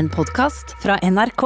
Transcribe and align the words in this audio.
En 0.00 0.08
podkast 0.08 0.70
fra 0.82 0.94
NRK. 1.02 1.42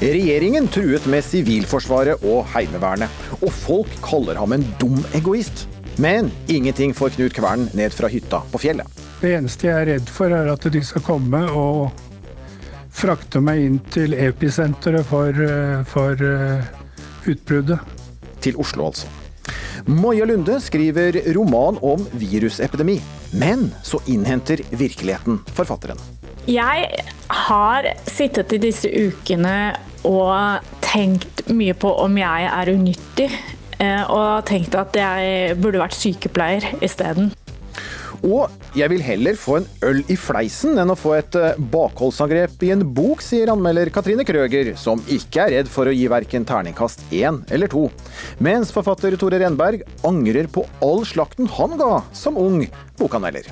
Regjeringen 0.00 0.70
truet 0.72 1.04
med 1.04 1.20
Sivilforsvaret 1.20 2.24
og 2.24 2.46
Heimevernet, 2.54 3.12
og 3.42 3.52
folk 3.52 3.92
kaller 4.00 4.40
ham 4.40 4.56
en 4.56 4.64
dum 4.80 5.04
egoist. 5.12 5.66
Men 6.00 6.32
ingenting 6.48 6.96
får 6.96 7.18
Knut 7.18 7.36
Kvern 7.36 7.68
ned 7.76 7.92
fra 7.92 8.08
hytta 8.08 8.40
på 8.48 8.64
fjellet. 8.64 8.99
Det 9.20 9.34
eneste 9.36 9.68
jeg 9.68 9.76
er 9.76 9.88
redd 9.94 10.08
for, 10.08 10.32
er 10.32 10.48
at 10.48 10.64
de 10.72 10.80
skal 10.84 11.02
komme 11.04 11.42
og 11.52 11.90
frakte 12.96 13.40
meg 13.44 13.60
inn 13.66 13.78
til 13.92 14.14
episenteret 14.16 15.04
for, 15.08 15.28
eh, 15.44 15.82
for 15.88 16.20
eh, 16.24 16.70
utbruddet. 17.28 17.80
Til 18.40 18.56
Oslo, 18.56 18.86
altså. 18.88 19.04
Maja 19.84 20.24
Lunde 20.24 20.54
skriver 20.64 21.18
roman 21.36 21.76
om 21.84 22.06
virusepidemi. 22.16 22.94
Men 23.36 23.66
så 23.84 24.00
innhenter 24.08 24.62
virkeligheten 24.72 25.42
forfatteren. 25.52 26.00
Jeg 26.48 26.88
har 27.28 27.90
sittet 28.08 28.54
i 28.56 28.62
disse 28.62 28.88
ukene 28.88 29.74
og 30.08 30.64
tenkt 30.80 31.44
mye 31.52 31.76
på 31.76 31.92
om 32.00 32.16
jeg 32.16 32.48
er 32.48 32.72
unyttig. 32.72 33.28
eh, 33.78 34.02
Og 34.08 34.46
tenkt 34.48 34.74
at 34.74 34.96
jeg 34.96 35.60
burde 35.60 35.84
vært 35.84 36.00
sykepleier 36.00 36.64
isteden. 36.80 37.34
Og 38.26 38.76
jeg 38.76 38.90
vil 38.92 39.04
heller 39.04 39.38
få 39.38 39.60
en 39.60 39.68
øl 39.86 40.02
i 40.12 40.16
fleisen 40.20 40.78
enn 40.80 40.92
å 40.92 40.98
få 40.98 41.14
et 41.16 41.38
eh, 41.38 41.56
bakholdsangrep 41.72 42.66
i 42.66 42.72
en 42.74 42.84
bok, 42.96 43.24
sier 43.24 43.52
anmelder 43.52 43.92
Katrine 43.94 44.26
Krøger, 44.28 44.74
som 44.80 45.00
ikke 45.08 45.46
er 45.46 45.56
redd 45.56 45.72
for 45.72 45.88
å 45.88 45.94
gi 45.94 46.06
verken 46.10 46.46
terningkast 46.48 47.06
én 47.16 47.42
eller 47.50 47.70
to. 47.72 47.88
Mens 48.42 48.74
forfatter 48.74 49.16
Tore 49.20 49.40
Renberg 49.40 49.86
angrer 50.06 50.50
på 50.52 50.66
all 50.84 51.04
slakten 51.08 51.48
han 51.56 51.80
ga 51.80 52.00
som 52.12 52.38
ung 52.40 52.64
bokanmelder. 53.00 53.48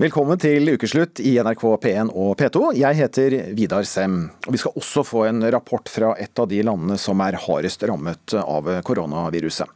Velkommen 0.00 0.38
til 0.40 0.64
ukeslutt 0.72 1.20
i 1.20 1.34
NRK 1.44 1.60
P1 1.82 2.08
og 2.16 2.30
P2. 2.40 2.70
Jeg 2.72 2.96
heter 2.96 3.34
Vidar 3.52 3.84
Sem. 3.84 4.14
Vi 4.48 4.56
skal 4.62 4.78
også 4.80 5.02
få 5.04 5.26
en 5.28 5.44
rapport 5.52 5.92
fra 5.92 6.14
et 6.16 6.40
av 6.40 6.48
de 6.48 6.62
landene 6.64 6.96
som 6.96 7.20
er 7.20 7.36
hardest 7.36 7.84
rammet 7.84 8.32
av 8.40 8.70
koronaviruset. 8.88 9.68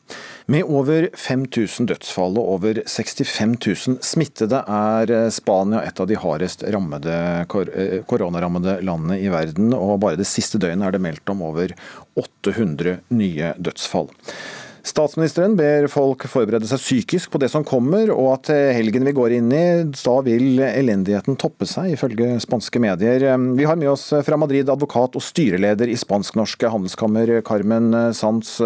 Med 0.49 0.65
over 0.65 1.11
5000 1.13 1.91
dødsfall 1.93 2.41
og 2.41 2.55
over 2.55 2.81
65 2.89 3.53
000 3.69 4.01
smittede 4.01 4.65
er 4.65 5.13
Spania 5.29 5.85
et 5.85 6.01
av 6.01 6.09
de 6.09 6.17
hardest 6.17 6.65
rammede 6.73 7.21
koronarammede 8.09 8.79
landene 8.81 9.21
i 9.21 9.29
verden. 9.29 9.77
Og 9.77 9.99
bare 10.09 10.17
det 10.17 10.31
siste 10.33 10.57
døgnet 10.57 10.89
er 10.89 10.97
det 10.97 11.05
meldt 11.05 11.37
om 11.37 11.45
over 11.53 11.77
800 12.17 13.03
nye 13.13 13.53
dødsfall. 13.61 14.09
Statsministeren 14.85 15.55
ber 15.57 15.87
folk 15.89 16.27
forberede 16.29 16.69
seg 16.69 16.81
psykisk 16.83 17.31
på 17.33 17.39
det 17.41 17.49
som 17.49 17.65
kommer, 17.65 18.11
og 18.13 18.35
at 18.35 18.51
helgen 18.77 19.07
vi 19.09 19.15
går 19.17 19.33
inn 19.39 19.49
i, 19.57 19.63
da 19.97 20.17
vil 20.27 20.61
elendigheten 20.61 21.39
toppe 21.41 21.65
seg, 21.69 21.95
ifølge 21.95 22.35
spanske 22.45 22.83
medier. 22.85 23.25
Vi 23.57 23.65
har 23.65 23.79
med 23.81 23.95
oss 23.95 24.11
fra 24.27 24.37
Madrid 24.37 24.69
advokat 24.69 25.17
og 25.17 25.25
styreleder 25.25 25.89
i 25.89 25.97
Spansk-norske 25.97 26.69
handelskammer, 26.69 27.33
Carmen 27.49 27.97
Sanz. 28.13 28.59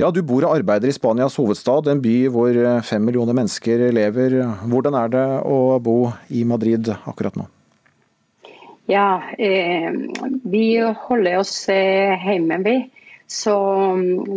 Ja, 0.00 0.08
du 0.08 0.22
bor 0.24 0.46
og 0.46 0.56
arbeider 0.56 0.88
i 0.88 0.96
Spanias 0.96 1.36
hovedstad, 1.36 1.92
en 1.92 2.00
by 2.04 2.16
hvor 2.32 2.60
fem 2.88 3.04
millioner 3.04 3.36
mennesker 3.36 3.90
lever. 3.92 4.40
Hvordan 4.64 4.96
er 5.02 5.12
det 5.12 5.26
å 5.44 5.60
bo 5.84 5.98
i 6.32 6.46
Madrid 6.48 6.88
akkurat 7.04 7.36
nå? 7.36 7.50
Ja, 8.86 9.22
eh, 9.38 9.92
vi 10.44 10.80
holder 10.80 11.38
oss 11.40 11.68
eh, 11.72 12.20
hjemme, 12.20 12.58
vi. 12.64 12.76
Så 13.26 13.54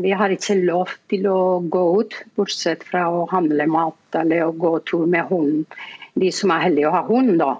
vi 0.02 0.12
har 0.16 0.32
ikke 0.32 0.56
lov 0.64 0.94
til 1.12 1.28
å 1.28 1.60
gå 1.60 1.84
ut, 2.02 2.16
bortsett 2.38 2.86
fra 2.88 3.08
å 3.12 3.26
handle 3.32 3.68
mat 3.70 4.16
eller 4.16 4.46
å 4.48 4.56
gå 4.56 4.78
tur 4.88 5.06
med 5.10 5.28
hunden. 5.28 5.66
De 6.18 6.32
som 6.34 6.54
er 6.54 6.64
heldige 6.66 6.90
å 6.90 6.96
ha 6.96 7.04
hund, 7.06 7.36
da. 7.42 7.58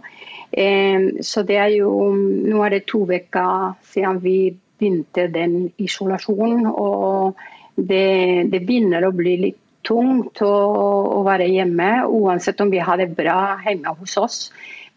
Så 1.22 1.44
det 1.46 1.58
er 1.60 1.74
jo 1.76 1.92
Nå 2.16 2.64
er 2.64 2.78
det 2.78 2.88
to 2.88 3.04
uker 3.06 3.76
siden 3.92 4.22
vi 4.24 4.56
begynte 4.80 5.28
den 5.34 5.68
isolasjonen. 5.78 6.66
Og 6.72 7.36
det, 7.76 8.48
det 8.50 8.64
begynner 8.64 9.06
å 9.06 9.14
bli 9.14 9.36
litt 9.44 9.62
tungt 9.88 10.42
å, 10.44 10.52
å, 10.52 11.22
være 11.28 11.48
hjemme, 11.52 12.08
uansett 12.08 12.60
om 12.64 12.72
vi 12.72 12.82
har 12.84 12.98
det 13.00 13.12
bra 13.16 13.60
hjemme 13.66 13.94
hos 14.00 14.18
oss. 14.20 14.40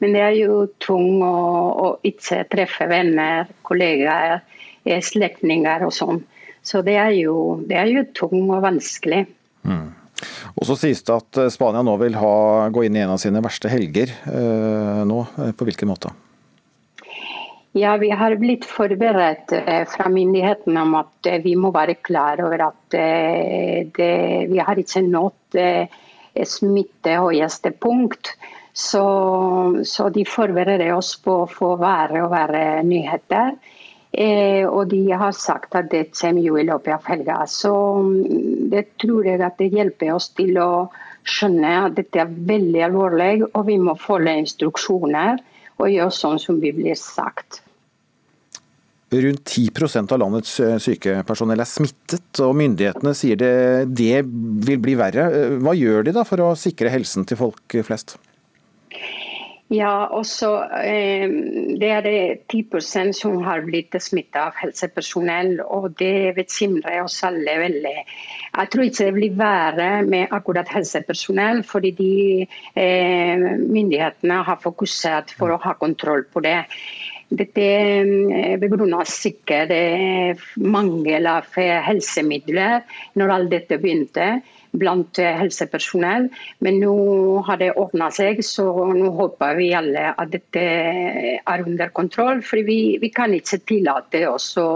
Men 0.01 0.15
det 0.17 0.23
er 0.25 0.37
jo 0.39 0.63
tungt 0.81 1.27
å, 1.27 1.35
å 1.85 1.91
ikke 2.07 2.45
treffe 2.51 2.89
venner, 2.91 3.51
kollegaer 3.67 4.41
slektninger 4.85 5.87
og 5.87 5.93
sånn. 5.95 6.23
Så 6.63 6.83
det 6.85 6.97
er 7.01 7.13
jo, 7.17 7.61
det 7.67 7.79
er 7.81 7.91
jo 7.91 8.05
tung 8.17 8.51
og 8.51 8.65
vanskelig. 8.65 9.25
Mm. 9.65 9.89
Og 10.61 10.67
så 10.69 10.77
sies 10.77 11.01
det 11.07 11.15
at 11.15 11.39
Spania 11.53 11.85
nå 11.87 11.95
vil 12.03 12.17
ha, 12.21 12.33
gå 12.73 12.85
inn 12.85 12.99
i 12.99 13.05
en 13.05 13.15
av 13.15 13.21
sine 13.23 13.41
verste 13.45 13.71
helger. 13.73 14.13
Eh, 14.29 15.01
nå, 15.09 15.23
på 15.57 15.69
hvilken 15.69 15.89
måte? 15.89 16.13
Ja, 17.73 17.97
Vi 17.97 18.11
har 18.11 18.35
blitt 18.37 18.65
forberedt 18.67 19.53
eh, 19.55 19.85
fra 19.89 20.09
myndighetene 20.11 20.83
om 20.83 20.97
at 20.99 21.27
eh, 21.31 21.39
vi 21.45 21.55
må 21.55 21.71
være 21.71 22.01
klar 22.03 22.43
over 22.43 22.65
at 22.67 22.97
eh, 22.99 23.87
det, 23.95 24.15
vi 24.51 24.59
har 24.59 24.81
ikke 24.81 25.05
nådd 25.07 25.59
eh, 25.61 26.01
smittehøyeste 26.35 27.71
punkt. 27.79 28.35
Så, 28.75 29.05
så 29.87 30.09
de 30.11 30.25
forbereder 30.27 30.93
oss 30.97 31.15
på 31.23 31.45
å 31.45 31.51
få 31.51 31.77
være 31.79 32.25
og 32.25 32.35
være 32.35 32.83
nyheter. 32.87 33.55
Eh, 34.10 34.66
og 34.66 34.88
de 34.91 35.04
har 35.15 35.34
sagt 35.38 35.76
at 35.78 35.91
det 35.93 36.10
kommer 36.16 36.43
jo 36.43 36.59
i 36.59 36.66
løpet 36.66 36.97
av 36.97 37.06
helga. 37.06 37.38
Så 37.47 37.72
mm, 38.03 38.69
det 38.72 38.84
tror 38.98 39.28
jeg 39.28 39.43
at 39.47 39.59
det 39.60 39.71
hjelper 39.71 40.15
oss 40.16 40.31
til 40.34 40.59
å 40.59 40.91
skjønne 41.22 41.72
at 41.87 41.97
dette 41.98 42.22
er 42.22 42.31
veldig 42.50 42.84
alvorlig, 42.88 43.32
og 43.53 43.66
vi 43.69 43.78
må 43.78 43.94
følge 44.00 44.38
instruksjoner 44.43 45.43
og 45.81 45.91
gjøre 45.93 46.15
sånn 46.16 46.41
som 46.43 46.59
vi 46.62 46.72
blir 46.75 46.98
sagt. 46.98 47.62
Rundt 49.10 49.43
10% 49.43 50.12
av 50.15 50.21
landets 50.22 50.53
sykepersonell 50.84 51.62
er 51.62 51.66
smittet, 51.66 52.42
og 52.44 52.54
myndighetene 52.59 53.15
sier 53.19 53.38
det, 53.41 53.54
det 53.91 54.22
vil 54.22 54.78
bli 54.82 54.94
verre. 54.98 55.25
Hva 55.59 55.75
gjør 55.75 56.06
de 56.06 56.15
da 56.15 56.22
for 56.27 56.42
å 56.44 56.53
sikre 56.59 56.92
helsen 56.94 57.27
til 57.27 57.41
folk 57.41 57.78
flest? 57.87 58.15
Ja, 59.71 60.09
også 60.11 60.49
eh, 60.83 61.31
Det 61.79 61.91
er 61.95 62.01
det 62.03 62.15
10% 62.51 63.13
som 63.15 63.37
har 63.47 63.63
blitt 63.63 63.95
smittet 64.03 64.41
av 64.43 64.57
helsepersonell, 64.59 65.61
og 65.63 65.93
det 66.01 66.33
bekymrer 66.35 67.05
oss 67.05 67.21
alle 67.23 67.55
veldig. 67.61 67.95
Jeg 68.57 68.73
tror 68.73 68.89
ikke 68.89 69.07
det 69.07 69.15
blir 69.15 69.39
verre 69.39 69.91
med 70.03 70.35
akkurat 70.35 70.75
helsepersonell, 70.75 71.63
fordi 71.63 71.95
de 72.01 72.11
eh, 72.75 73.47
myndighetene 73.63 74.43
har 74.51 74.59
fokusert 74.59 75.31
for 75.39 75.55
å 75.55 75.63
ha 75.63 75.79
kontroll 75.79 76.27
på 76.35 76.43
det. 76.43 76.65
Dette 77.31 77.67
begrunnes 78.59 79.13
sikkert 79.23 79.71
mangel 80.59 81.29
av 81.31 81.47
helsemidler 81.55 82.81
når 83.15 83.37
alt 83.37 83.55
dette 83.55 83.79
begynte 83.79 84.33
blant 84.73 85.19
helsepersonell. 85.19 86.29
Men 86.65 86.81
nå 86.83 86.95
har 87.47 87.61
det 87.61 87.73
åpna 87.81 88.11
seg, 88.15 88.43
så 88.47 88.67
nå 88.95 89.11
håper 89.19 89.57
vi 89.59 89.71
alle 89.77 90.11
at 90.15 90.33
dette 90.33 90.65
er 91.41 91.65
under 91.67 91.93
kontroll. 91.97 92.43
For 92.47 92.63
vi, 92.67 92.99
vi 93.03 93.11
kan 93.15 93.35
ikke 93.37 93.61
tillate 93.69 94.23
oss 94.31 94.53
å 94.61 94.69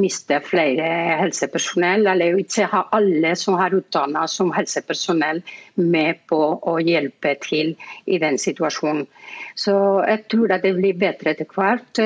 miste 0.00 0.40
flere 0.42 0.86
helsepersonell, 1.20 2.08
eller 2.10 2.40
ikke 2.40 2.68
ha 2.72 2.86
alle 2.96 3.34
som 3.38 3.58
har 3.60 3.74
utdannet 3.76 4.30
som 4.30 4.50
helsepersonell 4.54 5.42
med 5.80 6.24
på 6.30 6.40
å 6.58 6.78
hjelpe 6.82 7.36
til 7.44 7.74
i 8.10 8.18
den 8.22 8.40
situasjonen. 8.40 9.06
Så 9.58 9.74
jeg 10.08 10.24
tror 10.30 10.56
at 10.56 10.64
det 10.66 10.74
blir 10.78 10.98
bedre 10.98 11.34
etter 11.34 11.46
hvert, 11.50 12.02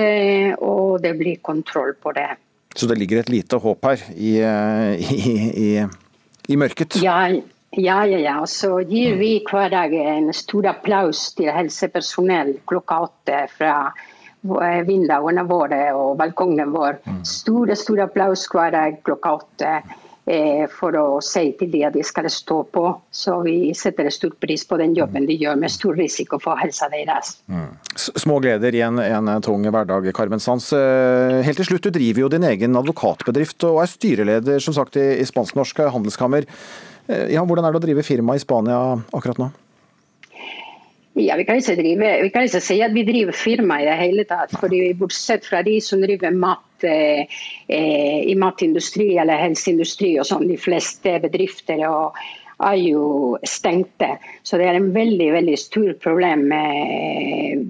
og 0.65 1.01
det 1.05 1.15
blir 1.17 1.41
kontroll 1.45 1.95
på 1.97 2.13
det. 2.17 2.29
Så 2.77 2.87
det 2.87 2.99
ligger 3.01 3.23
et 3.23 3.33
lite 3.33 3.59
håp 3.59 3.89
her 3.89 4.03
i, 4.13 4.35
i, 4.39 5.33
i 5.49 5.71
i 6.49 6.57
mørket? 6.57 6.99
Ja, 7.05 7.29
ja, 7.77 7.99
ja. 8.09 8.19
ja. 8.19 8.37
Så 8.47 8.81
gir 8.89 9.17
vi 9.21 9.39
hver 9.49 9.71
dag 9.73 9.95
en 9.95 10.33
stor 10.37 10.71
applaus 10.73 11.29
til 11.39 11.53
helsepersonell 11.53 12.57
klokka 12.69 13.03
åtte 13.09 13.45
fra 13.53 13.75
vinduene 14.87 15.45
våre 15.49 15.81
og 15.99 16.17
balkongen 16.21 16.73
vår. 16.73 17.01
Store, 17.27 17.77
store 17.77 18.07
applaus 18.09 18.47
hver 18.53 18.73
dag 18.73 19.01
klokka 19.05 19.35
åtte 19.41 19.73
for 20.75 20.97
å 20.99 21.05
si 21.25 21.55
til 21.57 21.71
dem 21.73 21.87
at 21.89 21.95
de 21.97 22.03
skal 22.05 22.27
stå 22.33 22.59
på. 22.75 22.85
Så 23.15 23.39
vi 23.47 23.73
setter 23.77 24.11
stor 24.13 24.35
pris 24.41 24.67
på 24.69 24.77
den 24.81 24.97
jobben 24.97 25.29
de 25.29 25.37
gjør 25.41 25.57
med 25.61 25.73
stor 25.73 25.97
risiko 25.97 26.41
for 26.43 26.61
helsa 26.61 26.91
deres. 26.93 27.39
Mm. 27.49 27.71
Små 27.97 28.37
gleder 28.45 28.77
i 28.77 28.83
en, 28.85 29.01
en, 29.01 29.31
tung 29.45 29.65
hverdag, 29.65 30.11
Carmen 30.17 30.43
Sands. 30.43 30.71
Helt 30.77 31.61
til 31.63 31.71
slutt, 31.71 31.89
du 31.89 31.97
driver 31.97 32.27
jo 32.27 32.33
din 32.35 32.45
egen 32.51 32.77
advokatbedrift 32.79 33.65
og 33.71 33.81
er 33.85 33.93
styreleder 33.95 34.61
som 34.65 34.77
sagt 34.77 35.01
i, 35.01 35.09
Spansk-norsk 35.29 35.81
handelskammer. 35.95 36.45
Ja, 37.09 37.41
hvordan 37.41 37.65
er 37.65 37.73
det 37.73 37.81
å 37.81 37.87
drive 37.87 38.05
firma 38.05 38.37
i 38.37 38.43
Spania 38.43 38.99
akkurat 39.17 39.41
nå? 39.41 39.49
Ja, 41.19 41.37
vi 41.37 41.45
kan, 41.45 41.59
drive, 41.59 42.23
vi 42.23 42.31
kan 42.31 42.47
ikke 42.47 42.61
si 42.63 42.79
at 42.85 42.93
vi 42.95 43.03
driver 43.07 43.35
firma 43.35 43.81
i 43.83 43.87
det 43.89 43.97
hele 43.99 44.25
tatt. 44.29 44.53
fordi 44.61 44.93
Bortsett 44.95 45.47
fra 45.49 45.65
de 45.67 45.81
som 45.83 46.03
driver 46.03 46.31
mat 46.31 46.63
eh, 46.63 46.68
i 46.87 48.35
matindustri 48.39 49.17
eller 49.19 49.41
helseindustri 49.41 50.15
og 50.21 50.29
sånn, 50.29 50.49
de 50.51 50.59
fleste 50.61 51.17
bedrifter 51.23 51.83
og 51.89 52.19
er 52.59 52.79
jo 52.81 53.39
stengte. 53.47 54.17
Så 54.43 54.59
det 54.59 54.67
er 54.67 54.79
en 54.79 54.91
veldig 54.95 55.29
veldig 55.37 55.59
stort 55.61 56.01
problem 56.03 56.49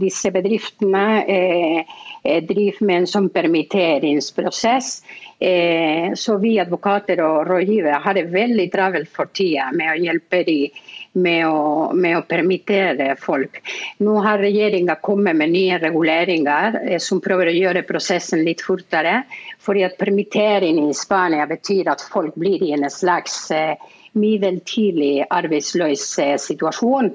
disse 0.00 0.30
bedriftene. 0.32 1.24
Eh, 1.28 1.84
eh, 2.24 2.42
driver 2.44 2.86
med 2.86 3.02
en 3.02 3.10
sånn 3.10 3.28
permitteringsprosess. 3.34 5.02
Eh, 5.38 6.14
så 6.18 6.38
vi 6.42 6.56
advokater 6.58 7.20
og 7.22 7.46
rådgivere 7.48 8.00
har 8.02 8.16
det 8.18 8.28
veldig 8.32 8.70
travelt 8.72 9.10
for 9.12 9.30
tida 9.32 9.70
med 9.72 9.92
å 9.92 10.00
hjelpe 10.02 10.42
dem 10.48 10.80
med 11.12 11.46
å, 11.48 11.90
med 11.94 12.18
å, 12.18 12.24
permittere 12.28 13.14
folk. 13.20 13.60
Nå 14.04 14.18
har 14.24 14.42
regjeringa 14.42 14.98
kommet 15.02 15.36
med 15.36 15.52
nye 15.54 15.78
reguleringer 15.82 16.80
eh, 16.84 16.98
som 17.02 17.22
prøver 17.24 17.50
å 17.50 17.56
gjøre 17.56 17.86
prosessen 17.88 18.44
litt 18.46 18.64
fortere. 18.64 19.22
fordi 19.58 19.84
at 19.84 19.98
Permittering 19.98 20.78
i 20.88 20.94
Spania 20.94 21.46
betyr 21.46 21.88
at 21.88 22.02
folk 22.12 22.34
blir 22.34 22.62
i 22.62 22.72
en 22.72 22.90
slags 22.90 23.50
eh, 23.50 23.76
midlertidig 24.18 25.26
arbeidsløs 25.30 26.04
situasjon. 26.42 27.12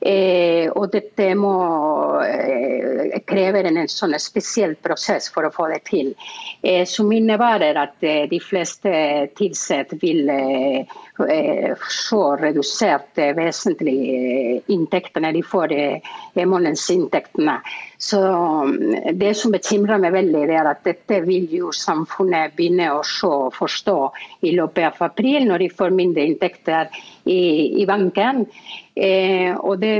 Eh, 0.00 0.70
og 0.72 0.86
dette 0.94 1.26
må 1.36 1.52
eh, 2.24 3.18
krever 3.28 3.66
en, 3.68 3.82
en 3.82 3.90
sånn 3.90 4.16
spesiell 4.16 4.72
prosess 4.80 5.28
for 5.32 5.44
å 5.44 5.52
få 5.52 5.66
det 5.74 5.82
til. 5.90 6.14
Eh, 6.64 6.86
som 6.88 7.10
innebærer 7.12 7.76
at 7.76 8.00
eh, 8.00 8.24
de 8.30 8.40
fleste 8.40 8.94
ansatte 9.28 9.98
vil 10.00 10.30
så 11.90 12.20
redusert 12.40 13.18
vesentlig 13.36 14.62
inntektene 14.72 15.34
de 15.36 15.42
får 15.44 15.74
i 15.76 16.46
månedsinntektene. 16.48 17.58
Så 18.00 18.20
mm, 18.64 19.18
Det 19.20 19.34
som 19.36 19.52
bekymrer 19.52 20.00
meg 20.00 20.14
veldig, 20.14 20.46
er 20.48 20.70
at 20.70 20.80
dette 20.88 21.20
vil 21.26 21.50
jo 21.52 21.72
samfunnet 21.76 22.54
begynne 22.56 22.88
å 22.94 23.02
se, 23.04 23.28
forstå 23.52 23.98
i 24.48 24.54
løpet 24.56 24.86
av 24.88 25.10
april, 25.10 25.44
når 25.50 25.66
de 25.66 25.68
får 25.76 25.92
mindre 25.98 26.24
inntekter 26.24 26.88
i, 27.24 27.82
i 27.82 27.86
banken. 27.86 28.44
Eh, 28.94 29.52
og 29.56 29.78
det, 29.80 29.94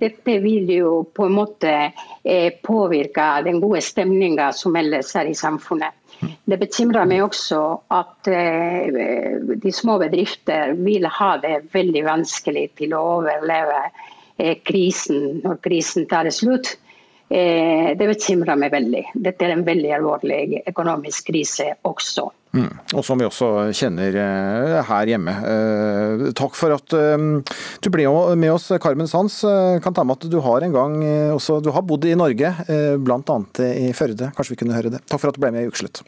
dette 0.00 0.38
vil 0.42 0.70
jo 0.74 0.92
på 1.14 1.28
en 1.28 1.36
måte 1.36 1.74
eh, 2.22 2.50
påvirke 2.64 3.26
den 3.46 3.60
gode 3.62 3.82
stemninga 3.84 4.50
som 4.56 4.76
ellers 4.76 5.14
er 5.18 5.30
i 5.30 5.36
samfunnet. 5.38 5.94
Det 6.44 6.58
bekymrer 6.60 7.08
meg 7.08 7.24
også 7.24 7.60
at 7.94 8.30
eh, 8.30 8.94
de 9.60 9.72
små 9.74 9.98
bedrifter 10.02 10.74
vil 10.78 11.06
ha 11.10 11.34
det 11.42 11.66
veldig 11.74 12.04
vanskelig 12.06 12.68
til 12.80 12.94
å 12.96 13.02
overleve 13.18 13.82
eh, 13.84 14.56
krisen 14.64 15.42
når 15.44 15.60
krisen 15.64 16.08
tar 16.10 16.30
slutt. 16.34 16.76
Eh, 17.28 17.92
det 17.98 18.08
bekymrer 18.10 18.58
meg 18.60 18.72
veldig. 18.74 19.04
Dette 19.26 19.46
er 19.46 19.56
en 19.56 19.66
veldig 19.66 19.92
alvorlig 19.98 20.64
økonomisk 20.70 21.32
krise 21.32 21.72
også. 21.88 22.28
Mm. 22.54 22.70
Og 22.94 23.02
som 23.02 23.18
vi 23.18 23.26
også 23.26 23.48
kjenner 23.74 24.14
eh, 24.14 24.76
her 24.86 25.10
hjemme. 25.10 25.32
Eh, 25.50 26.24
takk 26.38 26.54
for 26.58 26.74
at 26.76 26.94
eh, 26.94 27.24
du 27.82 27.88
ble 27.92 28.06
med 28.38 28.52
oss, 28.52 28.68
Carmen 28.82 29.10
Sands. 29.10 29.40
Kan 29.82 29.96
ta 29.96 30.04
med 30.06 30.20
at 30.20 30.28
du 30.30 30.38
har 30.44 30.62
en 30.62 30.74
gang 30.74 30.98
også, 31.34 31.58
du 31.64 31.72
har 31.74 31.86
bodd 31.86 32.06
i 32.06 32.14
Norge, 32.18 32.52
bl.a. 33.02 33.38
i 33.66 33.90
Førde. 33.96 34.30
Kanskje 34.36 34.54
vi 34.54 34.60
kunne 34.62 34.76
høre 34.76 34.94
det. 34.94 35.02
Takk 35.10 35.22
for 35.22 35.32
at 35.32 35.38
du 35.38 35.42
ble 35.42 35.50
med 35.54 35.66
i 35.66 35.72
Ukeslutt. 35.72 36.04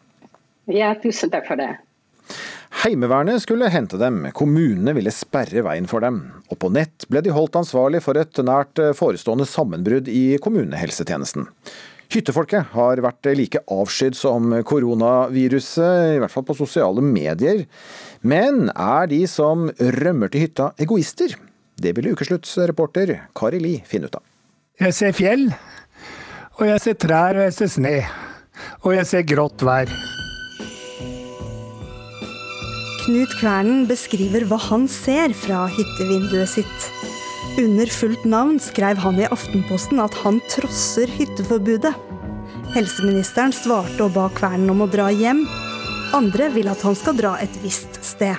Ja, 0.71 0.95
tusen 1.03 1.33
takk 1.35 1.49
for 1.51 1.59
det. 1.59 1.73
Heimevernet 2.83 3.41
skulle 3.41 3.71
hente 3.73 3.97
dem, 3.99 4.27
kommunene 4.37 4.93
ville 4.97 5.13
sperre 5.15 5.63
veien 5.65 5.87
for 5.91 6.05
dem. 6.05 6.21
Og 6.51 6.59
på 6.63 6.71
nett 6.75 7.07
ble 7.11 7.23
de 7.25 7.35
holdt 7.35 7.59
ansvarlig 7.59 8.03
for 8.05 8.19
et 8.21 8.43
nært 8.45 8.83
forestående 8.99 9.47
sammenbrudd 9.49 10.11
i 10.13 10.37
kommunehelsetjenesten. 10.43 11.49
Hyttefolket 12.13 12.71
har 12.77 13.01
vært 13.03 13.27
like 13.35 13.63
avskydd 13.73 14.15
som 14.17 14.53
koronaviruset, 14.67 16.15
i 16.15 16.21
hvert 16.23 16.33
fall 16.33 16.47
på 16.47 16.57
sosiale 16.59 17.03
medier. 17.03 17.65
Men 18.23 18.69
er 18.71 19.11
de 19.11 19.25
som 19.31 19.67
rømmer 19.99 20.31
til 20.31 20.47
hytta 20.47 20.71
egoister? 20.83 21.35
Det 21.77 21.93
ville 21.97 22.15
ukesluttsreporter 22.15 23.13
Kari 23.37 23.61
Li 23.61 23.75
finne 23.85 24.09
ut 24.09 24.17
av. 24.17 24.25
Jeg 24.81 24.95
ser 24.97 25.17
fjell, 25.17 25.49
og 26.61 26.65
jeg 26.69 26.85
ser 26.85 26.97
trær, 27.01 27.37
og 27.41 27.49
jeg 27.49 27.57
ser 27.59 27.73
sne. 27.75 27.97
Og 28.85 28.95
jeg 28.97 29.09
ser 29.09 29.27
grått 29.29 29.65
vær. 29.67 29.91
Knut 33.03 33.35
Kvernen 33.39 33.85
beskriver 33.87 34.47
hva 34.49 34.59
han 34.71 34.89
ser 34.91 35.35
fra 35.37 35.67
hyttevinduet 35.71 36.55
sitt. 36.57 36.89
Under 37.57 37.87
fullt 37.87 38.25
navn 38.29 38.59
skrev 38.61 38.99
han 39.01 39.17
i 39.17 39.25
Aftenposten 39.33 40.01
at 40.05 40.13
han 40.21 40.43
trosser 40.53 41.09
hytteforbudet. 41.09 41.95
Helseministeren 42.75 43.55
svarte 43.57 44.05
og 44.05 44.13
ba 44.13 44.27
Kvernen 44.37 44.69
om 44.75 44.83
å 44.85 44.89
dra 44.93 45.07
hjem. 45.09 45.41
Andre 46.13 46.51
vil 46.53 46.69
at 46.69 46.85
han 46.85 46.99
skal 46.99 47.17
dra 47.17 47.31
et 47.41 47.57
visst 47.63 47.97
sted. 48.05 48.37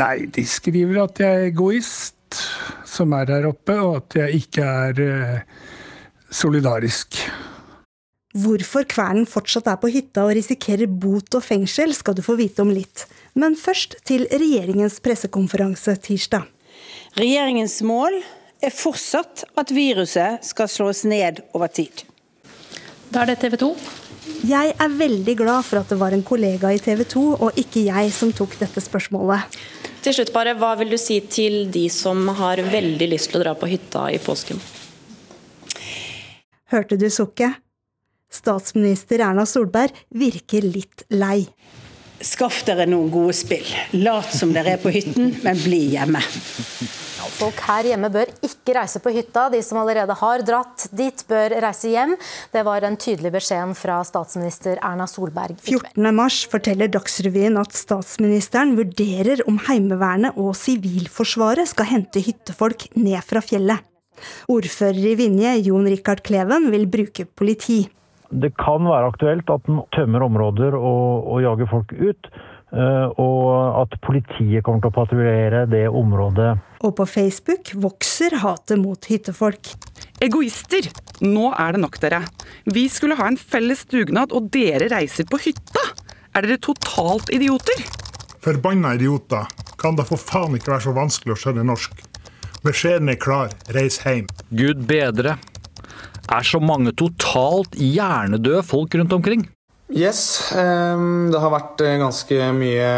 Nei, 0.00 0.30
de 0.32 0.46
skriver 0.48 1.02
at 1.02 1.20
jeg 1.20 1.28
er 1.28 1.50
egoist 1.50 2.38
som 2.88 3.12
er 3.18 3.34
her 3.34 3.50
oppe, 3.50 3.76
og 3.84 3.98
at 4.00 4.16
jeg 4.22 4.40
ikke 4.40 4.64
er 4.64 5.04
uh, 5.04 5.60
solidarisk. 6.32 7.20
Hvorfor 8.32 8.88
Kvernen 8.88 9.28
fortsatt 9.28 9.68
er 9.68 9.76
på 9.82 9.92
hytta 9.92 10.24
og 10.24 10.32
risikerer 10.40 10.88
bot 10.88 11.36
og 11.36 11.44
fengsel, 11.44 11.92
skal 11.92 12.16
du 12.16 12.24
få 12.24 12.38
vite 12.40 12.64
om 12.64 12.72
litt. 12.72 13.04
Men 13.36 13.60
først 13.60 14.00
til 14.08 14.24
regjeringens 14.32 15.02
pressekonferanse 15.04 15.98
tirsdag. 16.08 16.48
Regjeringens 17.18 17.80
mål 17.84 18.20
er 18.62 18.74
fortsatt 18.74 19.44
at 19.58 19.72
viruset 19.74 20.44
skal 20.46 20.70
slås 20.70 21.04
ned 21.08 21.42
over 21.54 21.70
tid. 21.70 22.04
Da 23.12 23.22
er 23.22 23.32
det 23.32 23.40
TV 23.42 23.56
2. 23.60 23.70
Jeg 24.48 24.74
er 24.76 24.96
veldig 24.98 25.34
glad 25.38 25.64
for 25.66 25.80
at 25.80 25.90
det 25.90 25.98
var 25.98 26.14
en 26.14 26.24
kollega 26.26 26.70
i 26.74 26.80
TV 26.82 27.04
2 27.08 27.22
og 27.38 27.58
ikke 27.58 27.86
jeg 27.86 28.10
som 28.14 28.32
tok 28.36 28.58
dette 28.60 28.82
spørsmålet. 28.84 29.58
Til 30.04 30.14
slutt 30.14 30.32
bare, 30.34 30.54
Hva 30.58 30.74
vil 30.78 30.92
du 30.92 30.98
si 31.00 31.20
til 31.20 31.70
de 31.74 31.88
som 31.90 32.28
har 32.38 32.60
veldig 32.62 33.08
lyst 33.10 33.32
til 33.32 33.40
å 33.40 33.46
dra 33.46 33.54
på 33.58 33.70
hytta 33.70 34.08
i 34.14 34.20
påsken? 34.22 34.60
Hørte 36.68 36.98
du 37.00 37.08
sukket? 37.10 37.58
Statsminister 38.28 39.24
Erna 39.24 39.46
Solberg 39.48 39.96
virker 40.12 40.66
litt 40.68 41.06
lei. 41.08 41.46
Skaff 42.20 42.60
dere 42.66 42.84
noen 42.86 43.08
gode 43.10 43.32
spill. 43.32 43.66
Lat 43.96 44.34
som 44.34 44.52
dere 44.52 44.76
er 44.76 44.82
på 44.82 44.92
hytten, 44.92 45.38
men 45.44 45.60
bli 45.64 45.86
hjemme. 45.94 46.20
Folk 47.36 47.60
her 47.68 47.86
hjemme 47.90 48.08
bør 48.12 48.30
ikke 48.44 48.74
reise 48.78 49.00
på 49.04 49.12
hytta. 49.14 49.48
De 49.52 49.60
som 49.64 49.80
allerede 49.80 50.14
har 50.20 50.44
dratt 50.46 50.86
dit, 50.96 51.24
bør 51.28 51.54
reise 51.64 51.92
hjem. 51.92 52.14
Det 52.54 52.64
var 52.66 52.86
en 52.86 52.96
tydelig 53.00 53.32
beskjeden 53.36 53.74
fra 53.78 54.00
statsminister 54.06 54.80
Erna 54.80 55.06
Solberg. 55.10 55.60
14.3 55.66 56.48
forteller 56.52 56.90
Dagsrevyen 56.92 57.60
at 57.60 57.76
statsministeren 57.76 58.74
vurderer 58.78 59.44
om 59.50 59.60
Heimevernet 59.68 60.38
og 60.40 60.56
Sivilforsvaret 60.58 61.70
skal 61.70 61.90
hente 61.92 62.24
hyttefolk 62.24 62.88
ned 62.96 63.20
fra 63.26 63.44
fjellet. 63.44 63.84
Ordfører 64.50 65.12
i 65.12 65.14
Vinje, 65.18 65.54
Jon 65.68 65.86
Rikard 65.86 66.24
Kleven, 66.26 66.72
vil 66.74 66.88
bruke 66.90 67.28
politi. 67.38 67.84
Det 68.28 68.50
kan 68.60 68.84
være 68.84 69.08
aktuelt 69.08 69.50
at 69.52 69.64
den 69.68 69.80
tømmer 69.96 70.26
områder 70.26 70.74
og, 70.76 71.28
og 71.32 71.42
jager 71.44 71.70
folk 71.70 71.94
ut. 71.96 72.30
Eh, 72.68 73.08
og 73.16 73.78
at 73.80 73.94
politiet 74.04 74.64
kommer 74.64 74.82
til 74.84 74.90
å 74.90 74.96
patruljere 74.98 75.62
det 75.70 75.86
området. 75.88 76.50
Og 76.84 76.92
på 76.98 77.06
Facebook 77.08 77.72
vokser 77.80 78.36
hatet 78.42 78.80
mot 78.80 79.08
hyttefolk. 79.08 79.72
Egoister! 80.20 80.90
Nå 81.24 81.48
er 81.56 81.74
det 81.74 81.82
nok, 81.82 81.96
dere. 82.02 82.20
Vi 82.68 82.84
skulle 82.92 83.16
ha 83.18 83.30
en 83.30 83.40
felles 83.40 83.86
dugnad, 83.88 84.34
og 84.36 84.50
dere 84.54 84.90
reiser 84.92 85.26
på 85.30 85.40
hytta! 85.46 85.84
Er 86.36 86.44
dere 86.44 86.60
totalt 86.62 87.32
idioter? 87.34 87.80
Forbanna 88.44 88.92
idioter. 88.98 89.48
Kan 89.80 89.96
da 89.98 90.04
for 90.06 90.20
faen 90.20 90.58
ikke 90.58 90.74
være 90.74 90.88
så 90.90 90.94
vanskelig 90.96 91.34
å 91.34 91.40
skjønne 91.40 91.64
norsk. 91.66 92.04
Beskjeden 92.66 93.10
er 93.10 93.18
klar, 93.22 93.54
reis 93.74 94.00
hjem. 94.04 94.28
Gud 94.50 94.84
bedre. 94.90 95.38
Er 96.28 96.44
så 96.44 96.60
mange 96.60 96.92
totalt 96.92 97.78
hjernedøde 97.80 98.60
folk 98.66 98.92
rundt 98.98 99.14
omkring? 99.16 99.46
Yes, 99.88 100.52
ehm, 100.52 101.30
det 101.32 101.40
har 101.40 101.52
vært 101.52 101.80
eh, 101.80 101.94
ganske 102.00 102.48
mye 102.52 102.88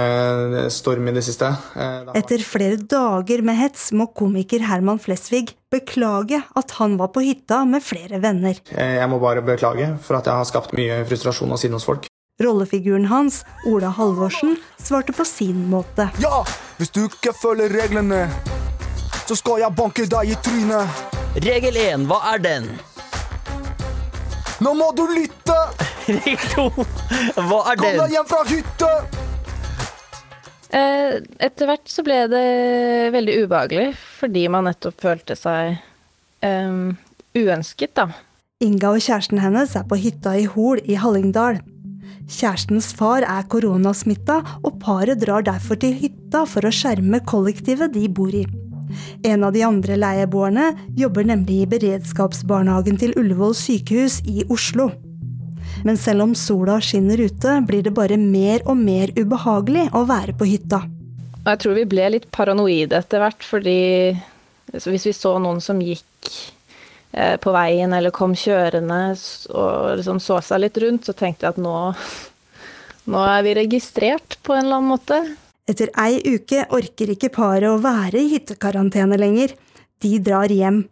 eh, 0.59 0.69
storm 0.75 1.07
i 1.07 1.15
det 1.15 1.23
siste. 1.23 1.47
Eh, 1.79 2.11
Etter 2.19 2.43
flere 2.43 2.81
dager 2.83 3.45
med 3.47 3.59
hets 3.61 3.93
må 3.95 4.09
komiker 4.11 4.65
Herman 4.67 4.99
Flesvig 4.99 5.53
beklage 5.71 6.41
at 6.59 6.75
han 6.81 6.97
var 6.99 7.13
på 7.15 7.23
hytta 7.23 7.63
med 7.69 7.85
flere 7.87 8.19
venner. 8.23 8.59
Jeg 8.75 9.07
må 9.13 9.21
bare 9.23 9.45
beklage 9.47 9.93
for 10.03 10.19
at 10.19 10.27
jeg 10.27 10.35
har 10.43 10.51
skapt 10.51 10.75
mye 10.75 11.05
frustrasjon 11.07 11.55
og 11.55 11.63
sinne 11.63 11.79
hos 11.79 11.87
folk. 11.87 12.11
Rollefiguren 12.43 13.07
hans, 13.07 13.43
Ola 13.69 13.93
Halvorsen, 13.95 14.57
svarte 14.81 15.15
på 15.15 15.27
sin 15.29 15.69
måte. 15.71 16.09
Ja, 16.25 16.43
hvis 16.81 16.91
du 16.91 17.05
ikke 17.05 17.37
følger 17.37 17.71
reglene, 17.71 18.25
så 19.29 19.37
skal 19.39 19.61
jeg 19.63 19.77
banke 19.79 20.09
deg 20.11 20.33
i 20.35 20.39
trynet. 20.43 21.09
Regel 21.45 21.77
1, 21.79 22.09
hva 22.11 22.25
er 22.33 22.41
den? 22.43 22.73
Nå 24.61 24.75
må 24.77 24.91
du 24.93 25.07
lytte! 25.09 25.57
Regel 26.11 26.49
to. 26.53 26.67
Hva 27.37 27.61
er 27.71 27.79
Kom 27.81 28.01
deg 28.03 28.13
hjem 28.13 28.27
fra 28.29 28.41
hytte! 28.49 28.91
Eh, 30.71 31.17
etter 31.43 31.67
hvert 31.67 31.89
så 31.91 32.05
ble 32.07 32.19
det 32.31 32.45
veldig 33.15 33.39
ubehagelig, 33.43 33.89
fordi 34.21 34.45
man 34.53 34.69
nettopp 34.69 35.01
følte 35.03 35.35
seg 35.39 35.81
um, 36.47 36.93
uønsket, 37.35 37.97
da. 37.97 38.11
Inga 38.63 38.93
og 38.93 39.01
kjæresten 39.03 39.41
hennes 39.43 39.73
er 39.81 39.89
på 39.89 39.99
hytta 39.99 40.37
i 40.37 40.47
Hol 40.53 40.83
i 40.85 40.99
Hallingdal. 41.01 41.63
Kjærestens 42.31 42.93
far 42.95 43.25
er 43.25 43.49
koronasmitta, 43.51 44.43
og 44.61 44.77
paret 44.85 45.25
drar 45.25 45.43
derfor 45.49 45.81
til 45.81 45.97
hytta 46.05 46.45
for 46.47 46.69
å 46.69 46.75
skjerme 46.75 47.25
kollektivet 47.27 47.97
de 47.97 48.05
bor 48.13 48.37
i. 48.37 48.45
En 49.27 49.45
av 49.47 49.55
de 49.57 49.63
andre 49.67 49.99
leieboerne 50.01 50.71
jobber 50.99 51.29
nemlig 51.29 51.63
i 51.63 51.69
beredskapsbarnehagen 51.75 52.99
til 53.01 53.15
Ullevål 53.21 53.55
sykehus 53.59 54.21
i 54.29 54.45
Oslo. 54.49 54.91
Men 55.85 55.97
selv 55.97 56.27
om 56.27 56.35
sola 56.37 56.79
skinner 56.85 57.21
ute, 57.21 57.61
blir 57.67 57.85
det 57.87 57.95
bare 57.97 58.19
mer 58.21 58.65
og 58.69 58.77
mer 58.81 59.13
ubehagelig 59.17 59.89
å 59.97 60.05
være 60.09 60.37
på 60.37 60.49
hytta. 60.49 60.83
Jeg 61.41 61.61
tror 61.63 61.79
vi 61.79 61.87
ble 61.89 62.09
litt 62.17 62.29
paranoide 62.35 62.99
etter 63.01 63.23
hvert, 63.23 63.45
fordi 63.47 63.79
hvis 64.71 65.07
vi 65.09 65.15
så 65.17 65.37
noen 65.41 65.63
som 65.65 65.81
gikk 65.83 66.29
eh, 67.13 67.37
på 67.41 67.55
veien 67.55 67.93
eller 67.97 68.13
kom 68.15 68.37
kjørende 68.37 69.01
og 69.55 69.97
liksom 70.01 70.21
så 70.23 70.41
seg 70.45 70.67
litt 70.67 70.81
rundt, 70.85 71.09
så 71.09 71.17
tenkte 71.17 71.47
jeg 71.47 71.57
at 71.57 71.63
nå, 71.63 71.77
nå 73.13 73.25
er 73.25 73.47
vi 73.47 73.57
registrert 73.63 74.37
på 74.45 74.55
en 74.57 74.67
eller 74.67 74.83
annen 74.83 74.93
måte. 74.93 75.23
Etter 75.71 75.93
ei 76.03 76.19
uke 76.27 76.65
orker 76.75 77.13
ikke 77.15 77.31
paret 77.31 77.69
å 77.71 77.79
være 77.83 78.19
i 78.19 78.31
hyttekarantene 78.33 79.19
lenger. 79.21 79.55
De 80.03 80.17
drar 80.25 80.51
hjem. 80.51 80.83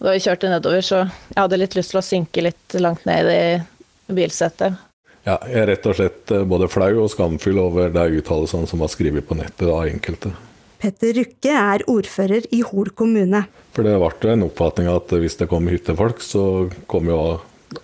Da 0.00 0.14
vi 0.14 0.22
kjørte 0.24 0.48
nedover, 0.48 0.84
så 0.84 1.02
jeg 1.04 1.38
hadde 1.42 1.58
litt 1.60 1.76
lyst 1.76 1.92
til 1.92 2.00
å 2.00 2.04
synke 2.04 2.44
litt 2.46 2.76
langt 2.80 3.04
ned 3.08 3.28
i 3.32 4.14
bilsettet. 4.16 4.80
Ja, 5.24 5.38
jeg 5.48 5.60
er 5.62 5.70
rett 5.72 5.86
og 5.88 5.96
slett 5.96 6.32
eh, 6.36 6.44
både 6.48 6.68
flau 6.68 6.90
og 7.04 7.08
skamfull 7.12 7.60
over 7.62 7.92
de 7.92 8.18
uttalelsene 8.20 8.68
som 8.68 8.82
var 8.84 8.92
skrevet 8.92 9.24
på 9.28 9.36
nettet 9.38 9.64
av 9.68 9.86
enkelte. 9.88 10.34
Petter 10.80 11.14
Rukke 11.16 11.54
er 11.56 11.84
ordfører 11.88 12.48
i 12.52 12.60
Hol 12.68 12.92
kommune. 12.96 13.46
For 13.72 13.88
det 13.88 13.96
ble 13.96 14.34
en 14.34 14.44
oppfatning 14.44 14.90
at 14.92 15.16
hvis 15.16 15.40
det 15.40 15.48
kom 15.52 15.68
hyttefolk, 15.72 16.20
så 16.20 16.68
kom 16.90 17.08
jo 17.08 17.20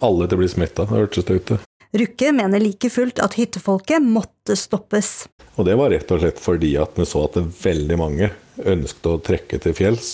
alle 0.04 0.28
til 0.28 0.36
å 0.36 0.42
bli 0.42 0.52
smitta. 0.52 0.84
Det 0.84 1.00
hørtes 1.00 1.28
det 1.28 1.38
ut 1.40 1.48
til. 1.52 1.64
Rukke 1.90 2.32
mener 2.36 2.62
like 2.62 2.90
fullt 2.92 3.18
at 3.22 3.34
hyttefolket 3.38 4.04
måtte 4.04 4.54
stoppes. 4.58 5.26
Og 5.58 5.66
det 5.66 5.74
var 5.80 5.90
rett 5.90 6.10
og 6.14 6.22
slett 6.22 6.38
fordi 6.40 6.76
at 6.78 6.94
vi 6.98 7.06
så 7.08 7.24
at 7.26 7.40
veldig 7.40 7.98
mange 7.98 8.30
ønsket 8.60 9.10
å 9.10 9.18
trekke 9.24 9.58
til 9.62 9.74
fjells. 9.74 10.12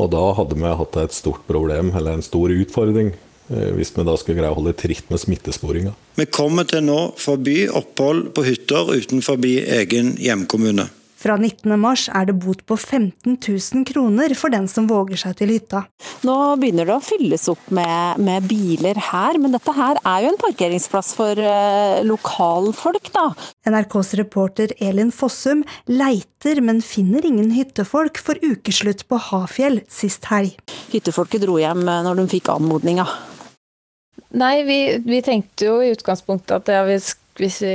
Og 0.00 0.10
da 0.12 0.22
hadde 0.36 0.56
vi 0.56 0.72
hatt 0.80 0.96
et 1.00 1.16
stort 1.16 1.44
problem, 1.48 1.92
eller 1.96 2.16
en 2.16 2.24
stor 2.24 2.52
utfordring, 2.52 3.14
Eh, 3.48 3.70
hvis 3.78 3.92
vi 3.94 4.02
da 4.02 4.16
skulle 4.18 4.40
greie 4.40 4.50
å 4.50 4.58
holde 4.58 4.74
tritt 4.74 5.10
med 5.12 5.22
smittesporinga. 5.22 5.92
Vi 6.18 6.26
kommer 6.34 6.66
til 6.66 6.82
nå 6.86 6.98
forby 7.20 7.68
opphold 7.70 8.32
på 8.34 8.42
hytter 8.46 8.90
utenfor 8.96 9.38
egen 9.46 10.16
hjemkommune. 10.18 10.88
Fra 11.26 11.34
19.3 11.34 12.12
er 12.14 12.28
det 12.28 12.36
bot 12.38 12.60
på 12.70 12.76
15 12.78 13.32
000 13.34 13.82
kroner 13.88 14.30
for 14.38 14.52
den 14.54 14.68
som 14.70 14.84
våger 14.86 15.18
seg 15.18 15.32
til 15.40 15.50
hytta. 15.50 15.80
Nå 16.22 16.34
begynner 16.60 16.86
det 16.86 16.94
å 16.94 17.02
fylles 17.02 17.48
opp 17.50 17.64
med, 17.74 18.20
med 18.22 18.44
biler 18.46 19.00
her, 19.08 19.34
men 19.42 19.56
dette 19.56 19.72
her 19.74 19.98
er 20.06 20.22
jo 20.22 20.28
en 20.30 20.38
parkeringsplass 20.38 21.08
for 21.18 21.40
eh, 21.42 22.04
lokalfolk, 22.06 23.10
da. 23.16 23.24
NRKs 23.66 24.14
reporter 24.20 24.70
Elin 24.78 25.10
Fossum 25.10 25.64
leiter, 25.90 26.60
men 26.62 26.78
finner 26.78 27.26
ingen 27.26 27.50
hyttefolk 27.56 28.20
for 28.22 28.38
ukeslutt 28.44 29.02
på 29.10 29.18
Hafjell 29.26 29.80
sist 29.90 30.28
helg. 30.30 30.54
Hyttefolket 30.92 31.42
dro 31.42 31.58
hjem 31.58 31.82
eh, 31.90 32.04
når 32.06 32.20
de 32.20 32.28
fikk 32.36 32.52
anmodninga. 32.54 33.08
Nei, 34.38 34.60
vi, 34.68 34.78
vi, 35.02 35.18
tenkte 35.26 35.72
jo 35.72 35.80
i 35.82 35.90
utgangspunktet 35.96 36.54
at 36.60 36.70
ja, 36.70 36.86
hvis, 36.86 37.16
hvis 37.40 37.58
vi 37.66 37.74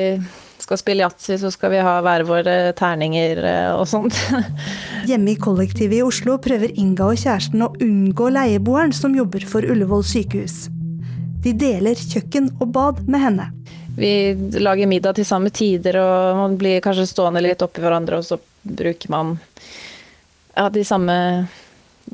skal 0.71 0.79
spille 0.79 1.03
yatzy, 1.03 1.35
så 1.35 1.51
skal 1.51 1.73
vi 1.73 1.79
ha 1.83 1.97
hver 1.99 2.23
våre 2.23 2.55
terninger 2.79 3.41
eh, 3.43 3.71
og 3.75 3.87
sånt. 3.91 4.15
Hjemme 5.09 5.33
i 5.33 5.39
kollektivet 5.39 5.99
i 5.99 6.05
Oslo 6.05 6.37
prøver 6.39 6.71
Inga 6.79 7.09
og 7.11 7.19
kjæresten 7.19 7.65
å 7.65 7.73
unngå 7.83 8.29
leieboeren 8.31 8.93
som 8.95 9.15
jobber 9.17 9.43
for 9.49 9.67
Ullevål 9.67 10.05
sykehus. 10.07 10.69
De 11.43 11.51
deler 11.57 11.99
kjøkken 11.99 12.53
og 12.61 12.69
bad 12.71 13.01
med 13.11 13.19
henne. 13.19 13.47
Vi 13.97 14.11
lager 14.63 14.87
middag 14.87 15.17
til 15.17 15.27
samme 15.27 15.51
tider, 15.51 15.97
og 15.99 16.37
man 16.39 16.55
blir 16.59 16.79
kanskje 16.85 17.09
stående 17.09 17.41
litt 17.43 17.65
oppi 17.65 17.83
hverandre, 17.83 18.21
og 18.21 18.29
så 18.29 18.37
bruker 18.63 19.11
man 19.11 19.33
ja, 20.55 20.69
de 20.71 20.85
samme 20.87 21.17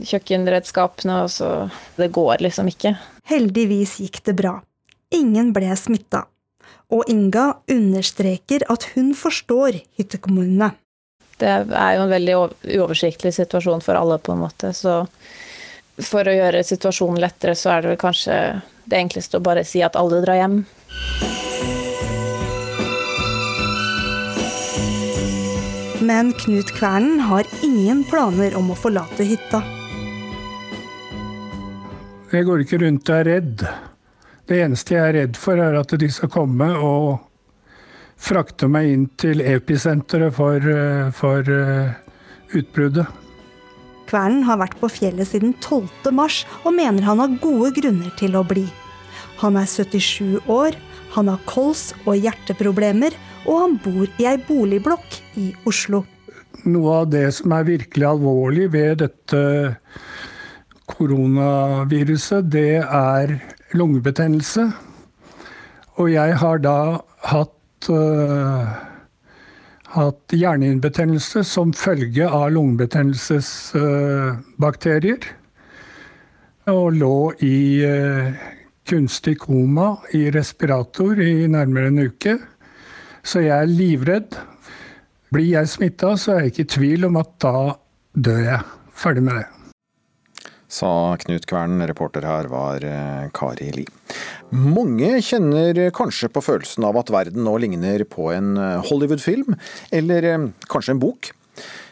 kjøkkenredskapene, 0.01 1.19
og 1.27 1.29
så 1.29 1.51
Det 1.97 2.09
går 2.13 2.41
liksom 2.47 2.73
ikke. 2.73 2.95
Heldigvis 3.29 3.99
gikk 4.01 4.23
det 4.25 4.33
bra. 4.39 4.55
Ingen 5.13 5.53
ble 5.53 5.69
smitta. 5.77 6.25
Og 6.88 7.03
Inga 7.12 7.58
understreker 7.67 8.63
at 8.72 8.86
hun 8.94 9.12
forstår 9.17 9.82
hyttekommunene. 10.00 10.72
Det 11.38 11.50
er 11.51 11.98
jo 11.98 12.06
en 12.06 12.13
veldig 12.13 12.36
uoversiktlig 12.77 13.34
situasjon 13.36 13.84
for 13.84 14.00
alle, 14.00 14.17
på 14.17 14.34
en 14.34 14.46
måte. 14.46 14.72
Så 14.74 15.03
for 16.01 16.25
å 16.25 16.34
gjøre 16.34 16.63
situasjonen 16.65 17.20
lettere, 17.22 17.58
så 17.60 17.75
er 17.75 17.84
det 17.84 17.91
vel 17.91 18.00
kanskje 18.01 18.38
det 18.88 19.01
enkleste 19.03 19.38
å 19.38 19.44
bare 19.44 19.65
si 19.67 19.84
at 19.86 20.00
alle 20.00 20.22
drar 20.24 20.39
hjem. 20.39 20.62
Men 26.08 26.32
Knut 26.39 26.72
Kvernen 26.77 27.20
har 27.27 27.50
ingen 27.65 28.06
planer 28.08 28.56
om 28.56 28.72
å 28.72 28.79
forlate 28.79 29.27
hytta. 29.27 29.60
Jeg 32.32 32.48
går 32.48 32.63
ikke 32.63 32.79
rundt 32.86 33.12
og 33.12 33.20
er 33.20 33.27
redd. 33.27 33.67
Det 34.48 34.62
eneste 34.63 34.96
jeg 34.96 35.04
er 35.04 35.16
redd 35.18 35.38
for, 35.39 35.60
er 35.60 35.75
at 35.75 35.92
de 36.00 36.08
skal 36.12 36.32
komme 36.32 36.70
og 36.80 37.18
frakte 38.18 38.70
meg 38.72 38.89
inn 38.94 39.06
til 39.20 39.44
episenteret 39.44 40.34
for, 40.38 40.58
eh, 40.58 41.10
for 41.13 41.44
uh, 41.44 41.92
utbruddet. 42.56 43.06
Kvernen 44.08 44.46
har 44.48 44.62
vært 44.62 44.77
på 44.80 44.88
fjellet 44.89 45.27
siden 45.27 45.51
12. 45.60 46.13
mars 46.16 46.46
og 46.63 46.77
mener 46.77 47.04
han 47.04 47.20
har 47.20 47.39
gode 47.44 47.74
grunner 47.75 48.13
til 48.20 48.38
å 48.39 48.46
bli. 48.48 48.63
Han 49.44 49.60
er 49.60 49.68
77 49.68 50.48
år, 50.48 50.77
han 51.13 51.27
har 51.27 51.44
kols 51.50 51.92
og 52.06 52.16
hjerteproblemer, 52.16 53.13
og 53.46 53.60
han 53.66 53.75
bor 53.84 54.08
i 54.16 54.30
ei 54.32 54.38
boligblokk 54.48 55.20
i 55.44 55.51
Oslo. 55.68 56.06
Noe 56.68 56.96
av 57.04 57.12
det 57.12 57.27
som 57.36 57.51
er 57.54 57.68
virkelig 57.68 58.08
alvorlig 58.08 58.72
ved 58.74 59.04
dette 59.04 59.44
koronaviruset, 60.88 62.48
det 62.48 62.80
er 62.82 63.36
lungebetennelse. 63.77 64.72
Og 65.98 66.12
jeg 66.13 66.38
har 66.41 66.57
da 66.62 67.00
hatt, 67.25 67.89
uh, 67.89 68.65
hatt 69.96 70.34
hjerneinnbetennelse 70.36 71.43
som 71.48 71.74
følge 71.74 72.29
av 72.29 72.51
lungebetennelsesbakterier. 72.53 75.17
Uh, 75.25 75.31
og 76.74 76.93
lå 77.00 77.34
i 77.48 77.86
uh, 77.88 78.31
kunstig 78.88 79.39
koma 79.43 79.98
i 80.15 80.31
respirator 80.36 81.19
i 81.24 81.48
nærmere 81.51 81.88
en 81.91 82.00
uke. 82.12 82.38
Så 83.24 83.39
jeg 83.43 83.57
er 83.57 83.72
livredd. 83.72 84.38
Blir 85.34 85.50
jeg 85.57 85.74
smitta, 85.74 86.15
så 86.15 86.31
er 86.36 86.39
jeg 86.46 86.53
ikke 86.53 86.67
i 86.67 86.74
tvil 86.77 87.01
om 87.10 87.15
at 87.19 87.31
da 87.43 87.57
dør 88.15 88.41
jeg. 88.53 88.62
Ferdig 88.98 89.24
med 89.27 89.41
det 89.41 89.56
sa 90.77 90.91
Knut 91.22 91.48
Kvern. 91.50 91.81
Reporter 91.89 92.25
her 92.27 92.50
var 92.51 92.86
eh, 92.86 93.27
Kari 93.36 93.72
Li. 93.75 93.88
Mange 94.53 95.17
kjenner 95.25 95.79
kanskje 95.96 96.29
på 96.34 96.43
følelsen 96.46 96.86
av 96.88 97.00
at 97.01 97.12
verden 97.13 97.46
nå 97.48 97.57
ligner 97.63 98.05
på 98.10 98.29
en 98.36 98.55
eh, 98.62 98.86
Hollywood-film, 98.88 99.57
eller 99.96 100.31
eh, 100.31 100.48
kanskje 100.72 100.96
en 100.96 101.03
bok. 101.03 101.31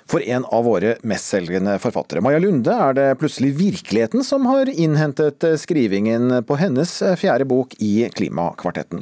For 0.06 0.22
en 0.22 0.44
av 0.54 0.68
våre 0.68 0.92
mestselgende 1.02 1.80
forfattere, 1.82 2.22
Maja 2.22 2.38
Lunde, 2.38 2.70
er 2.70 2.94
det 2.94 3.06
plutselig 3.18 3.56
virkeligheten 3.58 4.22
som 4.24 4.46
har 4.46 4.70
innhentet 4.70 5.42
skrivingen 5.58 6.44
på 6.46 6.58
hennes 6.62 6.92
fjerde 7.18 7.48
bok 7.50 7.74
i 7.82 8.06
Klimakvartetten. 8.14 9.02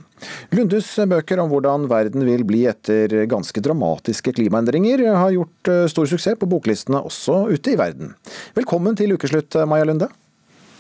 Lundes 0.56 0.94
bøker 1.12 1.42
om 1.44 1.52
hvordan 1.52 1.90
verden 1.92 2.24
vil 2.24 2.46
bli 2.48 2.64
etter 2.72 3.12
ganske 3.28 3.66
dramatiske 3.66 4.32
klimaendringer, 4.40 5.04
har 5.12 5.36
gjort 5.36 5.74
stor 5.92 6.08
suksess 6.08 6.40
på 6.40 6.48
boklistene 6.56 7.04
også 7.04 7.44
ute 7.52 7.76
i 7.76 7.78
verden. 7.84 8.16
Velkommen 8.56 8.96
til 8.96 9.18
ukeslutt, 9.18 9.60
Maja 9.68 9.90
Lunde. 9.90 10.08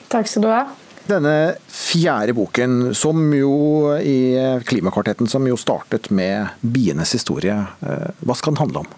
Takk 0.07 0.31
skal 0.31 0.47
du 0.47 0.51
ha. 0.53 0.63
Denne 1.03 1.57
fjerde 1.67 2.31
boken, 2.37 2.93
som 2.95 3.25
jo 3.35 3.91
i 3.99 4.39
Klimakvartetten, 4.63 5.27
som 5.27 5.43
jo 5.51 5.59
startet 5.59 6.07
med 6.15 6.53
bienes 6.63 7.11
historie, 7.11 7.59
eh, 7.83 8.11
hva 8.23 8.39
skal 8.39 8.55
den 8.55 8.63
handle 8.63 8.85
om? 8.85 8.93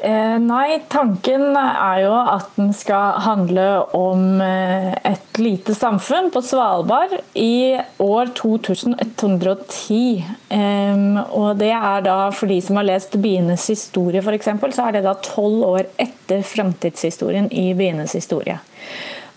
Eh, 0.00 0.36
nei, 0.40 0.78
tanken 0.88 1.50
er 1.60 1.98
jo 2.06 2.12
at 2.16 2.54
den 2.56 2.70
skal 2.72 3.18
handle 3.20 3.66
om 3.96 4.40
eh, 4.40 4.94
et 5.10 5.40
lite 5.40 5.74
samfunn 5.76 6.30
på 6.32 6.40
Svalbard 6.40 7.18
i 7.36 7.76
år 8.00 8.32
2110. 8.38 10.24
Eh, 10.56 11.04
og 11.36 11.60
det 11.60 11.72
er 11.76 12.06
da, 12.06 12.16
for 12.32 12.48
de 12.48 12.56
som 12.64 12.80
har 12.80 12.88
lest 12.88 13.18
Bienes 13.20 13.68
historie 13.68 14.24
f.eks., 14.24 14.48
så 14.72 14.88
er 14.88 14.96
det 14.96 15.04
da 15.04 15.18
tolv 15.20 15.68
år 15.68 15.92
etter 16.00 16.40
framtidshistorien 16.48 17.52
i 17.52 17.68
Bienes 17.76 18.16
historie. 18.16 18.56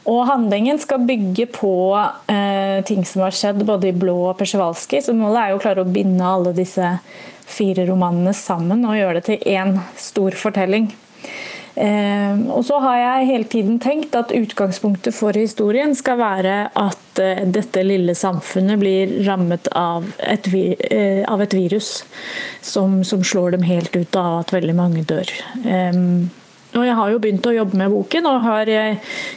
Og 0.08 0.26
handlingen 0.28 0.80
skal 0.80 1.04
bygge 1.08 1.50
på 1.60 1.76
eh, 2.32 2.80
ting 2.88 3.04
som 3.08 3.24
har 3.24 3.36
skjedd 3.36 3.64
både 3.68 3.92
i 3.92 3.96
Blå 3.96 4.16
og 4.30 4.40
Persjewalski, 4.40 5.04
så 5.04 5.16
målet 5.16 5.42
er 5.42 5.52
jo 5.52 5.60
å 5.60 5.64
klare 5.64 5.84
å 5.84 5.92
binde 5.92 6.28
alle 6.28 6.56
disse 6.56 6.98
fire 7.48 7.88
romanene 7.90 8.34
sammen 8.38 8.86
og 8.88 8.98
gjøre 8.98 9.20
det 9.20 9.26
til 9.30 9.50
én 9.56 9.78
stor 10.00 10.38
fortelling. 10.38 10.92
Eh, 11.76 12.42
og 12.54 12.62
så 12.68 12.78
har 12.84 12.98
jeg 13.00 13.30
hele 13.32 13.48
tiden 13.50 13.80
tenkt 13.82 14.14
at 14.14 14.34
utgangspunktet 14.36 15.16
for 15.18 15.34
historien 15.34 15.96
skal 15.98 16.20
være 16.20 16.58
at 16.78 17.22
eh, 17.22 17.42
dette 17.50 17.82
lille 17.82 18.14
samfunnet 18.14 18.78
blir 18.82 19.16
rammet 19.26 19.72
av 19.74 20.06
et, 20.22 20.52
eh, 20.54 21.24
av 21.26 21.42
et 21.42 21.58
virus 21.58 22.04
som, 22.62 23.02
som, 23.02 23.26
slår 23.26 23.58
dem 23.58 23.66
helt 23.66 23.96
ut 23.96 24.16
av 24.16 24.44
at 24.44 24.54
veldig 24.54 24.78
mange 24.78 25.06
dør. 25.10 25.34
Og 26.74 26.88
jeg 26.88 26.96
har 26.98 27.12
jo 27.14 27.20
begynt 27.22 27.46
å 27.46 27.54
jobbe 27.54 27.78
med 27.78 27.94
boken 27.94 28.28
og 28.30 28.46
har 28.48 28.70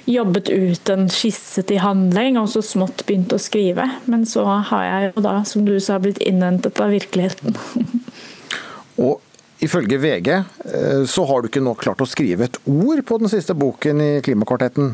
jobbet 0.09 0.49
ut 0.51 0.93
en 0.95 1.11
skisse 1.13 1.67
til 1.69 1.83
handling 1.85 2.39
og 2.41 2.49
så 2.53 2.63
smått 2.65 3.05
begynt 3.09 3.35
å 3.37 3.41
skrive. 3.43 3.85
Men 4.09 4.25
så 4.29 4.47
har 4.71 4.87
jeg 4.87 5.11
jo 5.11 5.25
da, 5.27 5.37
som 5.49 5.67
du 5.69 5.75
sa, 5.83 5.99
blitt 6.01 6.23
innhentet 6.25 6.81
av 6.81 6.95
virkeligheten. 6.97 7.57
Og 9.05 9.21
Ifølge 9.59 9.97
VG 9.97 10.29
eh, 10.29 11.05
så 11.09 11.25
har 11.25 11.41
du 11.41 11.49
ikke 11.49 11.65
nå 11.65 11.73
klart 11.81 12.03
å 12.05 12.09
skrive 12.09 12.45
et 12.45 12.59
ord 12.69 13.01
på 13.09 13.17
den 13.23 13.31
siste 13.33 13.57
boken 13.57 14.03
i 14.05 14.11
Klimakvartetten 14.25 14.93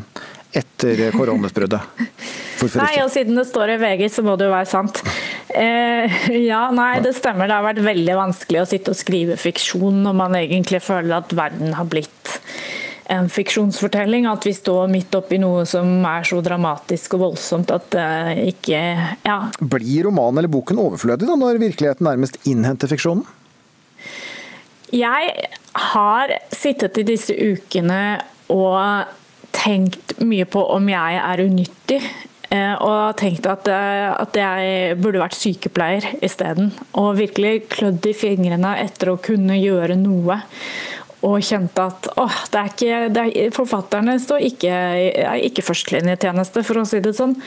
etter 0.55 1.09
koronautbruddet. 1.17 1.81
Nei, 2.79 2.93
og 3.03 3.11
siden 3.13 3.37
det 3.39 3.47
står 3.49 3.73
i 3.75 3.79
VG, 3.81 4.05
så 4.13 4.23
må 4.25 4.35
det 4.39 4.47
jo 4.47 4.53
være 4.53 4.69
sant. 4.69 5.01
Eh, 5.49 6.21
ja, 6.51 6.67
nei, 6.75 6.97
det 7.03 7.15
stemmer. 7.17 7.49
Det 7.49 7.57
har 7.57 7.67
vært 7.67 7.83
veldig 7.85 8.19
vanskelig 8.19 8.63
å 8.63 8.69
sitte 8.69 8.93
og 8.93 8.99
skrive 8.99 9.37
fiksjon 9.39 10.03
når 10.05 10.17
man 10.21 10.39
egentlig 10.39 10.83
føler 10.83 11.17
at 11.19 11.35
verden 11.37 11.75
har 11.77 11.89
blitt 11.89 12.37
en 13.11 13.29
fiksjonsfortelling. 13.31 14.27
At 14.29 14.47
vi 14.47 14.55
står 14.55 14.91
midt 14.91 15.15
oppi 15.17 15.39
noe 15.41 15.65
som 15.69 16.03
er 16.07 16.27
så 16.27 16.39
dramatisk 16.45 17.17
og 17.17 17.27
voldsomt 17.27 17.73
at 17.75 17.89
det 17.95 18.53
ikke 18.55 18.81
Ja. 19.27 19.39
Blir 19.59 20.09
romanen 20.09 20.41
eller 20.41 20.51
boken 20.51 20.81
overflødig 20.81 21.27
da, 21.27 21.37
når 21.39 21.61
virkeligheten 21.61 22.07
nærmest 22.07 22.39
innhenter 22.49 22.91
fiksjonen? 22.91 23.25
Jeg 24.93 25.47
har 25.73 26.31
sittet 26.53 26.99
i 27.01 27.07
disse 27.07 27.33
ukene 27.33 28.21
og 28.53 29.09
tenkt 29.53 30.19
mye 30.21 30.45
på 30.45 30.61
om 30.75 30.89
jeg 30.91 31.17
er 31.17 31.41
unyttig. 31.41 32.01
Eh, 32.53 32.73
og 32.85 33.15
tenkt 33.17 33.47
at, 33.49 33.67
eh, 33.71 34.11
at 34.13 34.37
jeg 34.37 34.97
burde 35.01 35.21
vært 35.23 35.37
sykepleier 35.37 36.05
isteden. 36.21 36.69
Og 36.99 37.17
virkelig 37.17 37.69
klødd 37.73 38.05
i 38.05 38.13
fingrene 38.17 38.75
etter 38.83 39.13
å 39.13 39.21
kunne 39.21 39.57
gjøre 39.57 39.97
noe 39.97 40.37
og 41.23 41.39
kjente 41.45 41.85
at 41.87 42.07
åh, 42.19 42.39
ikke, 42.67 42.87
er, 43.07 43.51
forfatterne 43.55 44.17
står 44.19 44.43
ikke, 44.49 44.71
er 45.23 45.43
ikke 45.47 45.63
førstelinjetjeneste, 45.63 46.63
for 46.67 46.81
å 46.81 46.85
si 46.87 46.99
det 47.03 47.13
sånn. 47.15 47.37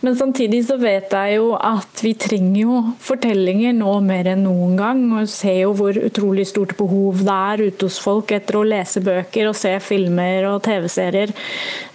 Men 0.00 0.16
samtidig 0.16 0.62
så 0.70 0.78
vet 0.80 1.12
jeg 1.12 1.36
jo 1.36 1.50
at 1.58 2.00
vi 2.04 2.14
trenger 2.16 2.60
jo 2.62 2.78
fortellinger 3.04 3.76
nå 3.76 3.98
mer 4.06 4.30
enn 4.32 4.46
noen 4.46 4.76
gang. 4.80 5.02
Og 5.18 5.28
ser 5.30 5.60
jo 5.66 5.74
hvor 5.76 5.98
utrolig 6.00 6.46
stort 6.48 6.76
behov 6.80 7.20
det 7.26 7.36
er 7.36 7.66
ute 7.68 7.90
hos 7.90 8.00
folk 8.00 8.32
etter 8.32 8.56
å 8.56 8.64
lese 8.66 9.04
bøker 9.04 9.50
og 9.50 9.58
se 9.58 9.74
filmer 9.84 10.48
og 10.48 10.62
TV-serier. 10.64 11.34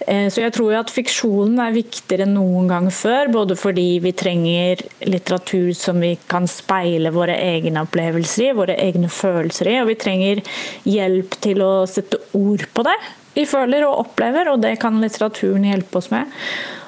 Eh, 0.06 0.28
så 0.30 0.44
jeg 0.44 0.54
tror 0.54 0.72
jo 0.72 0.80
at 0.80 0.94
fiksjonen 0.94 1.58
er 1.62 1.74
viktigere 1.74 2.28
enn 2.28 2.36
noen 2.38 2.70
gang 2.70 2.88
før. 2.94 3.32
Både 3.34 3.58
fordi 3.58 3.98
vi 4.04 4.14
trenger 4.14 4.86
litteratur 5.08 5.72
som 5.74 5.98
vi 6.02 6.14
kan 6.30 6.46
speile 6.50 7.10
våre 7.14 7.34
egne 7.34 7.82
opplevelser 7.82 8.52
i, 8.52 8.56
våre 8.56 8.78
egne 8.78 9.10
følelser 9.12 9.74
i, 9.74 9.78
og 9.82 9.90
vi 9.90 9.98
trenger 9.98 10.46
hjelp 10.86 11.31
til 11.40 11.62
å 11.64 11.72
sette 11.90 12.20
ord 12.36 12.66
på 12.74 12.84
det 12.86 12.98
vi 13.32 13.46
føler 13.48 13.86
og 13.86 14.06
opplever, 14.06 14.50
og 14.52 14.60
det 14.60 14.74
kan 14.82 14.98
litteraturen 15.00 15.64
hjelpe 15.64 16.00
oss 16.02 16.10
med. 16.12 16.30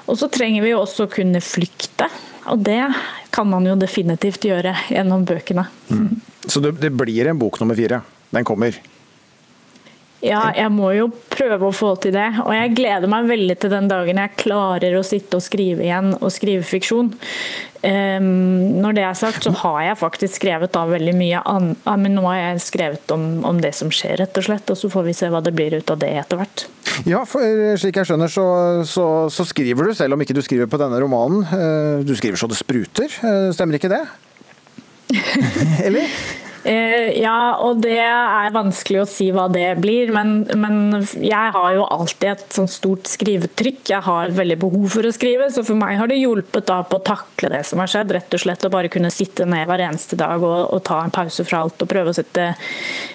Og 0.05 0.19
så 0.21 0.29
trenger 0.33 0.65
vi 0.65 0.75
også 0.77 1.07
å 1.07 1.13
kunne 1.13 1.41
flykte, 1.41 2.11
og 2.53 2.61
det 2.67 2.83
kan 3.35 3.49
man 3.49 3.65
jo 3.65 3.77
definitivt 3.81 4.45
gjøre 4.45 4.75
gjennom 4.93 5.25
bøkene. 5.25 5.65
Mm. 5.89 6.11
Så 6.45 6.61
det, 6.61 6.75
det 6.83 6.93
blir 6.93 7.31
en 7.31 7.41
bok 7.41 7.57
nummer 7.63 7.79
fire? 7.79 8.03
Den 8.35 8.45
kommer? 8.45 8.77
Ja, 10.25 10.47
jeg 10.57 10.71
må 10.73 10.89
jo 10.97 11.11
prøve 11.35 11.69
å 11.69 11.75
få 11.75 11.93
til 12.01 12.15
det. 12.17 12.31
Og 12.47 12.55
jeg 12.57 12.73
gleder 12.79 13.11
meg 13.11 13.29
veldig 13.29 13.57
til 13.61 13.73
den 13.75 13.91
dagen 13.91 14.21
jeg 14.21 14.37
klarer 14.41 14.97
å 14.97 15.05
sitte 15.05 15.37
og 15.37 15.45
skrive 15.45 15.85
igjen 15.85 16.15
og 16.17 16.33
skrive 16.33 16.65
fiksjon. 16.65 17.11
Um, 17.85 18.79
når 18.81 18.97
det 18.97 19.03
er 19.05 19.17
sagt, 19.19 19.45
så 19.45 19.51
har 19.61 19.83
jeg 19.85 19.99
faktisk 20.01 20.39
skrevet 20.39 20.73
da 20.73 20.87
veldig 20.89 21.13
mye 21.19 21.43
annet. 21.51 21.83
Men 22.01 22.17
nå 22.17 22.25
har 22.31 22.39
jeg 22.39 22.63
skrevet 22.71 23.13
om, 23.13 23.27
om, 23.45 23.61
det 23.61 23.75
som 23.77 23.93
skjer, 23.93 24.17
rett 24.23 24.41
og 24.41 24.47
slett. 24.47 24.73
Og 24.73 24.81
så 24.81 24.89
får 24.95 25.05
vi 25.11 25.17
se 25.19 25.29
hva 25.33 25.43
det 25.45 25.53
blir 25.57 25.77
ut 25.77 25.93
av 25.93 26.01
det 26.01 26.09
etter 26.23 26.41
hvert. 26.41 26.65
Ja, 27.11 27.25
for 27.29 27.45
eh, 27.45 27.75
slik 27.81 28.01
jeg 28.01 28.09
skjønner 28.09 28.33
så, 28.33 28.47
så, 28.89 29.07
så 29.35 29.45
skriver 29.49 29.91
du, 29.91 29.97
selv 29.99 30.17
om 30.17 30.25
ikke 30.25 30.37
du 30.37 30.41
skriver 30.47 30.71
på 30.71 30.81
denne 30.81 31.03
romanen. 31.05 31.45
Eh, 31.45 32.07
du 32.07 32.15
skriver 32.17 32.41
så 32.41 32.49
det 32.49 32.61
spruter, 32.61 33.13
eh, 33.21 33.51
stemmer 33.53 33.77
ikke 33.77 33.93
det? 33.93 34.01
Eller? 35.85 36.09
Eh, 36.65 37.21
ja, 37.21 37.57
og 37.61 37.83
det 37.85 37.99
er 38.01 38.55
vanskelig 38.55 39.03
å 39.03 39.09
si 39.09 39.27
hva 39.35 39.45
det 39.53 39.67
blir. 39.83 40.13
Men, 40.15 40.47
men 40.57 41.05
jeg 41.21 41.53
har 41.57 41.75
jo 41.77 41.85
alltid 41.85 42.31
et 42.31 42.57
sånn 42.57 42.71
stort 42.71 43.09
skrivetrykk. 43.11 43.83
Jeg 43.93 44.05
har 44.07 44.33
veldig 44.35 44.57
behov 44.63 44.87
for 44.97 45.05
å 45.05 45.13
skrive, 45.15 45.51
så 45.53 45.65
for 45.67 45.79
meg 45.79 45.99
har 46.01 46.09
det 46.11 46.21
hjulpet 46.23 46.69
da 46.71 46.81
på 46.89 47.01
å 47.01 47.05
takle 47.05 47.53
det 47.53 47.63
som 47.69 47.83
har 47.83 47.91
skjedd. 47.93 48.15
Rett 48.17 48.37
og 48.37 48.45
slett 48.47 48.65
å 48.65 48.73
bare 48.73 48.93
kunne 48.93 49.13
sitte 49.13 49.47
ned 49.49 49.69
hver 49.69 49.85
eneste 49.85 50.17
dag 50.21 50.41
og, 50.41 50.73
og 50.73 50.83
ta 50.89 51.03
en 51.05 51.13
pause 51.15 51.45
fra 51.45 51.65
alt 51.65 51.85
og 51.85 51.91
prøve 51.91 52.15
å 52.15 52.17
sette, 52.17 52.49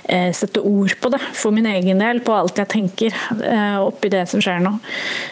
eh, 0.05 0.29
sette, 0.35 0.61
ord 0.69 0.93
på 1.01 1.09
det 1.13 1.21
for 1.33 1.55
min 1.55 1.69
egen 1.71 2.03
del. 2.03 2.21
På 2.25 2.37
alt 2.37 2.61
jeg 2.61 2.69
tenker 2.69 3.17
eh, 3.39 3.79
oppi 3.81 4.13
det 4.13 4.27
som 4.29 4.43
skjer 4.43 4.61
nå. 4.61 4.75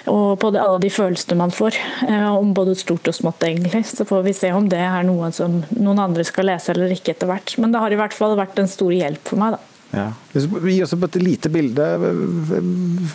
Og 0.10 0.40
på 0.42 0.52
det, 0.56 0.64
alle 0.64 0.82
de 0.82 0.92
følelsene 0.94 1.38
man 1.38 1.54
får. 1.54 1.78
Eh, 2.08 2.28
om 2.34 2.54
både 2.58 2.74
stort 2.80 3.12
og 3.12 3.16
smått, 3.16 3.46
egentlig. 3.46 3.84
Så 3.86 4.08
får 4.08 4.26
vi 4.26 4.36
se 4.38 4.52
om 4.56 4.66
det 4.72 4.82
er 4.82 5.06
noe 5.06 5.30
som 5.36 5.62
noen 5.78 6.02
andre 6.02 6.26
skal 6.26 6.50
lese 6.50 6.74
eller 6.74 6.98
ikke 6.98 7.14
etter 7.14 7.30
hvert. 7.30 7.54
Men 7.62 7.74
det 7.76 7.84
har 7.84 7.94
i 7.94 8.00
hvert 8.00 8.07
hvert 8.08 8.18
fall 8.18 8.38
vært 8.40 8.62
en 8.62 8.72
stor 8.72 8.94
hjelp 8.96 9.30
for 9.30 9.42
meg. 9.42 9.58
Da. 9.58 9.78
Ja. 9.98 10.08
Gi 10.36 10.80
oss 10.84 10.96
et 10.98 11.20
lite 11.22 11.52
bilde. 11.54 11.90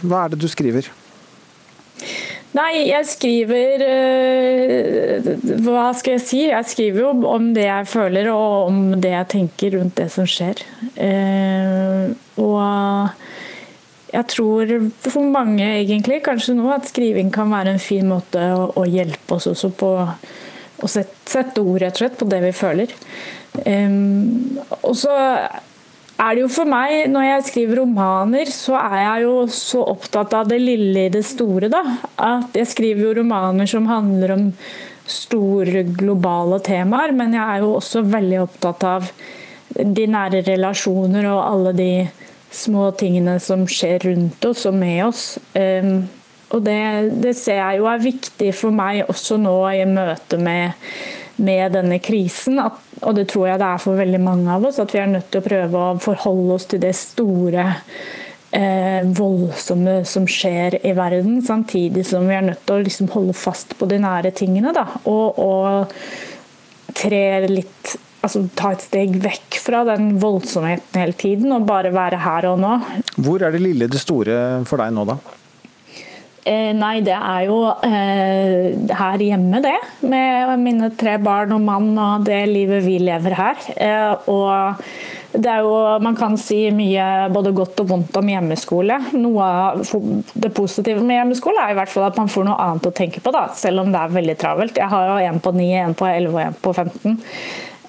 Hva 0.03 0.25
er 0.25 0.35
det 0.35 0.43
du 0.43 0.49
skriver? 0.51 0.89
Nei, 2.53 2.85
jeg 2.91 3.07
skriver 3.09 3.83
eh, 3.87 5.29
Hva 5.65 5.87
skal 5.97 6.19
jeg 6.19 6.25
si? 6.25 6.41
Jeg 6.51 6.69
skriver 6.69 7.07
jo 7.07 7.13
om 7.31 7.47
det 7.57 7.65
jeg 7.65 7.89
føler 7.89 8.29
og 8.33 8.69
om 8.69 8.81
det 9.01 9.15
jeg 9.15 9.31
tenker 9.33 9.79
rundt 9.79 9.97
det 10.03 10.11
som 10.13 10.29
skjer. 10.29 10.61
Eh, 11.01 12.13
og 12.43 13.23
jeg 14.13 14.29
tror 14.35 14.75
for 15.07 15.33
mange 15.33 15.65
egentlig 15.65 16.21
kanskje 16.27 16.59
nå 16.59 16.69
at 16.75 16.91
skriving 16.91 17.33
kan 17.33 17.49
være 17.53 17.73
en 17.73 17.81
fin 17.81 18.05
måte 18.11 18.43
å 18.53 18.85
hjelpe 18.85 19.39
oss 19.39 19.49
også 19.49 19.73
på 19.73 19.93
å 20.03 20.91
sette 20.91 21.63
ord 21.63 21.81
rett 21.81 21.97
og 21.97 22.03
slett 22.03 22.21
på 22.21 22.29
det 22.29 22.43
vi 22.45 22.53
føler. 22.57 22.93
Um, 23.67 24.59
og 24.81 24.95
så 24.97 25.13
er 26.23 26.37
det 26.37 26.45
jo 26.45 26.53
for 26.53 26.69
meg, 26.69 27.09
når 27.11 27.27
jeg 27.27 27.45
skriver 27.49 27.83
romaner, 27.83 28.51
så 28.53 28.77
er 28.79 28.97
jeg 29.01 29.27
jo 29.27 29.35
så 29.53 29.83
opptatt 29.93 30.35
av 30.39 30.49
det 30.51 30.61
lille 30.63 31.07
i 31.09 31.13
det 31.13 31.25
store, 31.27 31.71
da. 31.73 31.83
At 32.17 32.57
jeg 32.57 32.71
skriver 32.71 33.09
jo 33.09 33.19
romaner 33.23 33.69
som 33.71 33.89
handler 33.91 34.37
om 34.37 34.49
store 35.09 35.83
globale 35.99 36.61
temaer, 36.63 37.15
men 37.17 37.35
jeg 37.35 37.43
er 37.43 37.65
jo 37.65 37.75
også 37.79 38.05
veldig 38.07 38.43
opptatt 38.45 38.87
av 38.87 39.09
de 39.73 40.07
nære 40.07 40.45
relasjoner 40.47 41.27
og 41.33 41.43
alle 41.43 41.73
de 41.77 41.93
små 42.53 42.91
tingene 43.01 43.39
som 43.41 43.65
skjer 43.69 44.05
rundt 44.11 44.45
oss 44.45 44.67
og 44.69 44.77
med 44.77 44.99
oss. 45.07 45.25
Um, 45.57 46.05
og 46.53 46.61
det, 46.67 46.79
det 47.25 47.33
ser 47.39 47.59
jeg 47.59 47.81
jo 47.81 47.89
er 47.89 48.05
viktig 48.05 48.53
for 48.55 48.77
meg 48.77 49.07
også 49.09 49.39
nå 49.41 49.57
i 49.73 49.87
møte 49.89 50.39
med 50.39 50.77
med 51.43 51.75
denne 51.77 51.99
krisen, 52.03 52.61
at, 52.63 52.79
og 53.03 53.17
det 53.19 53.29
tror 53.33 53.51
jeg 53.51 53.61
det 53.63 53.69
er 53.69 53.83
for 53.83 53.99
veldig 53.99 54.21
mange 54.23 54.53
av 54.55 54.67
oss, 54.69 54.81
at 54.83 54.93
vi 54.95 55.01
er 55.03 55.11
nødt 55.11 55.31
til 55.33 55.43
å 55.43 55.47
prøve 55.47 55.87
å 55.87 55.97
forholde 56.03 56.59
oss 56.59 56.69
til 56.71 56.83
det 56.83 56.95
store, 56.99 57.67
eh, 58.55 59.01
voldsomme 59.19 60.03
som 60.09 60.29
skjer 60.31 60.79
i 60.87 60.95
verden, 60.97 61.41
samtidig 61.45 62.07
som 62.09 62.29
vi 62.29 62.39
er 62.39 62.47
nødt 62.47 62.63
til 62.67 62.79
å 62.79 62.87
liksom 62.87 63.11
holde 63.17 63.37
fast 63.37 63.77
på 63.79 63.89
de 63.91 63.99
nære 64.03 64.35
tingene. 64.39 64.75
Da, 64.77 64.87
og, 65.11 65.43
og 65.43 66.95
tre 66.97 67.25
litt 67.49 67.95
altså, 68.23 68.45
ta 68.59 68.73
et 68.75 68.87
steg 68.87 69.19
vekk 69.23 69.61
fra 69.63 69.83
den 69.89 70.17
voldsomheten 70.23 71.01
hele 71.01 71.17
tiden 71.19 71.55
og 71.55 71.69
bare 71.69 71.93
være 71.95 72.23
her 72.23 72.51
og 72.53 72.61
nå. 72.63 72.75
Hvor 73.19 73.43
er 73.43 73.55
det 73.55 73.63
lille 73.65 73.91
det 73.91 74.03
store 74.03 74.63
for 74.69 74.83
deg 74.83 74.95
nå, 74.95 75.07
da? 75.09 75.19
Eh, 76.43 76.73
nei, 76.75 76.97
det 77.07 77.15
er 77.15 77.47
jo 77.47 77.59
eh, 77.87 78.75
her 78.99 79.23
hjemme, 79.23 79.63
det. 79.63 79.77
Med 80.03 80.53
mine 80.59 80.91
tre 80.99 81.15
barn 81.23 81.55
og 81.55 81.63
mann 81.63 81.93
og 81.95 82.27
det 82.27 82.43
livet 82.51 82.83
vi 82.83 82.97
lever 82.99 83.37
her. 83.39 83.67
Eh, 83.77 84.31
og 84.33 84.83
det 85.33 85.49
er 85.49 85.63
jo, 85.65 85.77
man 86.03 86.17
kan 86.19 86.35
si 86.41 86.67
mye 86.75 87.29
både 87.33 87.55
godt 87.57 87.85
og 87.85 87.93
vondt 87.93 88.19
om 88.19 88.33
hjemmeskole. 88.33 88.99
Noe 89.15 89.47
av 89.47 89.85
det 90.35 90.51
positive 90.57 91.01
med 91.01 91.21
hjemmeskole 91.21 91.63
er 91.63 91.73
i 91.73 91.79
hvert 91.79 91.93
fall 91.93 92.09
at 92.11 92.19
man 92.21 92.33
får 92.33 92.49
noe 92.49 92.59
annet 92.67 92.91
å 92.91 92.95
tenke 92.97 93.23
på, 93.23 93.33
da, 93.35 93.47
selv 93.57 93.85
om 93.85 93.95
det 93.95 94.03
er 94.03 94.19
veldig 94.19 94.37
travelt. 94.43 94.83
Jeg 94.83 94.93
har 94.93 95.13
jo 95.13 95.31
en 95.31 95.41
på 95.45 95.55
9, 95.57 95.69
en 95.87 95.97
på 95.97 96.11
11 96.11 96.35
og 96.35 96.43
en 96.43 96.59
på 96.67 96.75
15. 96.75 97.17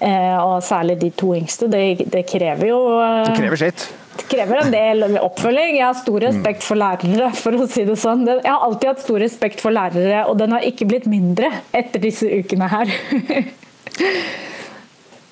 Eh, 0.04 0.38
og 0.38 0.64
særlig 0.64 1.00
de 1.02 1.10
to 1.16 1.34
yngste. 1.36 1.68
Det, 1.72 1.84
det 2.14 2.26
krever 2.30 2.70
jo 2.70 2.80
eh, 3.02 3.26
Det 3.32 3.38
krever 3.42 3.66
sitt? 3.66 3.90
Det 4.14 4.28
krever 4.30 4.62
en 4.62 4.74
del 4.74 5.18
oppfølging. 5.18 5.78
Jeg 5.80 5.88
har 5.88 5.98
stor 5.98 6.22
respekt 6.28 6.66
for 6.66 6.80
lærere, 6.80 7.32
for 7.38 7.58
å 7.58 7.68
si 7.70 7.86
det 7.88 7.98
sånn. 8.00 8.26
Jeg 8.30 8.46
har 8.46 8.66
alltid 8.68 8.92
hatt 8.92 9.04
stor 9.06 9.22
respekt 9.24 9.64
for 9.64 9.74
lærere, 9.74 10.24
og 10.30 10.38
den 10.42 10.54
har 10.54 10.66
ikke 10.68 10.88
blitt 10.90 11.10
mindre 11.10 11.50
etter 11.74 12.04
disse 12.04 12.30
ukene 12.30 12.70
her. 12.72 12.94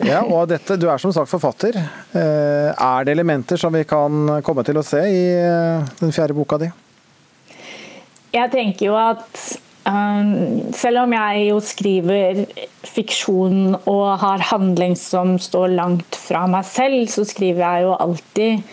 Ja, 0.01 0.23
og 0.25 0.47
dette, 0.49 0.79
Du 0.81 0.87
er 0.89 0.97
som 0.97 1.11
sagt 1.13 1.29
forfatter. 1.29 1.75
Eh, 1.77 2.69
er 2.73 3.05
det 3.05 3.13
elementer 3.13 3.59
som 3.61 3.73
vi 3.73 3.83
kan 3.85 4.41
komme 4.41 4.63
til 4.65 4.79
å 4.81 4.85
se 4.85 5.01
i 5.05 5.19
eh, 5.37 5.91
den 5.99 6.13
fjerde 6.15 6.33
boka 6.37 6.57
di? 6.61 6.71
Jeg 8.33 8.49
tenker 8.53 8.87
jo 8.87 8.95
at 8.97 9.41
selv 9.83 11.03
om 11.03 11.13
jeg 11.15 11.47
jo 11.47 11.57
skriver 11.65 12.43
fiksjon 12.85 13.75
og 13.79 14.05
har 14.21 14.43
handling 14.51 14.93
som 14.99 15.37
står 15.41 15.73
langt 15.73 16.17
fra 16.19 16.45
meg 16.49 16.67
selv, 16.69 17.07
så 17.09 17.25
skriver 17.25 17.65
jeg 17.65 17.87
jo 17.87 17.97
alltid 17.97 18.63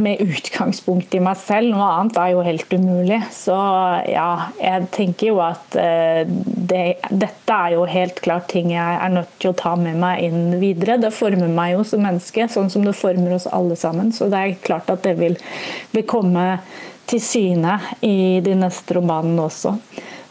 med 0.00 0.20
utgangspunkt 0.22 1.14
i 1.14 1.20
meg 1.22 1.38
selv. 1.40 1.72
Noe 1.74 1.88
annet 1.92 2.18
er 2.20 2.32
jo 2.32 2.44
helt 2.44 2.72
umulig. 2.72 3.18
Så 3.34 3.56
ja, 4.08 4.28
jeg 4.60 4.88
tenker 4.94 5.30
jo 5.32 5.40
at 5.44 5.76
uh, 5.76 6.22
det, 6.24 6.84
dette 7.10 7.56
er 7.56 7.74
jo 7.76 7.86
helt 7.90 8.20
klart 8.24 8.48
ting 8.52 8.72
jeg 8.72 9.00
er 9.00 9.12
nødt 9.12 9.32
til 9.42 9.52
å 9.52 9.58
ta 9.58 9.74
med 9.80 9.98
meg 10.00 10.24
inn 10.28 10.60
videre. 10.62 10.98
Det 11.02 11.12
former 11.14 11.50
meg 11.52 11.74
jo 11.76 11.84
som 11.86 12.04
menneske, 12.06 12.48
sånn 12.52 12.70
som 12.72 12.86
det 12.86 12.96
former 12.98 13.36
oss 13.36 13.48
alle 13.50 13.76
sammen. 13.78 14.14
Så 14.16 14.30
det 14.32 14.40
er 14.40 14.62
klart 14.64 14.90
at 14.92 15.04
det 15.06 15.16
vil, 15.20 15.36
vil 15.94 16.08
komme 16.08 16.46
til 17.10 17.22
syne 17.22 17.80
i 18.06 18.38
de 18.44 18.54
neste 18.58 18.96
romanene 19.00 19.48
også. 19.48 19.74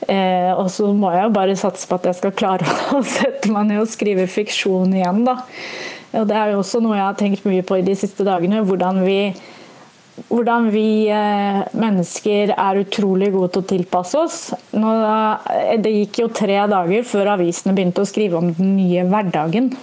Eh, 0.10 0.52
og 0.56 0.72
så 0.74 0.90
må 0.96 1.12
jeg 1.14 1.28
jo 1.28 1.36
bare 1.36 1.58
satse 1.60 1.86
på 1.90 2.00
at 2.00 2.10
jeg 2.10 2.18
skal 2.18 2.36
klare 2.38 2.76
å 2.98 3.04
sette 3.06 3.52
meg 3.54 3.70
ned 3.70 3.84
og 3.84 3.92
skrive 3.92 4.26
fiksjon 4.30 4.96
igjen, 4.98 5.24
da. 5.28 5.40
Og 6.18 6.26
det 6.30 6.38
er 6.40 6.54
jo 6.54 6.64
også 6.64 6.82
noe 6.82 6.98
jeg 6.98 7.06
har 7.06 7.18
tenkt 7.20 7.46
mye 7.46 7.66
på 7.66 7.78
i 7.78 7.86
de 7.86 7.94
siste 7.98 8.26
dagene. 8.26 8.64
Hvordan 8.66 9.04
vi, 9.06 9.20
hvordan 10.32 10.72
vi 10.74 10.90
eh, 11.14 11.60
mennesker 11.78 12.56
er 12.56 12.82
utrolig 12.82 13.30
gode 13.36 13.54
til 13.54 13.62
å 13.62 13.70
tilpasse 13.76 14.24
oss. 14.24 14.40
Nå, 14.74 14.96
eh, 15.54 15.76
det 15.84 15.94
gikk 15.94 16.24
jo 16.24 16.32
tre 16.34 16.64
dager 16.72 17.06
før 17.06 17.36
avisene 17.36 17.76
begynte 17.78 18.02
å 18.02 18.10
skrive 18.10 18.42
om 18.42 18.50
den 18.58 18.74
nye 18.80 19.06
hverdagen 19.10 19.76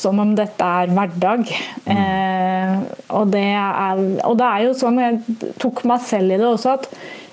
som 0.00 0.20
om 0.22 0.34
dette 0.38 0.64
er 0.64 0.90
hverdag. 0.94 1.48
Eh, 1.90 2.74
og, 3.10 3.30
det 3.32 3.46
er, 3.52 4.02
og, 4.26 4.36
det 4.38 4.46
er, 4.46 4.66
jo 4.66 4.76
sånn, 4.78 5.00
jeg 5.02 5.50
tok 5.60 5.82
meg 5.88 6.04
selv 6.06 6.34
i 6.34 6.38
det 6.40 6.46
også, 6.46 6.76
at 6.78 6.88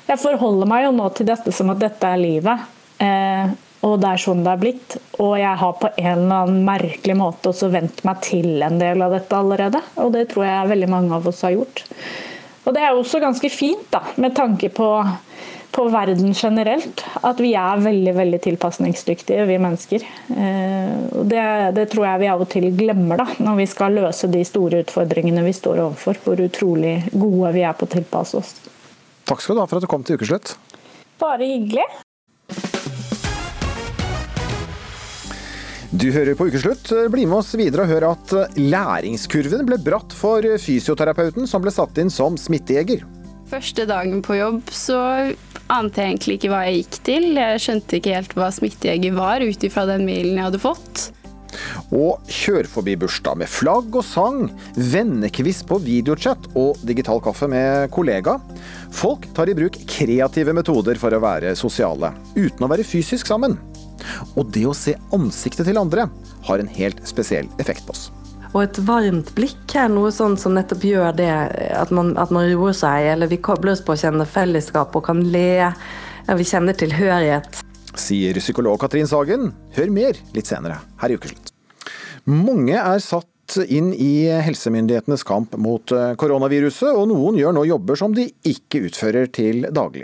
jeg 0.07 0.21
forholder 0.21 0.69
meg 0.69 0.87
jo 0.87 0.95
nå 0.95 1.07
til 1.15 1.29
dette 1.29 1.53
som 1.55 1.71
at 1.73 1.81
dette 1.81 2.09
er 2.09 2.21
livet. 2.21 2.67
Eh, 3.03 3.55
og 3.87 3.99
det 4.01 4.09
er 4.09 4.21
sånn 4.21 4.41
det 4.45 4.53
er 4.53 4.61
blitt. 4.61 4.97
Og 5.21 5.35
jeg 5.39 5.59
har 5.61 5.75
på 5.81 5.91
en 5.91 6.07
eller 6.13 6.47
annen 6.47 6.63
merkelig 6.67 7.17
måte 7.19 7.51
også 7.51 7.69
vent 7.73 8.03
meg 8.07 8.23
til 8.25 8.63
en 8.65 8.79
del 8.81 9.03
av 9.05 9.13
dette 9.15 9.37
allerede. 9.37 9.83
Og 10.03 10.11
det 10.15 10.29
tror 10.31 10.47
jeg 10.47 10.73
veldig 10.73 10.89
mange 10.91 11.19
av 11.19 11.29
oss 11.29 11.43
har 11.45 11.55
gjort. 11.55 11.83
Og 12.67 12.75
det 12.75 12.83
er 12.83 12.91
jo 12.91 13.03
også 13.03 13.21
ganske 13.23 13.51
fint, 13.53 13.85
da, 13.93 14.01
med 14.19 14.35
tanke 14.35 14.71
på 14.75 14.89
på 15.77 15.83
verden 15.93 16.33
generelt. 16.33 17.03
At 17.21 17.37
vi 17.43 17.51
er 17.59 17.81
veldig 17.83 18.13
veldig 18.17 18.39
tilpasningsdyktige, 18.41 19.43
vi 19.45 19.59
mennesker. 19.61 20.05
Eh, 20.33 20.95
det, 21.21 21.43
det, 21.77 21.85
tror 21.91 22.07
jeg 22.07 22.21
vi 22.23 22.29
av 22.33 22.41
og 22.41 22.49
til 22.49 22.71
glemmer 22.77 23.21
da, 23.21 23.27
når 23.43 23.59
vi 23.59 23.67
skal 23.69 23.97
løse 23.99 24.29
de 24.31 24.41
store 24.47 24.81
utfordringene 24.85 25.43
vi 25.45 25.53
står 25.53 25.83
overfor. 25.83 26.17
Hvor 26.23 26.41
utrolig 26.41 26.95
gode 27.13 27.53
vi 27.53 27.65
er 27.67 27.77
på 27.77 27.85
å 27.85 27.93
tilpasse 27.93 28.41
oss. 28.41 28.55
Takk 29.27 29.41
skal 29.43 29.57
du 29.57 29.63
ha 29.63 29.67
for 29.67 29.81
at 29.81 29.83
du 29.83 29.91
kom 29.91 30.05
til 30.07 30.15
Ukeslutt. 30.15 30.53
Bare 31.19 31.43
hyggelig. 31.43 31.83
Du 35.91 36.09
hører 36.13 36.35
på 36.37 36.47
Ukeslutt. 36.47 36.91
Bli 37.11 37.25
med 37.27 37.39
oss 37.41 37.51
videre 37.59 37.83
og 37.83 37.91
hør 37.91 38.05
at 38.13 38.33
læringskurven 38.59 39.65
ble 39.67 39.79
bratt 39.83 40.15
for 40.15 40.45
fysioterapeuten 40.63 41.47
som 41.49 41.63
ble 41.63 41.73
satt 41.75 41.99
inn 41.99 42.11
som 42.13 42.39
smittejeger. 42.39 43.03
Første 43.47 43.85
dagen 43.87 44.19
på 44.23 44.35
jobb 44.35 44.71
så 44.75 44.99
ante 45.71 46.03
jeg 46.03 46.13
egentlig 46.13 46.35
ikke 46.37 46.51
hva 46.51 46.63
jeg 46.67 46.81
gikk 46.81 46.97
til. 47.07 47.29
Jeg 47.39 47.63
skjønte 47.63 47.99
ikke 47.99 48.15
helt 48.15 48.35
hva 48.35 48.49
smittejeger 48.55 49.15
var, 49.15 49.43
ut 49.43 49.67
ifra 49.67 49.87
den 49.87 50.07
mailen 50.07 50.39
jeg 50.39 50.47
hadde 50.49 50.63
fått. 50.63 51.07
Og 51.95 52.23
kjør 52.31 52.69
forbi 52.71 52.97
bursdag 52.99 53.39
med 53.41 53.51
flagg 53.51 53.95
og 53.95 54.05
sang, 54.05 54.47
vennekviss 54.75 55.63
på 55.67 55.79
videochat 55.83 56.49
og 56.57 56.81
digital 56.87 57.21
kaffe 57.23 57.49
med 57.51 57.89
kollega. 57.93 58.37
Folk 58.93 59.29
tar 59.37 59.51
i 59.51 59.57
bruk 59.57 59.79
kreative 59.89 60.55
metoder 60.57 60.99
for 61.01 61.13
å 61.13 61.23
være 61.23 61.55
sosiale, 61.59 62.13
uten 62.35 62.65
å 62.65 62.71
være 62.71 62.87
fysisk 62.87 63.29
sammen. 63.29 63.57
Og 64.37 64.51
det 64.53 64.65
å 64.67 64.75
se 64.77 64.95
ansiktet 65.15 65.67
til 65.67 65.79
andre 65.81 66.07
har 66.47 66.61
en 66.61 66.71
helt 66.77 67.01
spesiell 67.07 67.49
effekt 67.61 67.87
på 67.87 67.95
oss. 67.95 68.07
Og 68.53 68.63
et 68.63 68.79
varmt 68.87 69.33
blikk 69.37 69.75
er 69.77 69.89
noe 69.91 70.09
sånn 70.15 70.37
som 70.39 70.55
nettopp 70.55 70.85
gjør 70.87 71.11
det 71.17 71.29
at 71.75 71.91
man, 71.93 72.13
at 72.17 72.31
man 72.33 72.47
roer 72.49 72.75
seg, 72.77 73.09
eller 73.13 73.29
vi 73.29 73.41
kobler 73.43 73.75
oss 73.75 73.83
på 73.85 73.93
å 73.93 73.99
kjenne 73.99 74.27
fellesskap 74.29 74.95
og 74.97 75.05
kan 75.09 75.21
le. 75.33 75.73
Vi 76.27 76.47
kjenner 76.47 76.77
tilhørighet. 76.77 77.61
Sier 77.97 78.39
psykolog 78.41 78.79
Katrin 78.81 79.09
Sagen. 79.09 79.51
Hør 79.77 79.93
mer 79.93 80.17
litt 80.35 80.49
senere 80.49 80.81
her 81.01 81.13
i 81.13 81.19
Ukeslutt. 81.19 81.46
Mange 82.27 82.75
er 82.75 82.99
satt 82.99 83.55
inn 83.71 83.93
i 83.95 84.27
helsemyndighetenes 84.43 85.23
kamp 85.23 85.53
mot 85.63 85.91
eh, 85.95 86.09
koronaviruset, 86.19 86.89
og 86.91 87.07
noen 87.07 87.37
gjør 87.39 87.53
nå 87.55 87.63
jobber 87.69 87.99
som 87.99 88.11
de 88.15 88.25
ikke 88.47 88.81
utfører 88.89 89.29
til 89.31 89.69
daglig. 89.71 90.03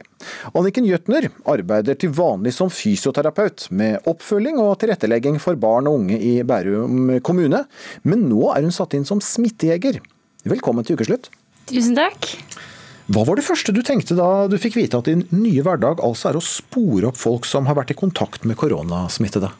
Anniken 0.55 0.87
Jøtner 0.87 1.27
arbeider 1.51 1.97
til 1.99 2.13
vanlig 2.15 2.53
som 2.55 2.71
fysioterapeut, 2.71 3.67
med 3.75 4.07
oppfølging 4.07 4.61
og 4.63 4.77
tilrettelegging 4.79 5.41
for 5.43 5.59
barn 5.59 5.89
og 5.91 5.99
unge 5.99 6.21
i 6.23 6.37
Bærum 6.47 7.17
kommune, 7.27 7.65
men 8.07 8.23
nå 8.29 8.53
er 8.53 8.63
hun 8.63 8.75
satt 8.75 8.95
inn 8.95 9.07
som 9.07 9.19
smittejeger. 9.19 9.99
Velkommen 10.47 10.87
til 10.87 10.95
ukeslutt. 10.95 11.27
Tusen 11.67 11.99
takk. 11.99 12.31
Hva 13.11 13.25
var 13.27 13.35
det 13.35 13.43
første 13.43 13.75
du 13.75 13.81
tenkte 13.83 14.15
da 14.15 14.47
du 14.47 14.55
fikk 14.55 14.77
vite 14.79 15.03
at 15.03 15.11
din 15.11 15.25
nye 15.35 15.63
hverdag 15.63 15.99
altså 15.99 16.31
er 16.31 16.39
å 16.39 16.43
spore 16.43 17.11
opp 17.11 17.19
folk 17.19 17.43
som 17.47 17.67
har 17.67 17.75
vært 17.75 17.91
i 17.91 17.99
kontakt 17.99 18.47
med 18.47 18.55
koronasmittede? 18.59 19.51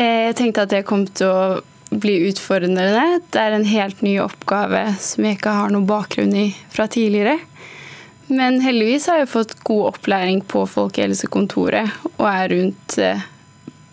Eh, 0.00 0.30
jeg 0.30 0.38
tenkte 0.38 0.64
at 0.64 0.72
jeg 0.74 0.86
kom 0.88 1.04
til 1.06 1.28
å 1.28 1.60
bli 1.90 2.20
utfordrende. 2.30 3.20
Det 3.32 3.40
er 3.40 3.56
en 3.56 3.66
helt 3.66 4.00
ny 4.06 4.14
oppgave 4.22 4.84
som 5.02 5.26
jeg 5.26 5.38
ikke 5.38 5.56
har 5.58 5.72
noe 5.74 5.88
bakgrunn 5.88 6.32
i 6.38 6.50
fra 6.72 6.86
tidligere. 6.90 7.36
Men 8.30 8.60
heldigvis 8.62 9.08
har 9.10 9.20
jeg 9.20 9.32
fått 9.32 9.56
god 9.66 9.96
opplæring 9.96 10.44
på 10.46 10.62
Folkehelsekontoret 10.70 12.06
og 12.12 12.24
er 12.30 12.52
rundt 12.54 12.96
eh, 13.02 13.26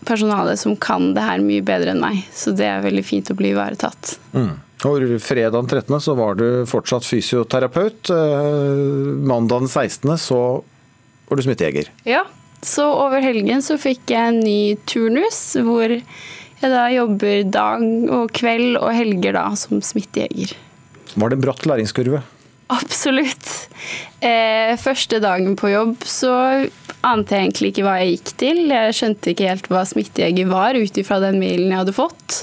personalet 0.08 0.60
som 0.62 0.78
kan 0.78 1.10
det 1.16 1.26
her 1.26 1.42
mye 1.44 1.66
bedre 1.66 1.92
enn 1.92 2.02
meg. 2.04 2.22
Så 2.32 2.54
det 2.56 2.70
er 2.70 2.86
veldig 2.86 3.04
fint 3.04 3.34
å 3.34 3.36
bli 3.38 3.52
ivaretatt. 3.56 4.14
Mm. 4.32 4.54
Og 4.86 5.16
fredag 5.18 5.66
13. 5.66 5.98
så 6.00 6.14
var 6.14 6.38
du 6.38 6.46
fortsatt 6.70 7.04
fysioterapeut. 7.04 8.14
Eh, 8.14 8.82
mandag 9.26 9.66
16. 9.66 10.14
så 10.22 10.40
var 11.28 11.36
du 11.36 11.44
smittejeger. 11.44 11.90
Ja, 12.06 12.22
så 12.64 12.86
over 12.90 13.22
helgen 13.22 13.62
så 13.64 13.78
fikk 13.80 14.10
jeg 14.10 14.32
en 14.32 14.40
ny 14.42 14.76
turnus 14.88 15.40
hvor 15.62 15.92
jeg 15.92 16.72
da 16.72 16.88
jobber 16.90 17.44
dag 17.46 17.84
og 18.10 18.32
kveld 18.34 18.80
og 18.80 18.90
helger 18.96 19.36
da 19.36 19.44
som 19.58 19.82
smittejeger. 19.84 20.56
Var 21.14 21.30
det 21.30 21.38
en 21.38 21.44
bratt 21.44 21.68
læringskurve? 21.68 22.24
Absolutt. 22.68 23.46
Eh, 24.20 24.74
første 24.76 25.20
dagen 25.24 25.54
på 25.56 25.70
jobb 25.72 26.02
så 26.04 26.34
ante 27.06 27.36
jeg 27.36 27.46
egentlig 27.46 27.70
ikke 27.72 27.84
hva 27.86 27.94
jeg 28.02 28.16
gikk 28.16 28.32
til. 28.42 28.60
Jeg 28.74 28.96
skjønte 28.98 29.32
ikke 29.32 29.48
helt 29.48 29.70
hva 29.72 29.84
smittejeger 29.88 30.50
var 30.50 30.76
ut 30.76 31.00
ifra 31.00 31.20
den 31.22 31.38
mailen 31.40 31.70
jeg 31.70 31.80
hadde 31.84 31.96
fått. 31.96 32.42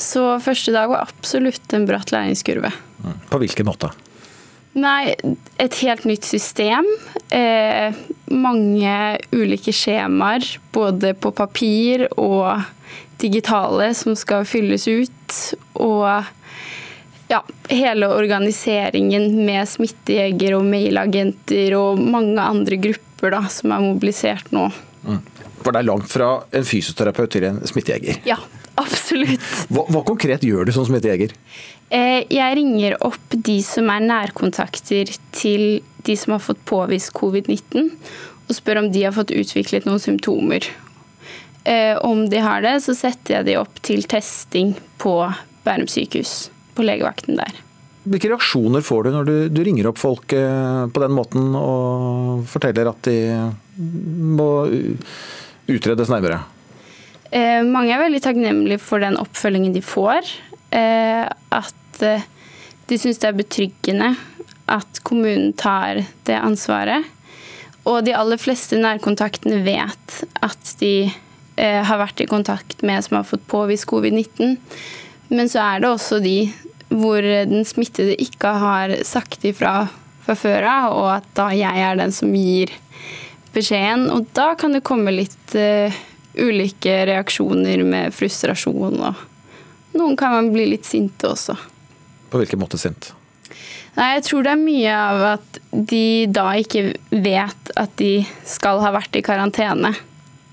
Så 0.00 0.24
første 0.42 0.74
dag 0.74 0.90
var 0.90 1.04
absolutt 1.04 1.76
en 1.76 1.86
bratt 1.86 2.10
læringskurve. 2.14 2.72
På 3.30 3.38
hvilken 3.42 3.68
måte? 3.68 3.92
Nei, 4.74 5.14
et 5.62 5.76
helt 5.84 6.06
nytt 6.08 6.26
system. 6.26 6.86
Eh, 7.30 7.94
mange 8.34 8.94
ulike 9.30 9.74
skjemaer, 9.74 10.46
både 10.74 11.12
på 11.14 11.30
papir 11.36 12.08
og 12.18 12.64
digitale 13.22 13.92
som 13.94 14.16
skal 14.18 14.46
fylles 14.48 14.88
ut. 14.90 15.36
Og 15.78 16.08
ja, 17.30 17.40
hele 17.70 18.10
organiseringen 18.10 19.30
med 19.46 19.70
smittejeger 19.70 20.58
og 20.58 20.66
mailagenter 20.68 21.76
og 21.78 22.02
mange 22.02 22.42
andre 22.42 22.80
grupper 22.88 23.36
da, 23.36 23.44
som 23.50 23.72
er 23.74 23.86
mobilisert 23.86 24.50
nå. 24.54 24.66
Mm. 25.04 25.22
For 25.64 25.72
det 25.72 25.80
er 25.80 25.88
langt 25.88 26.10
fra 26.12 26.34
en 26.52 26.66
fysioterapeut 26.68 27.32
til 27.32 27.46
en 27.48 27.62
smittejeger? 27.68 28.20
Ja, 28.28 28.36
absolutt. 28.80 29.46
Hva, 29.72 29.86
hva 29.88 30.02
konkret 30.04 30.44
gjør 30.44 30.68
du 30.68 30.74
som 30.76 30.84
smittejeger? 30.88 31.32
Eh, 31.92 32.24
jeg 32.32 32.56
ringer 32.58 32.96
opp 33.04 33.34
de 33.34 33.58
som 33.64 33.90
er 33.92 34.04
nærkontakter 34.04 35.10
til 35.36 35.82
de 36.04 36.16
som 36.18 36.36
har 36.36 36.44
fått 36.44 36.62
påvist 36.68 37.12
covid-19, 37.16 37.90
og 38.44 38.56
spør 38.56 38.82
om 38.82 38.90
de 38.92 39.04
har 39.06 39.14
fått 39.16 39.34
utviklet 39.34 39.86
noen 39.88 40.02
symptomer. 40.02 40.66
Eh, 41.64 41.96
om 42.04 42.26
de 42.28 42.40
har 42.44 42.64
det, 42.64 42.76
så 42.84 42.96
setter 42.96 43.38
jeg 43.38 43.48
de 43.48 43.58
opp 43.60 43.80
til 43.84 44.04
testing 44.08 44.74
på 45.00 45.16
Bærum 45.64 45.88
sykehus, 45.88 46.50
på 46.76 46.84
legevakten 46.84 47.38
der. 47.40 47.60
Hvilke 48.04 48.28
reaksjoner 48.28 48.84
får 48.84 49.06
du 49.06 49.14
når 49.14 49.28
du, 49.28 49.36
du 49.48 49.62
ringer 49.64 49.88
opp 49.88 50.00
folk 50.00 50.34
eh, 50.36 50.82
på 50.92 51.04
den 51.04 51.14
måten 51.16 51.54
og 51.56 52.44
forteller 52.48 52.90
at 52.90 53.08
de 53.08 53.16
må 53.80 54.50
utredes 55.72 56.12
nærmere? 56.12 56.42
Mange 57.34 57.90
er 57.90 57.98
veldig 57.98 58.20
takknemlige 58.22 58.78
for 58.78 59.02
den 59.02 59.16
oppfølgingen 59.18 59.72
de 59.74 59.80
får. 59.82 60.28
At 60.74 61.98
de 62.90 62.96
syns 62.98 63.20
det 63.22 63.28
er 63.28 63.36
betryggende 63.38 64.08
at 64.66 65.00
kommunen 65.06 65.52
tar 65.56 66.02
det 66.26 66.36
ansvaret. 66.36 67.06
Og 67.84 68.04
de 68.06 68.14
aller 68.16 68.40
fleste 68.40 68.78
nærkontaktene 68.80 69.60
vet 69.64 70.20
at 70.44 70.74
de 70.80 70.94
eh, 71.06 71.80
har 71.84 72.00
vært 72.00 72.24
i 72.24 72.28
kontakt 72.28 72.82
med 72.82 73.04
som 73.04 73.18
har 73.20 73.28
fått 73.28 73.44
påvist 73.50 73.88
covid-19. 73.90 74.56
Men 75.32 75.52
så 75.52 75.62
er 75.64 75.84
det 75.84 75.92
også 75.92 76.20
de 76.24 76.38
hvor 76.94 77.24
den 77.24 77.64
smittede 77.66 78.16
ikke 78.20 78.54
har 78.60 78.98
sagt 79.06 79.44
ifra 79.48 79.84
fra 80.24 80.36
før 80.38 80.64
av, 80.64 80.94
og 80.96 81.08
at 81.18 81.26
da 81.36 81.50
jeg 81.52 81.84
er 81.84 81.98
den 82.00 82.12
som 82.14 82.32
gir 82.32 82.72
beskjeden. 83.52 84.06
Og 84.14 84.28
da 84.36 84.52
kan 84.58 84.72
det 84.72 84.84
komme 84.86 85.12
litt 85.12 85.56
uh, 85.58 85.92
ulike 86.40 86.94
reaksjoner 87.10 87.82
med 87.84 88.14
frustrasjon, 88.16 89.02
og 89.04 89.24
noen 89.94 90.16
kan 90.18 90.34
man 90.34 90.52
bli 90.54 90.66
litt 90.72 90.86
sinte 90.88 91.30
også. 91.30 91.56
På 92.30 92.40
hvilken 92.40 92.60
måte 92.62 92.80
sint? 92.80 93.12
Nei, 93.94 94.08
Jeg 94.16 94.24
tror 94.26 94.42
det 94.42 94.54
er 94.54 94.62
mye 94.62 94.94
av 94.94 95.24
at 95.36 95.60
de 95.70 96.26
da 96.34 96.48
ikke 96.58 96.88
vet 97.10 97.70
at 97.78 97.94
de 98.00 98.24
skal 98.48 98.82
ha 98.82 98.90
vært 98.94 99.14
i 99.14 99.22
karantene. 99.22 99.92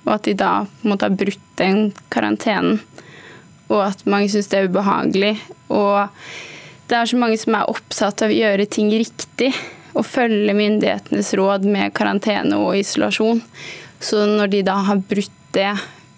Og 0.06 0.14
at 0.16 0.30
de 0.30 0.36
da 0.38 0.54
på 0.66 0.86
en 0.86 0.94
måte 0.94 1.10
har 1.10 1.18
brutt 1.18 1.48
den 1.62 1.92
karantenen. 2.14 2.80
Og 3.72 3.82
at 3.86 4.06
mange 4.10 4.30
syns 4.30 4.50
det 4.52 4.60
er 4.60 4.70
ubehagelig. 4.70 5.36
Og 5.74 6.10
det 6.90 6.98
er 6.98 7.10
så 7.10 7.18
mange 7.18 7.40
som 7.42 7.56
er 7.58 7.70
oppsatt 7.72 8.26
av 8.26 8.34
å 8.34 8.38
gjøre 8.38 8.70
ting 8.70 8.92
riktig. 8.94 9.54
Og 9.96 10.08
følge 10.08 10.56
myndighetenes 10.56 11.34
råd 11.40 11.66
med 11.70 11.96
karantene 11.98 12.60
og 12.62 12.78
isolasjon. 12.78 13.42
Så 14.02 14.26
når 14.30 14.54
de 14.54 14.64
da 14.70 14.78
har 14.88 15.02
brutt 15.02 15.38
det 15.56 15.72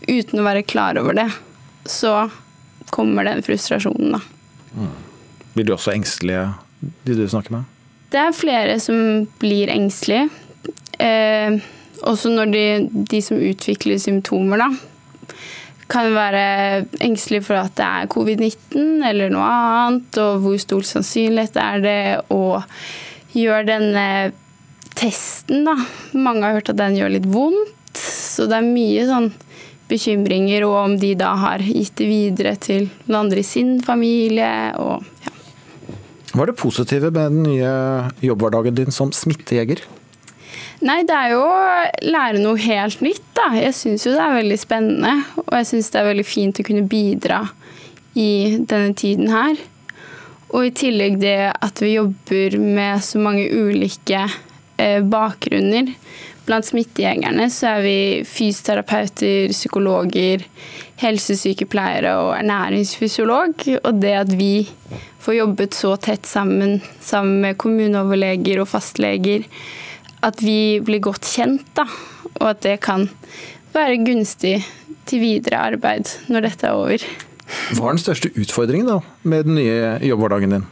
uten 0.08 0.42
å 0.42 0.46
være 0.46 0.66
klar 0.68 1.00
over 1.00 1.16
det, 1.18 1.30
så 1.90 2.28
kommer 2.92 3.28
den 3.28 3.44
frustrasjonen, 3.46 4.18
da. 4.18 4.22
Mm. 4.74 4.94
Blir 5.54 5.68
du 5.68 5.74
også 5.76 5.94
engstelige 5.94 6.48
de 7.06 7.16
du 7.16 7.28
snakker 7.30 7.56
med? 7.56 7.70
Det 8.12 8.20
er 8.22 8.36
flere 8.36 8.80
som 8.82 9.26
blir 9.42 9.72
engstelige. 9.74 10.28
Eh, 11.02 11.60
også 12.04 12.32
når 12.34 12.52
de, 12.54 12.66
de, 13.10 13.22
som 13.24 13.40
utvikler 13.40 14.02
symptomer, 14.02 14.62
da, 14.62 14.68
kan 15.90 16.14
være 16.16 16.86
engstelige 17.04 17.46
for 17.48 17.60
at 17.60 17.74
det 17.78 17.88
er 17.88 18.12
covid-19 18.12 19.08
eller 19.10 19.34
noe 19.34 19.48
annet, 19.48 20.20
og 20.22 20.44
hvor 20.44 20.60
stor 20.62 20.86
sannsynlighet 20.88 21.58
er 21.62 21.84
det, 21.84 22.00
og 22.34 22.64
gjør 23.34 23.68
denne 23.68 24.08
testen, 24.98 25.66
da. 25.68 25.78
Mange 26.14 26.46
har 26.46 26.60
hørt 26.60 26.74
at 26.74 26.82
den 26.82 27.00
gjør 27.00 27.16
litt 27.16 27.30
vondt, 27.30 27.74
så 27.98 28.48
det 28.50 28.60
er 28.60 28.74
mye 28.74 29.08
sånn 29.10 29.32
bekymringer, 29.94 30.66
og 30.68 30.78
om 30.82 31.00
de 31.00 31.14
da 31.20 31.34
har 31.40 31.64
gitt 31.64 31.96
det 32.02 32.10
videre 32.10 32.58
til 32.60 32.90
noen 33.06 33.24
andre 33.24 33.44
i 33.44 33.48
sin 33.48 33.78
familie. 33.86 34.74
og 34.82 35.06
ja. 35.24 35.34
Hva 36.34 36.46
er 36.46 36.52
det 36.52 36.62
positive 36.62 37.12
med 37.14 37.36
den 37.36 37.44
nye 37.46 37.74
jobbhverdagen 38.26 38.80
din 38.80 38.96
som 38.96 39.14
smittejeger? 39.14 39.84
Nei, 40.84 41.04
det 41.08 41.16
er 41.16 41.30
jo 41.32 41.44
å 41.46 41.68
lære 42.04 42.42
noe 42.44 42.60
helt 42.60 43.04
nytt, 43.06 43.24
da. 43.38 43.54
Jeg 43.56 43.76
syns 43.78 44.04
jo 44.04 44.16
det 44.16 44.24
er 44.24 44.40
veldig 44.42 44.58
spennende. 44.60 45.14
Og 45.46 45.54
jeg 45.62 45.70
syns 45.70 45.92
det 45.94 46.02
er 46.02 46.10
veldig 46.10 46.26
fint 46.28 46.60
å 46.60 46.66
kunne 46.68 46.88
bidra 46.92 47.44
i 48.20 48.58
denne 48.60 48.92
tiden 49.00 49.32
her. 49.32 49.62
Og 50.54 50.68
i 50.68 50.74
tillegg 50.76 51.22
det 51.22 51.38
at 51.54 51.82
vi 51.82 51.96
jobber 51.96 52.58
med 52.60 53.06
så 53.06 53.22
mange 53.24 53.46
ulike 53.48 54.26
eh, 54.78 55.00
bakgrunner. 55.00 55.94
Blant 56.44 56.68
smittejegerne 56.68 57.46
så 57.54 57.78
er 57.78 57.86
vi 57.86 57.98
fysioterapeuter, 58.28 59.54
psykologer, 59.54 60.44
helsesykepleiere 61.00 62.12
og 62.20 62.34
ernæringsfysiolog. 62.36 63.64
Og 63.80 64.02
det 64.02 64.14
at 64.26 64.34
vi 64.36 64.68
får 65.24 65.38
jobbet 65.40 65.78
så 65.78 65.96
tett 66.04 66.28
sammen, 66.28 66.82
sammen 67.00 67.40
med 67.46 67.60
kommuneoverleger 67.62 68.60
og 68.64 68.70
fastleger, 68.74 69.48
at 70.24 70.44
vi 70.44 70.80
blir 70.84 71.04
godt 71.04 71.28
kjent, 71.28 71.68
da. 71.80 71.88
Og 72.42 72.50
at 72.52 72.64
det 72.66 72.80
kan 72.84 73.08
være 73.74 74.02
gunstig 74.04 74.58
til 75.08 75.24
videre 75.24 75.64
arbeid 75.72 76.12
når 76.32 76.50
dette 76.50 76.68
er 76.68 76.76
over. 76.76 77.08
Hva 77.76 77.88
er 77.88 77.96
den 77.96 78.04
største 78.04 78.32
utfordringen 78.40 78.90
da, 78.90 79.00
med 79.24 79.48
den 79.48 79.60
nye 79.60 79.98
jobbhverdagen 80.04 80.58
din? 80.58 80.72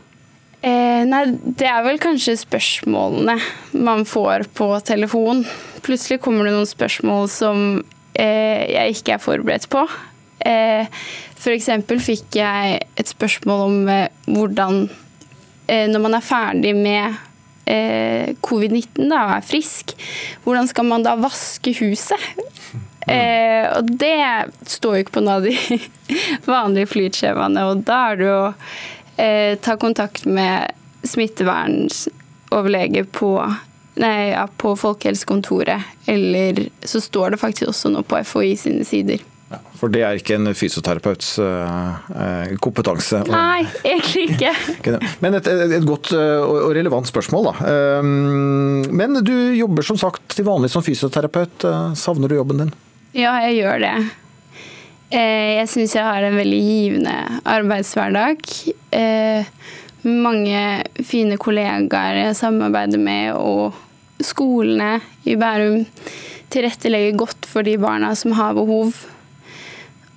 Eh, 1.02 1.08
nei, 1.08 1.26
det 1.58 1.68
er 1.70 1.82
vel 1.86 2.00
kanskje 2.02 2.38
spørsmålene 2.40 3.38
man 3.82 4.06
får 4.08 4.48
på 4.58 4.70
telefon. 4.86 5.44
Plutselig 5.86 6.22
kommer 6.24 6.48
det 6.48 6.56
noen 6.56 6.70
spørsmål 6.70 7.28
som 7.32 7.66
eh, 8.14 8.68
jeg 8.70 8.98
ikke 8.98 9.16
er 9.16 9.24
forberedt 9.24 9.68
på. 9.72 9.86
Eh, 10.46 10.86
F.eks. 11.42 11.70
fikk 12.06 12.38
jeg 12.38 12.80
et 12.98 13.10
spørsmål 13.10 13.66
om 13.68 13.90
eh, 13.90 14.08
hvordan 14.26 14.88
eh, 15.68 15.86
Når 15.90 16.02
man 16.02 16.18
er 16.18 16.26
ferdig 16.26 16.74
med 16.78 17.18
eh, 17.70 18.34
covid-19 18.42 19.06
og 19.06 19.36
er 19.38 19.46
frisk, 19.46 19.96
hvordan 20.44 20.70
skal 20.70 20.90
man 20.90 21.06
da 21.06 21.16
vaske 21.20 21.74
huset? 21.78 22.30
Eh, 23.10 23.66
og 23.74 23.90
det 24.02 24.18
står 24.70 24.98
jo 24.98 25.06
ikke 25.06 25.18
på 25.18 25.24
noen 25.26 25.40
av 25.40 25.48
de 25.48 25.80
vanlige 26.50 26.92
flytskjemaene, 26.94 27.66
og 27.70 27.86
da 27.88 28.04
er 28.12 28.22
det 28.22 28.36
eh, 29.18 29.58
ta 29.62 29.78
kontakt 29.82 30.28
med 30.30 30.81
smittevernoverlege 31.04 33.04
på, 33.12 33.34
nei, 34.02 34.32
ja, 34.32 34.46
på 34.48 34.76
Folkehelsekontoret, 34.80 35.92
eller 36.12 36.68
så 36.84 37.02
står 37.02 37.36
det 37.36 37.42
faktisk 37.42 37.74
også 37.74 37.92
noe 37.94 38.08
på 38.08 38.22
FHI 38.24 38.56
sine 38.60 38.88
sider. 38.88 39.24
Ja, 39.52 39.58
for 39.76 39.92
det 39.92 40.06
er 40.08 40.16
ikke 40.16 40.38
en 40.38 40.48
fysioterapeuts 40.56 41.34
uh, 41.44 42.54
kompetanse? 42.64 43.20
Nei, 43.28 43.66
egentlig 43.84 44.30
ikke. 44.32 44.54
Men 45.24 45.36
et, 45.42 45.50
et 45.50 45.88
godt 45.88 46.14
og 46.16 46.72
relevant 46.78 47.10
spørsmål, 47.10 47.50
da. 47.50 47.76
Um, 48.00 48.86
men 48.96 49.20
du 49.28 49.36
jobber 49.58 49.84
som 49.84 50.00
sagt 50.00 50.38
til 50.38 50.48
vanlig 50.48 50.72
som 50.72 50.86
fysioterapeut. 50.86 51.68
Savner 52.00 52.32
du 52.32 52.38
jobben 52.38 52.64
din? 52.64 52.72
Ja, 53.12 53.36
jeg 53.44 53.60
gjør 53.60 53.84
det. 53.84 53.96
Jeg 55.12 55.68
syns 55.68 55.98
jeg 55.98 56.08
har 56.08 56.24
en 56.24 56.38
veldig 56.40 56.60
givende 56.64 57.16
arbeidshverdag. 57.52 58.46
Mange 60.02 60.62
fine 61.06 61.38
kollegaer 61.42 62.18
jeg 62.24 62.38
samarbeider 62.40 63.02
med, 63.02 63.36
og 63.38 63.78
skolene 64.26 65.00
i 65.30 65.36
Bærum 65.38 65.84
tilrettelegger 66.52 67.20
godt 67.20 67.48
for 67.50 67.66
de 67.66 67.78
barna 67.82 68.14
som 68.18 68.34
har 68.38 68.56
behov. 68.58 68.96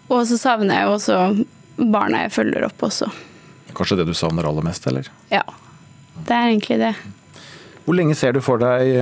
Og 0.08 0.24
så 0.28 0.38
savner 0.40 0.80
jeg 0.80 0.88
jo 0.88 0.94
også 0.96 1.18
barna 1.76 2.24
jeg 2.24 2.34
følger 2.34 2.66
opp 2.68 2.86
også. 2.86 3.10
Kanskje 3.74 3.98
det 4.00 4.08
du 4.08 4.14
savner 4.16 4.46
aller 4.46 4.64
mest, 4.64 4.86
eller? 4.86 5.08
Ja, 5.32 5.42
det 6.24 6.32
er 6.32 6.48
egentlig 6.48 6.80
det. 6.80 6.94
Hvor 7.84 7.96
lenge 7.98 8.16
ser 8.16 8.32
du 8.32 8.40
for 8.44 8.62
deg 8.62 8.96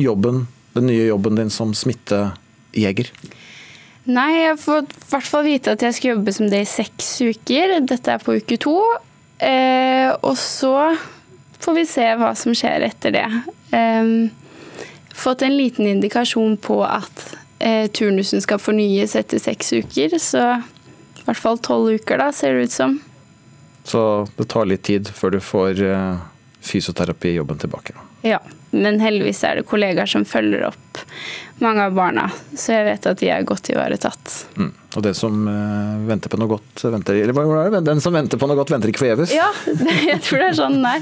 jobben, 0.00 0.46
den 0.74 0.88
nye 0.90 1.06
jobben 1.06 1.38
din 1.38 1.52
som 1.54 1.74
smittejeger? 1.76 3.10
Nei, 4.04 4.30
jeg 4.36 4.48
har 4.50 4.60
fått 4.60 4.90
i 4.98 5.10
hvert 5.12 5.28
fall 5.28 5.44
vite 5.46 5.74
at 5.76 5.84
jeg 5.84 5.96
skal 5.96 6.10
jobbe 6.16 6.32
som 6.36 6.50
det 6.52 6.64
i 6.64 6.68
seks 6.68 7.10
uker. 7.24 7.78
Dette 7.88 8.16
er 8.16 8.24
på 8.24 8.36
uke 8.36 8.58
to. 8.60 8.76
Eh, 9.38 10.10
og 10.22 10.36
så 10.38 10.94
får 11.64 11.76
vi 11.78 11.86
se 11.88 12.06
hva 12.20 12.34
som 12.38 12.54
skjer 12.56 12.86
etter 12.88 13.14
det. 13.16 13.26
Eh, 13.74 14.04
fått 15.14 15.42
en 15.42 15.56
liten 15.56 15.88
indikasjon 15.90 16.56
på 16.62 16.82
at 16.86 17.24
eh, 17.58 17.90
turnusen 17.90 18.44
skal 18.44 18.62
fornyes 18.62 19.16
etter 19.18 19.42
seks 19.42 19.72
uker. 19.72 20.18
Så 20.22 20.44
i 21.24 21.26
hvert 21.26 21.40
fall 21.40 21.58
tolv 21.64 21.94
uker, 21.96 22.20
da, 22.20 22.30
ser 22.32 22.54
det 22.54 22.68
ut 22.68 22.76
som. 22.76 22.98
Så 23.84 24.00
det 24.36 24.48
tar 24.52 24.68
litt 24.68 24.84
tid 24.86 25.10
før 25.12 25.36
du 25.36 25.40
får 25.44 25.82
eh, 25.84 26.22
fysioterapijobben 26.64 27.60
tilbake? 27.60 27.96
Ja, 28.24 28.40
men 28.70 29.00
heldigvis 29.00 29.42
er 29.44 29.60
det 29.60 29.68
kollegaer 29.68 30.08
som 30.08 30.24
følger 30.28 30.70
opp 30.70 30.83
mange 31.62 31.84
av 31.86 31.94
barna, 31.94 32.26
så 32.58 32.74
jeg 32.74 32.86
vet 32.88 33.06
at 33.10 33.20
de 33.20 33.30
er 33.30 33.46
godt 33.46 33.70
ivaretatt. 33.70 34.32
Mm. 34.58 34.72
Og 34.94 35.02
det 35.02 35.14
som 35.18 35.46
uh, 35.48 36.02
venter 36.06 36.30
på 36.30 36.38
noe 36.38 36.50
godt, 36.50 36.84
venter 36.86 37.18
Eller 37.18 37.34
hva 37.34 37.44
er 37.64 37.72
det? 37.76 37.84
Den 37.86 38.02
som 38.02 38.14
venter 38.14 38.38
på 38.38 38.48
noe 38.50 38.58
godt, 38.58 38.70
venter 38.74 38.90
ikke 38.90 39.04
forgjeves? 39.04 39.34
Ja, 39.34 39.48
jeg 40.10 40.20
tror 40.26 40.42
det 40.42 40.50
er 40.50 40.58
sånn 40.58 40.76
det 40.84 40.94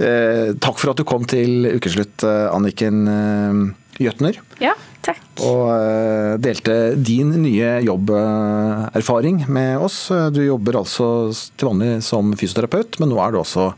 eh, 0.04 0.50
takk 0.60 0.80
for 0.80 0.92
at 0.92 1.00
du 1.00 1.04
kom 1.08 1.24
til 1.28 1.68
ukeslutt, 1.76 2.24
Anniken 2.24 3.08
eh, 3.08 3.62
Jøtner. 4.02 4.40
Ja, 4.58 4.72
takk. 5.06 5.22
Og 5.46 6.40
delte 6.42 6.96
din 6.98 7.30
nye 7.44 7.76
jobberfaring 7.86 9.44
med 9.46 9.84
oss. 9.86 10.08
Du 10.34 10.42
jobber 10.42 10.80
altså 10.80 11.06
til 11.54 11.70
vanlig 11.70 11.92
som 12.02 12.34
fysioterapeut, 12.34 12.98
men 12.98 13.14
nå 13.14 13.22
er 13.22 13.36
du 13.36 13.38
også 13.44 13.70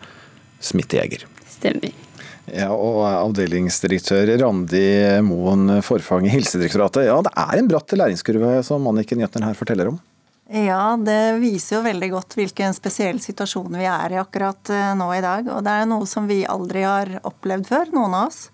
smittejeger. 0.64 1.28
Stemmer. 1.52 2.05
Ja, 2.54 2.70
og 2.70 3.00
Avdelingsdirektør 3.08 4.30
Randi 4.38 4.84
Moen 5.26 5.80
Forfang 5.82 6.28
i 6.28 6.30
Helsedirektoratet. 6.30 7.08
Ja, 7.08 7.16
det 7.26 7.32
er 7.34 7.58
en 7.58 7.70
bratt 7.70 7.94
læringskurve 7.96 8.60
som 8.66 8.86
Anniken 8.86 9.22
Jøtner 9.24 9.48
her 9.48 9.58
forteller 9.58 9.90
om? 9.90 9.98
Ja, 10.46 10.94
det 10.94 11.40
viser 11.42 11.80
jo 11.80 11.86
veldig 11.88 12.08
godt 12.12 12.36
hvilken 12.38 12.74
spesiell 12.76 13.18
situasjon 13.18 13.74
vi 13.74 13.88
er 13.90 14.14
i 14.14 14.20
akkurat 14.20 14.70
eh, 14.70 14.92
nå 14.94 15.08
i 15.16 15.22
dag. 15.24 15.48
Og 15.50 15.64
det 15.66 15.72
er 15.74 15.88
noe 15.90 16.06
som 16.06 16.28
vi 16.30 16.44
aldri 16.46 16.84
har 16.86 17.16
opplevd 17.26 17.66
før, 17.66 17.90
noen 17.96 18.14
av 18.14 18.28
oss. 18.28 18.44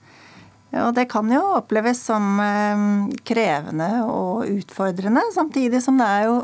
Og 0.72 0.94
det 0.96 1.04
kan 1.12 1.28
jo 1.28 1.42
oppleves 1.58 2.00
som 2.08 2.40
eh, 2.40 2.86
krevende 3.28 3.90
og 4.06 4.48
utfordrende, 4.48 5.26
samtidig 5.36 5.82
som 5.84 6.00
det 6.00 6.08
er 6.08 6.30
jo 6.30 6.38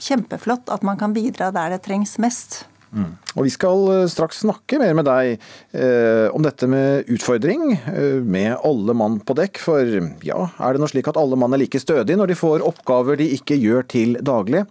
kjempeflott 0.00 0.68
at 0.72 0.84
man 0.84 1.00
kan 1.00 1.16
bidra 1.16 1.48
der 1.54 1.72
det 1.76 1.80
trengs 1.88 2.18
mest. 2.20 2.66
Mm. 2.90 3.10
Og 3.36 3.46
Vi 3.46 3.52
skal 3.54 3.84
eh, 3.94 4.08
straks 4.10 4.42
snakke 4.42 4.80
mer 4.82 4.96
med 4.98 5.06
deg 5.06 5.36
eh, 5.36 6.26
om 6.34 6.42
dette 6.42 6.66
med 6.70 7.10
utfordring, 7.12 7.76
eh, 7.92 8.18
med 8.22 8.56
alle 8.66 8.96
mann 8.98 9.20
på 9.22 9.36
dekk. 9.38 9.62
For 9.62 9.94
ja, 10.26 10.40
er 10.58 10.74
det 10.74 10.82
nå 10.82 10.90
slik 10.90 11.10
at 11.10 11.20
alle 11.20 11.38
mann 11.38 11.54
er 11.54 11.62
like 11.62 11.80
stødige 11.82 12.18
når 12.18 12.32
de 12.32 12.40
får 12.40 12.66
oppgaver 12.66 13.20
de 13.20 13.30
ikke 13.36 13.58
gjør 13.60 13.86
til 13.90 14.18
daglig? 14.26 14.64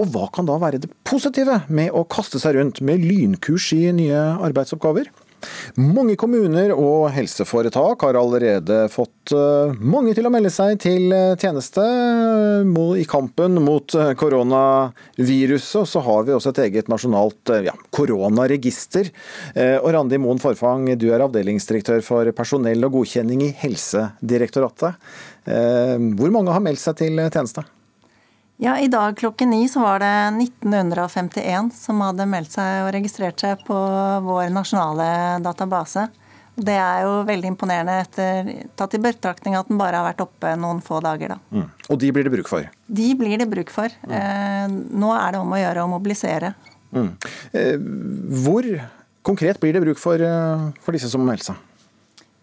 Og 0.00 0.08
hva 0.08 0.30
kan 0.32 0.48
da 0.48 0.56
være 0.56 0.80
det 0.80 0.88
positive 1.04 1.60
med 1.68 1.92
å 1.92 2.06
kaste 2.08 2.40
seg 2.40 2.56
rundt 2.56 2.80
med 2.84 3.04
lynkurs 3.04 3.68
i 3.76 3.84
nye 3.92 4.22
arbeidsoppgaver? 4.40 5.12
Mange 5.80 6.16
kommuner 6.20 6.72
og 6.74 7.08
helseforetak 7.14 8.04
har 8.06 8.18
allerede 8.18 8.84
fått 8.92 9.32
eh, 9.34 9.74
mange 9.80 10.14
til 10.16 10.28
å 10.28 10.32
melde 10.32 10.52
seg 10.52 10.78
til 10.82 11.12
eh, 11.14 11.34
tjeneste 11.40 11.84
i 12.98 13.06
kampen 13.08 13.60
mot 13.64 13.96
eh, 13.98 14.12
koronaviruset. 14.18 15.82
Og 15.82 15.88
så 15.88 16.04
har 16.04 16.26
vi 16.28 16.36
også 16.36 16.52
et 16.52 16.62
eget 16.66 16.90
nasjonalt 16.92 17.54
ja, 17.66 17.74
koronaregister. 17.94 19.10
Og 19.82 19.88
Randi 19.94 20.18
Moen 20.20 20.40
Forfang, 20.42 20.86
du 20.98 21.08
er 21.12 21.24
avdelingsdirektør 21.24 22.02
for 22.04 22.28
personell 22.36 22.88
og 22.88 22.98
godkjenning 22.98 23.46
i 23.48 23.52
Helsedirektoratet. 23.62 25.12
Hvor 25.46 26.34
mange 26.34 26.54
har 26.54 26.64
meldt 26.64 26.82
seg 26.82 26.98
til 27.02 27.22
tjeneste? 27.28 27.64
Ja, 28.62 28.78
I 28.78 28.86
dag 28.88 29.16
klokken 29.18 29.50
ni 29.50 29.68
så 29.68 29.80
var 29.80 29.98
det 29.98 30.06
1951 30.44 31.72
som 31.74 31.98
hadde 32.04 32.28
meldt 32.30 32.52
seg 32.54 32.84
og 32.84 32.92
registrert 32.94 33.42
seg 33.42 33.64
på 33.66 33.74
vår 34.22 34.52
nasjonale 34.54 35.06
database. 35.42 36.04
Det 36.54 36.76
er 36.78 37.00
jo 37.02 37.16
veldig 37.26 37.50
imponerende 37.50 37.96
etter 38.04 38.52
tatt 38.78 38.94
i 38.94 39.00
betraktning 39.02 39.56
at 39.58 39.66
den 39.66 39.80
bare 39.80 39.98
har 39.98 40.06
vært 40.12 40.22
oppe 40.22 40.54
noen 40.54 40.78
få 40.84 41.00
dager. 41.02 41.34
da. 41.34 41.40
Mm. 41.50 41.66
Og 41.90 42.00
de 42.04 42.12
blir 42.14 42.28
det 42.28 42.34
bruk 42.36 42.52
for? 42.52 42.70
De 42.86 43.08
blir 43.18 43.42
det 43.42 43.50
bruk 43.50 43.74
for. 43.74 43.98
Mm. 44.06 44.14
Eh, 44.20 44.78
nå 44.94 45.10
er 45.16 45.34
det 45.34 45.42
om 45.42 45.58
å 45.58 45.62
gjøre 45.64 45.82
å 45.82 45.90
mobilisere. 45.96 46.54
Mm. 46.94 47.10
Eh, 47.58 47.74
hvor 48.46 48.70
konkret 49.26 49.58
blir 49.58 49.74
det 49.74 49.82
bruk 49.88 49.98
for, 49.98 50.22
eh, 50.22 50.68
for 50.86 50.94
disse 50.94 51.10
som 51.10 51.26
melder 51.26 51.50
seg? 51.50 51.58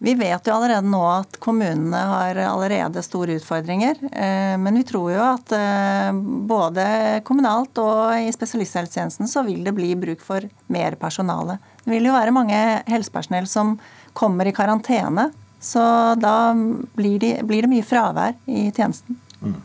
Vi 0.02 0.14
vet 0.16 0.46
jo 0.48 0.54
allerede 0.54 0.88
nå 0.88 1.00
at 1.12 1.36
kommunene 1.44 1.98
har 2.08 2.38
allerede 2.40 3.02
store 3.04 3.34
utfordringer. 3.36 3.98
Eh, 4.08 4.54
men 4.56 4.78
vi 4.80 4.84
tror 4.88 5.10
jo 5.12 5.20
at 5.20 5.52
eh, 5.52 6.08
både 6.48 6.86
kommunalt 7.28 7.76
og 7.82 8.14
i 8.16 8.30
spesialisthelsetjenesten 8.32 9.28
så 9.28 9.44
vil 9.44 9.60
det 9.66 9.74
bli 9.76 9.92
bruk 10.00 10.24
for 10.24 10.46
mer 10.72 10.96
personale. 11.00 11.58
Det 11.84 11.92
vil 11.92 12.08
jo 12.08 12.16
være 12.16 12.32
mange 12.32 12.60
helsepersonell 12.88 13.48
som 13.50 13.76
kommer 14.16 14.48
i 14.48 14.56
karantene. 14.56 15.28
Så 15.60 15.84
da 16.16 16.54
blir, 16.96 17.20
de, 17.20 17.34
blir 17.44 17.68
det 17.68 17.74
mye 17.74 17.84
fravær 17.84 18.38
i 18.48 18.70
tjenesten. 18.72 19.20
Mm. 19.40 19.56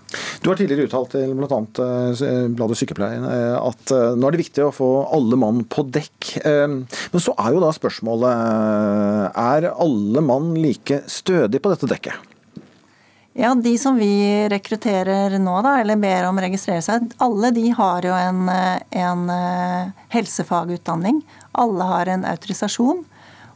Du 0.41 0.49
har 0.49 0.55
tidligere 0.55 0.87
uttalt 0.87 1.11
til 1.11 1.33
bl.a. 1.35 1.57
Eh, 1.83 2.45
bladet 2.55 2.77
Sykepleien 2.79 3.25
eh, 3.27 3.55
at 3.59 3.91
eh, 3.91 4.13
nå 4.15 4.27
er 4.27 4.35
det 4.35 4.43
viktig 4.45 4.63
å 4.63 4.73
få 4.75 4.89
alle 5.15 5.39
mann 5.39 5.65
på 5.67 5.83
dekk. 5.83 6.31
Men 6.45 7.21
så 7.21 7.33
er 7.41 7.55
jo 7.55 7.63
da 7.63 7.73
spørsmålet 7.75 9.35
er 9.41 9.67
alle 9.73 10.23
mann 10.23 10.53
like 10.59 11.01
stødige 11.11 11.63
på 11.63 11.73
dette 11.73 11.89
dekket? 11.91 12.31
Ja, 13.35 13.51
De 13.59 13.73
som 13.75 13.97
vi 13.99 14.47
rekrutterer 14.47 15.33
nå, 15.43 15.57
da, 15.65 15.73
eller 15.81 15.99
ber 15.99 16.29
om 16.29 16.37
å 16.39 16.45
registrere 16.45 16.83
seg, 16.85 17.09
alle 17.19 17.51
de 17.51 17.65
har 17.75 18.07
jo 18.07 18.13
en, 18.15 18.47
en 18.47 19.25
helsefagutdanning. 20.13 21.19
Alle 21.59 21.89
har 21.89 22.13
en 22.13 22.23
autorisasjon. 22.31 23.03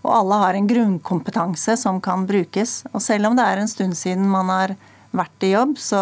Og 0.04 0.12
alle 0.16 0.42
har 0.42 0.56
en 0.56 0.68
grunnkompetanse 0.68 1.78
som 1.80 2.00
kan 2.04 2.28
brukes. 2.28 2.82
Og 2.92 3.04
selv 3.04 3.32
om 3.32 3.40
det 3.40 3.48
er 3.48 3.64
en 3.64 3.72
stund 3.72 3.96
siden 4.00 4.28
man 4.32 4.52
har 4.52 4.76
vært 5.16 5.46
i 5.46 5.52
jobb, 5.54 5.76
så, 5.82 6.02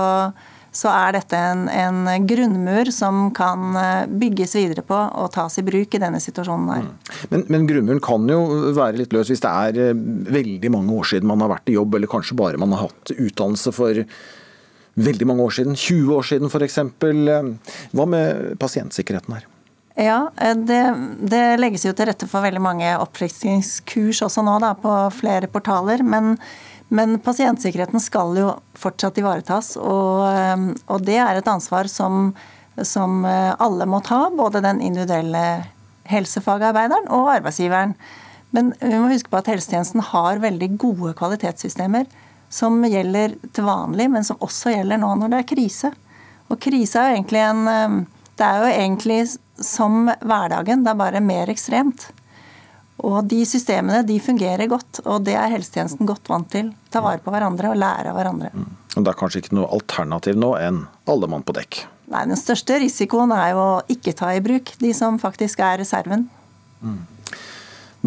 så 0.76 0.92
er 0.92 1.18
dette 1.18 1.40
en, 1.40 1.66
en, 1.72 2.28
grunnmur 2.28 2.92
som 2.94 3.28
kan 3.36 3.78
eh, 3.80 4.08
bygges 4.10 4.56
videre 4.60 4.84
på 4.86 4.98
og 4.98 5.32
tas 5.36 5.60
i 5.62 5.66
bruk 5.68 5.96
i 5.96 6.02
denne 6.04 6.22
situasjonen 6.24 6.72
her. 6.74 6.88
Mm. 6.88 7.20
Men, 7.34 7.46
men 7.54 7.68
grunnmuren 7.70 8.04
kan 8.04 8.28
jo 8.32 8.42
være 8.78 9.02
litt 9.02 9.16
løs 9.16 9.32
hvis 9.32 9.44
det 9.46 9.54
er 9.54 9.84
eh, 9.90 10.08
veldig 10.40 10.74
mange 10.76 10.98
år 10.98 11.12
siden 11.14 11.30
man 11.32 11.46
har 11.46 11.56
vært 11.56 11.72
i 11.72 11.78
jobb, 11.78 12.00
eller 12.00 12.12
kanskje 12.12 12.40
bare 12.40 12.62
man 12.62 12.76
har 12.76 12.90
hatt 12.90 13.16
utdannelse 13.16 13.76
for 13.76 14.06
veldig 14.98 15.28
mange 15.30 15.46
år 15.46 15.60
siden, 15.60 15.78
20 15.78 16.16
år 16.18 16.26
siden 16.26 16.50
f.eks. 16.50 16.80
Hva 17.94 18.08
med 18.10 18.58
pasientsikkerheten 18.62 19.38
her? 19.38 19.46
Ja, 19.98 20.32
eh, 20.38 20.54
det, 20.54 20.82
det, 21.26 21.44
legges 21.58 21.88
jo 21.88 21.94
til 21.98 22.12
rette 22.12 22.30
for 22.30 22.46
veldig 22.46 22.62
mange 22.62 22.94
oppfriskningskurs 23.02 24.22
også 24.28 24.44
nå 24.46 24.60
da, 24.62 24.76
på 24.78 24.94
flere 25.18 25.50
portaler. 25.50 26.04
men 26.06 26.36
men 26.88 27.18
pasientsikkerheten 27.20 28.00
skal 28.00 28.38
jo 28.40 28.52
fortsatt 28.80 29.18
ivaretas, 29.20 29.74
og, 29.78 30.28
eh, 30.32 30.68
og 30.88 31.04
det 31.08 31.18
er 31.20 31.40
et 31.40 31.50
ansvar 31.52 31.90
som, 31.92 32.32
som, 32.80 33.26
eh, 33.26 33.56
alle 33.60 33.86
må 33.86 34.00
ta. 34.04 34.30
Både 34.32 34.64
den 34.64 34.80
individuelle 34.82 35.66
helsefagarbeideren 36.08 37.10
og 37.12 37.34
arbeidsgiveren. 37.36 37.96
Men 38.56 38.74
vi 38.80 38.96
må 38.96 39.12
huske 39.12 39.30
på 39.30 39.42
at 39.42 39.50
helsetjenesten 39.52 40.02
har 40.14 40.40
veldig 40.40 40.78
gode 40.80 41.14
kvalitetssystemer 41.20 42.08
som 42.50 42.80
gjelder 42.88 43.36
til 43.52 43.68
vanlig, 43.68 44.08
men 44.12 44.24
som 44.24 44.40
også 44.40 44.72
gjelder 44.72 45.02
nå 45.02 45.10
når 45.20 45.34
det 45.34 45.42
er 45.42 45.50
krise. 45.50 45.92
Og 46.48 46.62
krise 46.64 47.02
er 47.02 47.12
jo 47.12 47.18
egentlig 47.18 47.44
en 47.44 47.68
eh, 47.68 48.06
Det 48.38 48.46
er 48.46 48.60
jo 48.62 48.70
egentlig 48.70 49.22
som 49.66 50.06
hverdagen, 50.06 50.84
det 50.86 50.92
er 50.92 51.00
bare 51.00 51.20
mer 51.20 51.50
ekstremt. 51.50 52.12
Og 53.06 53.20
de 53.30 53.44
systemene 53.46 54.02
de 54.08 54.18
fungerer 54.24 54.70
godt, 54.72 55.04
og 55.06 55.22
det 55.28 55.36
er 55.38 55.52
helsetjenesten 55.54 56.08
godt 56.10 56.32
vant 56.32 56.50
til. 56.50 56.72
Ta 56.94 57.04
vare 57.06 57.22
på 57.22 57.34
hverandre 57.34 57.70
og 57.70 57.78
lære 57.78 58.10
av 58.10 58.18
hverandre. 58.18 58.50
Mm. 58.54 58.72
Og 58.98 59.04
Det 59.04 59.12
er 59.12 59.20
kanskje 59.20 59.44
ikke 59.44 59.58
noe 59.60 59.70
alternativ 59.78 60.40
nå 60.40 60.56
enn 60.58 60.82
alle 61.06 61.30
mann 61.30 61.46
på 61.46 61.54
dekk? 61.54 61.84
Nei, 62.10 62.24
Den 62.26 62.40
største 62.40 62.80
risikoen 62.82 63.34
er 63.36 63.52
jo 63.52 63.62
å 63.62 63.84
ikke 63.92 64.16
ta 64.18 64.32
i 64.34 64.42
bruk 64.42 64.74
de 64.82 64.94
som 64.98 65.20
faktisk 65.22 65.62
er 65.62 65.78
reserven. 65.84 66.26
Mm. 66.82 67.06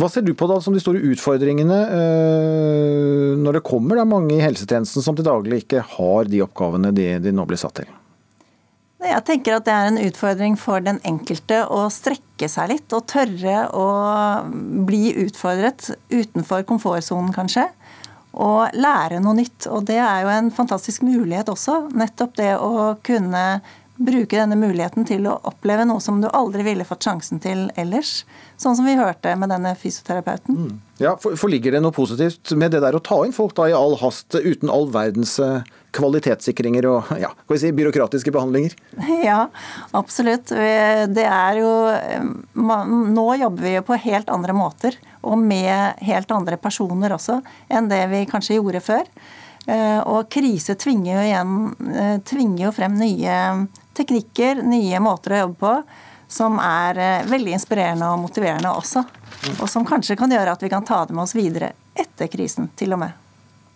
Hva 0.00 0.08
ser 0.10 0.24
du 0.24 0.32
på 0.38 0.46
da 0.48 0.56
som 0.62 0.74
de 0.74 0.80
store 0.82 1.02
utfordringene 1.12 1.78
øh, 1.94 3.38
når 3.38 3.58
det 3.58 3.66
kommer 3.66 3.98
da 3.98 4.06
mange 4.08 4.36
i 4.36 4.42
helsetjenesten 4.42 5.04
som 5.04 5.18
til 5.18 5.26
daglig 5.26 5.64
ikke 5.64 5.82
har 5.96 6.30
de 6.30 6.42
oppgavene 6.46 6.92
de, 6.94 7.12
de 7.22 7.34
nå 7.34 7.46
blir 7.46 7.60
satt 7.60 7.82
til? 7.82 7.90
Jeg 9.00 9.24
tenker 9.24 9.56
at 9.56 9.64
det 9.64 9.72
er 9.72 9.88
en 9.88 10.00
utfordring 10.02 10.56
for 10.60 10.84
den 10.84 10.98
enkelte 11.08 11.62
å 11.72 11.86
strekke 11.92 12.48
seg 12.52 12.74
litt 12.74 12.92
og 12.96 13.06
tørre 13.08 13.62
å 13.72 13.86
bli 14.84 15.14
utfordret 15.24 15.88
utenfor 16.12 16.66
komfortsonen, 16.68 17.32
kanskje. 17.32 17.64
Og 18.36 18.76
lære 18.76 19.22
noe 19.24 19.38
nytt. 19.40 19.66
Og 19.72 19.88
det 19.88 19.98
er 20.04 20.26
jo 20.26 20.32
en 20.34 20.52
fantastisk 20.54 21.06
mulighet 21.06 21.48
også. 21.50 21.86
Nettopp 21.96 22.36
det 22.38 22.52
å 22.60 22.92
kunne 23.06 23.44
bruke 24.00 24.38
denne 24.38 24.56
muligheten 24.56 25.04
til 25.08 25.26
å 25.28 25.36
oppleve 25.48 25.84
noe 25.88 26.00
som 26.00 26.20
du 26.22 26.28
aldri 26.32 26.64
ville 26.64 26.86
fått 26.88 27.04
sjansen 27.04 27.40
til 27.42 27.66
ellers. 27.80 28.22
Sånn 28.60 28.76
som 28.78 28.88
vi 28.88 28.96
hørte 29.00 29.34
med 29.36 29.52
denne 29.52 29.74
fysioterapeuten. 29.80 30.56
Mm. 30.56 30.78
Ja, 31.02 31.16
for, 31.20 31.36
for, 31.40 31.52
Ligger 31.52 31.76
det 31.76 31.82
noe 31.84 31.96
positivt 31.96 32.52
med 32.56 32.72
det 32.72 32.82
der 32.84 32.96
å 32.96 33.02
ta 33.04 33.20
inn 33.26 33.36
folk 33.36 33.56
da 33.58 33.68
i 33.68 33.76
all 33.76 33.98
hast 34.00 34.36
uten 34.36 34.72
all 34.72 34.88
verdens 34.92 35.36
eh, 35.42 35.60
kvalitetssikringer 35.96 36.86
og 36.90 37.10
ja, 37.20 37.32
si, 37.58 37.72
byråkratiske 37.74 38.32
behandlinger? 38.34 38.76
Ja, 39.30 39.48
absolutt. 39.96 40.48
Det 40.50 41.24
er 41.26 41.58
jo 41.60 41.70
Nå 42.56 43.26
jobber 43.40 43.66
vi 43.66 43.74
jo 43.74 43.84
på 43.86 43.98
helt 44.00 44.30
andre 44.32 44.54
måter, 44.56 44.96
og 45.20 45.38
med 45.38 46.00
helt 46.06 46.30
andre 46.32 46.56
personer 46.60 47.12
også, 47.14 47.40
enn 47.68 47.90
det 47.90 48.00
vi 48.12 48.24
kanskje 48.30 48.56
gjorde 48.56 48.82
før. 48.84 49.08
Eh, 49.66 50.00
og 50.08 50.30
krise 50.32 50.74
tvinger 50.80 51.14
jo, 51.14 51.24
igjen, 51.26 51.56
eh, 51.94 52.16
tvinger 52.26 52.64
jo 52.64 52.72
frem 52.72 52.96
nye 52.98 53.36
teknikker, 53.96 54.62
nye 54.64 55.00
måter 55.02 55.36
å 55.36 55.42
jobbe 55.44 55.58
på, 55.60 55.74
som 56.30 56.58
er 56.64 56.98
eh, 56.98 57.28
veldig 57.28 57.56
inspirerende 57.58 58.08
og 58.08 58.22
motiverende 58.24 58.72
også. 58.72 59.04
Og 59.58 59.66
som 59.70 59.86
kanskje 59.86 60.18
kan 60.20 60.32
gjøre 60.32 60.56
at 60.56 60.62
vi 60.64 60.72
kan 60.72 60.86
ta 60.86 61.04
det 61.04 61.16
med 61.16 61.26
oss 61.26 61.36
videre 61.36 61.74
etter 61.94 62.30
krisen, 62.32 62.70
til 62.76 62.96
og 62.96 63.04
med. 63.04 63.29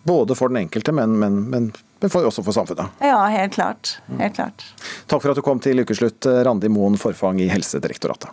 Både 0.05 0.37
for 0.37 0.53
den 0.53 0.63
enkelte, 0.65 0.93
men, 0.93 1.19
men, 1.21 1.39
men, 1.51 1.69
men 2.01 2.13
for, 2.13 2.27
også 2.29 2.45
for 2.45 2.57
samfunnet. 2.57 3.01
Ja, 3.05 3.23
helt 3.33 3.57
klart. 3.57 3.97
helt 4.21 4.37
klart. 4.37 4.67
Takk 5.11 5.25
for 5.25 5.33
at 5.33 5.41
du 5.41 5.45
kom 5.47 5.63
til 5.65 5.81
ukeslutt, 5.81 6.29
Randi 6.47 6.69
Moen 6.73 6.99
Forfang 7.01 7.41
i 7.41 7.49
Helsedirektoratet. 7.49 8.31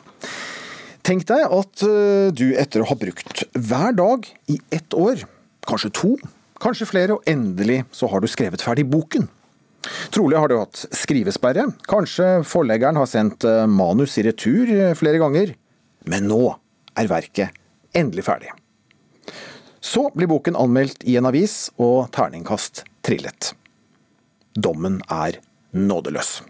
Tenk 1.07 1.25
deg 1.31 1.47
at 1.47 1.83
du 2.37 2.47
etter 2.61 2.83
å 2.83 2.89
ha 2.91 2.97
brukt 2.99 3.45
hver 3.57 3.95
dag 3.97 4.27
i 4.51 4.59
ett 4.75 4.93
år, 4.93 5.23
kanskje 5.65 5.93
to, 5.97 6.11
kanskje 6.61 6.89
flere, 6.91 7.17
og 7.17 7.29
endelig 7.29 7.81
så 7.95 8.11
har 8.11 8.21
du 8.21 8.29
skrevet 8.29 8.61
ferdig 8.61 8.85
boken. 8.91 9.29
Trolig 10.13 10.37
har 10.37 10.51
du 10.51 10.59
hatt 10.59 10.83
skrivesperre, 10.93 11.65
kanskje 11.89 12.41
forleggeren 12.47 12.99
har 13.01 13.09
sendt 13.09 13.45
eh, 13.47 13.65
manus 13.69 14.17
i 14.21 14.25
retur 14.27 14.69
eh, 14.69 14.93
flere 14.97 15.21
ganger, 15.21 15.55
men 16.09 16.27
nå 16.29 16.43
er 16.99 17.09
verket 17.09 17.57
endelig 17.97 18.27
ferdig. 18.27 18.51
Så 19.81 20.09
blir 20.13 20.29
boken 20.29 20.55
anmeldt 20.55 21.03
i 21.09 21.17
en 21.17 21.25
avis, 21.25 21.71
og 21.81 22.11
terningkast 22.13 22.83
trillet. 23.05 23.53
Dommen 24.53 24.99
er 25.09 25.39
nådeløs. 25.73 26.41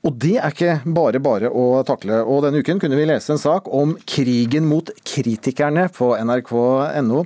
Og 0.00 0.14
det 0.16 0.36
er 0.40 0.52
ikke 0.52 0.74
bare 0.96 1.20
bare 1.20 1.48
å 1.52 1.82
takle. 1.84 2.22
Og 2.24 2.44
denne 2.46 2.62
uken 2.62 2.78
kunne 2.80 2.96
vi 2.96 3.08
lese 3.08 3.34
en 3.34 3.40
sak 3.40 3.66
om 3.68 3.92
krigen 4.08 4.64
mot 4.68 4.88
kritikerne 5.04 5.88
på 5.92 6.14
nrk.no. 6.16 7.24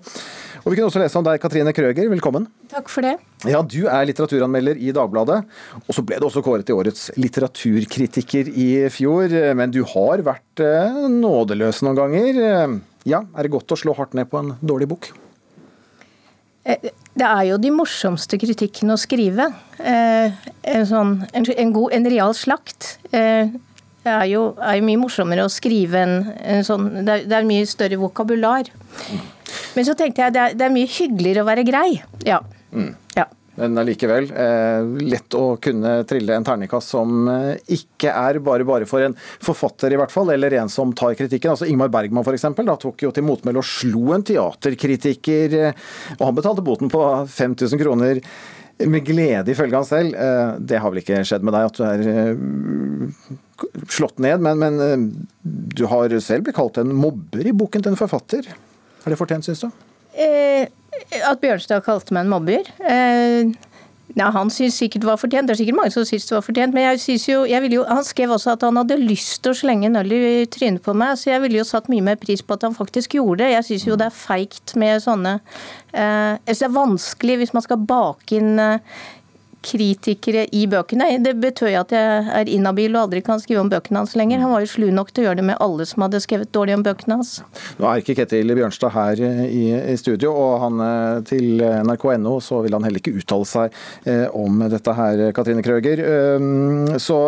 Og 0.65 0.73
vi 0.73 0.79
kunne 0.79 0.89
også 0.89 1.03
lese 1.03 1.19
om 1.21 1.27
deg, 1.27 1.39
Katrine 1.43 1.75
Krøger, 1.77 2.09
velkommen. 2.11 2.49
Takk 2.73 2.89
for 2.91 3.07
det. 3.07 3.13
Ja, 3.47 3.61
Du 3.63 3.85
er 3.85 4.07
litteraturanmelder 4.09 4.81
i 4.81 4.95
Dagbladet, 4.97 5.43
og 5.85 5.93
så 5.95 6.03
ble 6.07 6.19
du 6.19 6.27
også 6.27 6.43
kåret 6.43 6.67
til 6.67 6.79
årets 6.81 7.11
litteraturkritiker 7.21 8.49
i 8.51 8.69
fjor. 8.95 9.35
Men 9.59 9.75
du 9.75 9.83
har 9.93 10.25
vært 10.27 10.65
eh, 10.65 10.99
nådeløs 11.15 11.83
noen 11.85 12.01
ganger. 12.01 12.43
Ja, 13.05 13.25
Er 13.37 13.45
det 13.45 13.53
godt 13.53 13.73
å 13.75 13.79
slå 13.79 13.95
hardt 13.99 14.15
ned 14.17 14.31
på 14.33 14.41
en 14.41 14.55
dårlig 14.65 14.89
bok? 14.89 15.11
Eh, 16.65 16.89
det 17.15 17.27
er 17.29 17.45
jo 17.51 17.61
de 17.61 17.71
morsomste 17.75 18.39
kritikkene 18.41 18.97
å 18.97 19.01
skrive. 19.01 19.51
Eh, 19.79 20.33
en, 20.73 20.87
sånn, 20.89 21.19
en, 21.33 21.45
en, 21.53 21.75
god, 21.77 21.93
en 21.93 22.09
real 22.09 22.35
slakt. 22.37 22.97
Eh, 23.13 23.53
det 24.05 24.13
er 24.13 24.27
jo, 24.33 24.47
er 24.61 24.79
jo, 24.79 24.87
mye 24.89 25.01
morsommere 25.01 25.45
å 25.45 25.53
skrive 25.53 26.01
en, 26.01 26.17
en 26.41 26.65
sånn 26.65 26.91
det 27.05 27.13
er, 27.13 27.29
det 27.29 27.39
er, 27.39 27.47
mye 27.49 27.69
større 27.69 28.01
vokabular. 28.01 28.69
Men 29.77 29.87
så 29.87 29.95
tenkte 29.97 30.25
jeg 30.25 30.37
det 30.37 30.43
er, 30.43 30.57
det 30.57 30.67
er 30.67 30.75
mye 30.75 30.89
hyggeligere 30.89 31.45
å 31.45 31.49
være 31.49 31.65
grei. 31.69 31.89
Ja. 32.25 32.41
Mm. 32.73 32.93
ja. 33.17 33.29
Men 33.55 33.79
allikevel, 33.79 34.27
eh, 34.35 34.87
lett 35.07 35.35
å 35.39 35.57
kunne 35.63 35.93
trille 36.11 36.35
en 36.35 36.47
terningkast 36.47 36.91
som 36.91 37.29
eh, 37.31 37.61
ikke 37.77 38.11
er 38.11 38.41
bare 38.43 38.67
bare 38.67 38.89
for 38.91 39.05
en 39.05 39.15
forfatter, 39.15 39.95
i 39.95 40.01
hvert 40.01 40.11
fall, 40.15 40.33
eller 40.35 40.57
en 40.59 40.73
som 40.73 40.91
tar 40.97 41.15
kritikken. 41.19 41.53
Altså 41.53 41.69
Ingmar 41.71 41.93
Bergman 41.95 42.27
f.eks. 42.27 42.49
tok 42.83 43.07
jo 43.07 43.13
til 43.15 43.27
motmæle 43.27 43.63
og 43.63 43.69
slo 43.69 44.11
en 44.17 44.27
teaterkritiker, 44.27 45.57
eh, 45.61 45.87
og 46.19 46.27
han 46.27 46.39
betalte 46.41 46.67
boten 46.67 46.91
på 46.93 47.05
5000 47.31 47.83
kroner. 47.85 48.23
Med 48.75 49.05
glede, 49.07 49.53
ifølge 49.53 49.79
han 49.79 49.87
selv. 49.87 50.17
Det 50.67 50.81
har 50.83 50.91
vel 50.91 50.99
ikke 50.99 51.21
skjedd 51.23 51.45
med 51.47 51.55
deg 51.55 51.69
at 51.69 51.77
du 51.79 51.83
er 51.87 53.85
slått 53.87 54.19
ned, 54.19 54.43
men, 54.43 54.59
men 54.59 55.05
du 55.47 55.85
har 55.87 56.11
selv 56.19 56.49
blitt 56.49 56.59
kalt 56.59 56.81
en 56.83 56.91
mobber 56.91 57.47
i 57.47 57.55
boken 57.55 57.85
til 57.85 57.95
en 57.95 58.01
forfatter. 58.01 58.51
Er 58.51 59.15
det 59.15 59.21
fortjent, 59.21 59.47
syns 59.47 59.63
du? 59.63 59.69
Eh, 60.15 60.67
at 61.21 61.41
Bjørnstad 61.43 61.85
kalte 61.87 62.15
meg 62.17 62.27
en 62.27 62.33
mobber? 62.33 62.69
Eh, 62.85 63.55
ja, 64.15 64.29
han 64.31 64.51
syns 64.53 64.77
sikkert 64.79 65.03
det 65.03 65.09
var 65.09 65.19
fortjent. 65.19 65.49
Det 65.49 65.55
er 65.57 65.59
sikkert 65.63 65.79
mange 65.79 65.95
som 65.95 66.05
syns 66.07 66.29
det 66.29 66.37
var 66.37 66.45
fortjent. 66.47 66.75
Men 66.77 66.87
jeg 66.87 67.01
synes 67.03 67.25
jo, 67.29 67.39
jeg 67.49 67.71
jo, 67.73 67.83
han 67.89 68.05
skrev 68.07 68.35
også 68.37 68.53
at 68.55 68.67
han 68.67 68.79
hadde 68.79 68.99
lyst 69.01 69.41
til 69.43 69.55
å 69.55 69.59
slenge 69.59 69.89
en 69.89 69.99
øl 69.99 70.15
i 70.15 70.45
trynet 70.51 70.85
på 70.85 70.95
meg, 70.95 71.17
så 71.19 71.33
jeg 71.33 71.43
ville 71.43 71.59
jo 71.59 71.67
satt 71.67 71.91
mye 71.91 72.05
mer 72.05 72.21
pris 72.21 72.45
på 72.45 72.55
at 72.55 72.67
han 72.69 72.77
faktisk 72.77 73.17
gjorde 73.19 73.43
det. 73.43 73.51
Jeg 73.57 73.69
syns 73.71 73.89
jo 73.89 73.99
det 73.99 74.07
er 74.11 74.15
feigt 74.15 74.77
med 74.81 75.03
sånne 75.03 75.35
eh, 75.41 76.37
Jeg 76.37 76.53
syns 76.53 76.63
det 76.63 76.69
er 76.69 76.79
vanskelig 76.79 77.39
hvis 77.43 77.55
man 77.57 77.67
skal 77.67 77.83
bake 77.91 78.39
inn 78.39 78.63
eh, 78.63 79.03
kritikere 79.65 80.45
i 80.53 80.65
bøkene. 80.71 81.09
Det 81.25 81.35
betød 81.41 81.77
at 81.81 81.95
jeg 81.95 82.25
er 82.39 82.51
inhabil 82.53 82.95
og 82.95 83.07
aldri 83.07 83.23
kan 83.25 83.41
skrive 83.43 83.63
om 83.65 83.71
bøkene 83.73 84.03
hans 84.03 84.15
lenger. 84.19 84.43
Han 84.45 84.53
var 84.53 84.65
jo 84.65 84.71
slu 84.75 84.87
nok 84.95 85.13
til 85.13 85.25
å 85.25 85.29
gjøre 85.29 85.41
det 85.41 85.47
med 85.51 85.61
alle 85.65 85.87
som 85.89 86.05
hadde 86.05 86.21
skrevet 86.23 86.53
dårlig 86.55 86.77
om 86.79 86.85
bøkene 86.87 87.19
hans. 87.21 87.37
Nå 87.79 87.89
er 87.89 88.03
ikke 88.03 88.17
Ketil 88.21 88.55
Bjørnstad 88.55 88.95
her 88.95 89.23
i, 89.47 89.65
i 89.95 89.97
studio, 90.01 90.35
og 90.35 90.59
han 90.65 90.85
eh, 90.85 91.23
til 91.31 91.65
nrk.no 91.65 92.37
så 92.45 92.61
vil 92.65 92.77
han 92.77 92.87
heller 92.87 93.03
ikke 93.03 93.17
uttale 93.21 93.49
seg 93.49 93.81
eh, 94.11 94.27
om 94.35 94.67
dette 94.73 94.97
her, 94.99 95.25
Katrine 95.37 95.65
Krøger. 95.65 96.05
Um, 96.39 96.95
så 97.01 97.19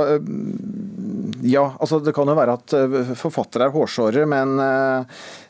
ja, 1.46 1.66
altså 1.80 2.00
det 2.04 2.14
kan 2.16 2.28
jo 2.28 2.36
være 2.38 2.58
at 2.60 2.76
eh, 2.76 3.16
forfattere 3.18 3.68
er 3.68 3.76
hårsåre, 3.76 4.28
men 4.28 4.56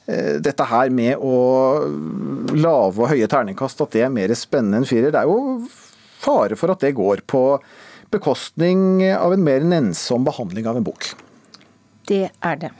dette 0.06 0.62
her 0.70 0.90
med 0.94 1.18
å 1.18 1.38
lave 2.54 3.00
og 3.02 3.08
høye 3.10 3.26
terningkast, 3.26 3.80
at 3.82 3.96
det 3.96 4.04
er 4.06 4.12
mer 4.14 4.30
spennende 4.38 4.78
enn 4.78 4.86
firer. 4.86 5.10
Det 5.10 5.18
er 5.18 5.26
jo 5.26 5.66
fare 6.26 6.58
for 6.58 6.74
at 6.74 6.82
det 6.84 6.96
går 6.98 7.24
på 7.30 7.44
bekostning 8.14 9.02
av 9.16 9.34
en 9.34 9.44
mer 9.44 9.64
nennsom 9.66 10.26
behandling 10.26 10.68
av 10.70 10.78
en 10.78 10.86
bok. 10.86 11.10
Det 12.06 12.26
er 12.30 12.58
det. 12.62 12.72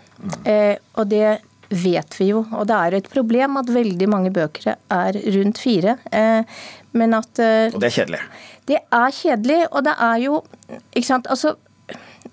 Eh, 0.47 0.76
og 0.97 1.09
det 1.11 1.38
vet 1.68 2.18
vi 2.20 2.30
jo. 2.30 2.44
Og 2.55 2.66
det 2.68 2.78
er 2.78 2.99
et 2.99 3.11
problem 3.11 3.59
at 3.61 3.70
veldig 3.72 4.09
mange 4.11 4.32
bøker 4.34 4.76
er 4.76 5.20
rundt 5.36 5.61
fire. 5.62 5.99
Eh, 6.14 6.59
men 6.97 7.16
at 7.18 7.42
eh, 7.42 7.74
Og 7.74 7.80
det 7.82 7.90
er 7.90 7.97
kjedelig? 8.01 8.24
Det 8.66 8.80
er 8.82 9.14
kjedelig, 9.14 9.61
og 9.70 9.86
det 9.86 9.94
er 10.03 10.20
jo 10.24 10.42
Ikke 10.94 11.07
sant. 11.07 11.28
Altså, 11.30 11.55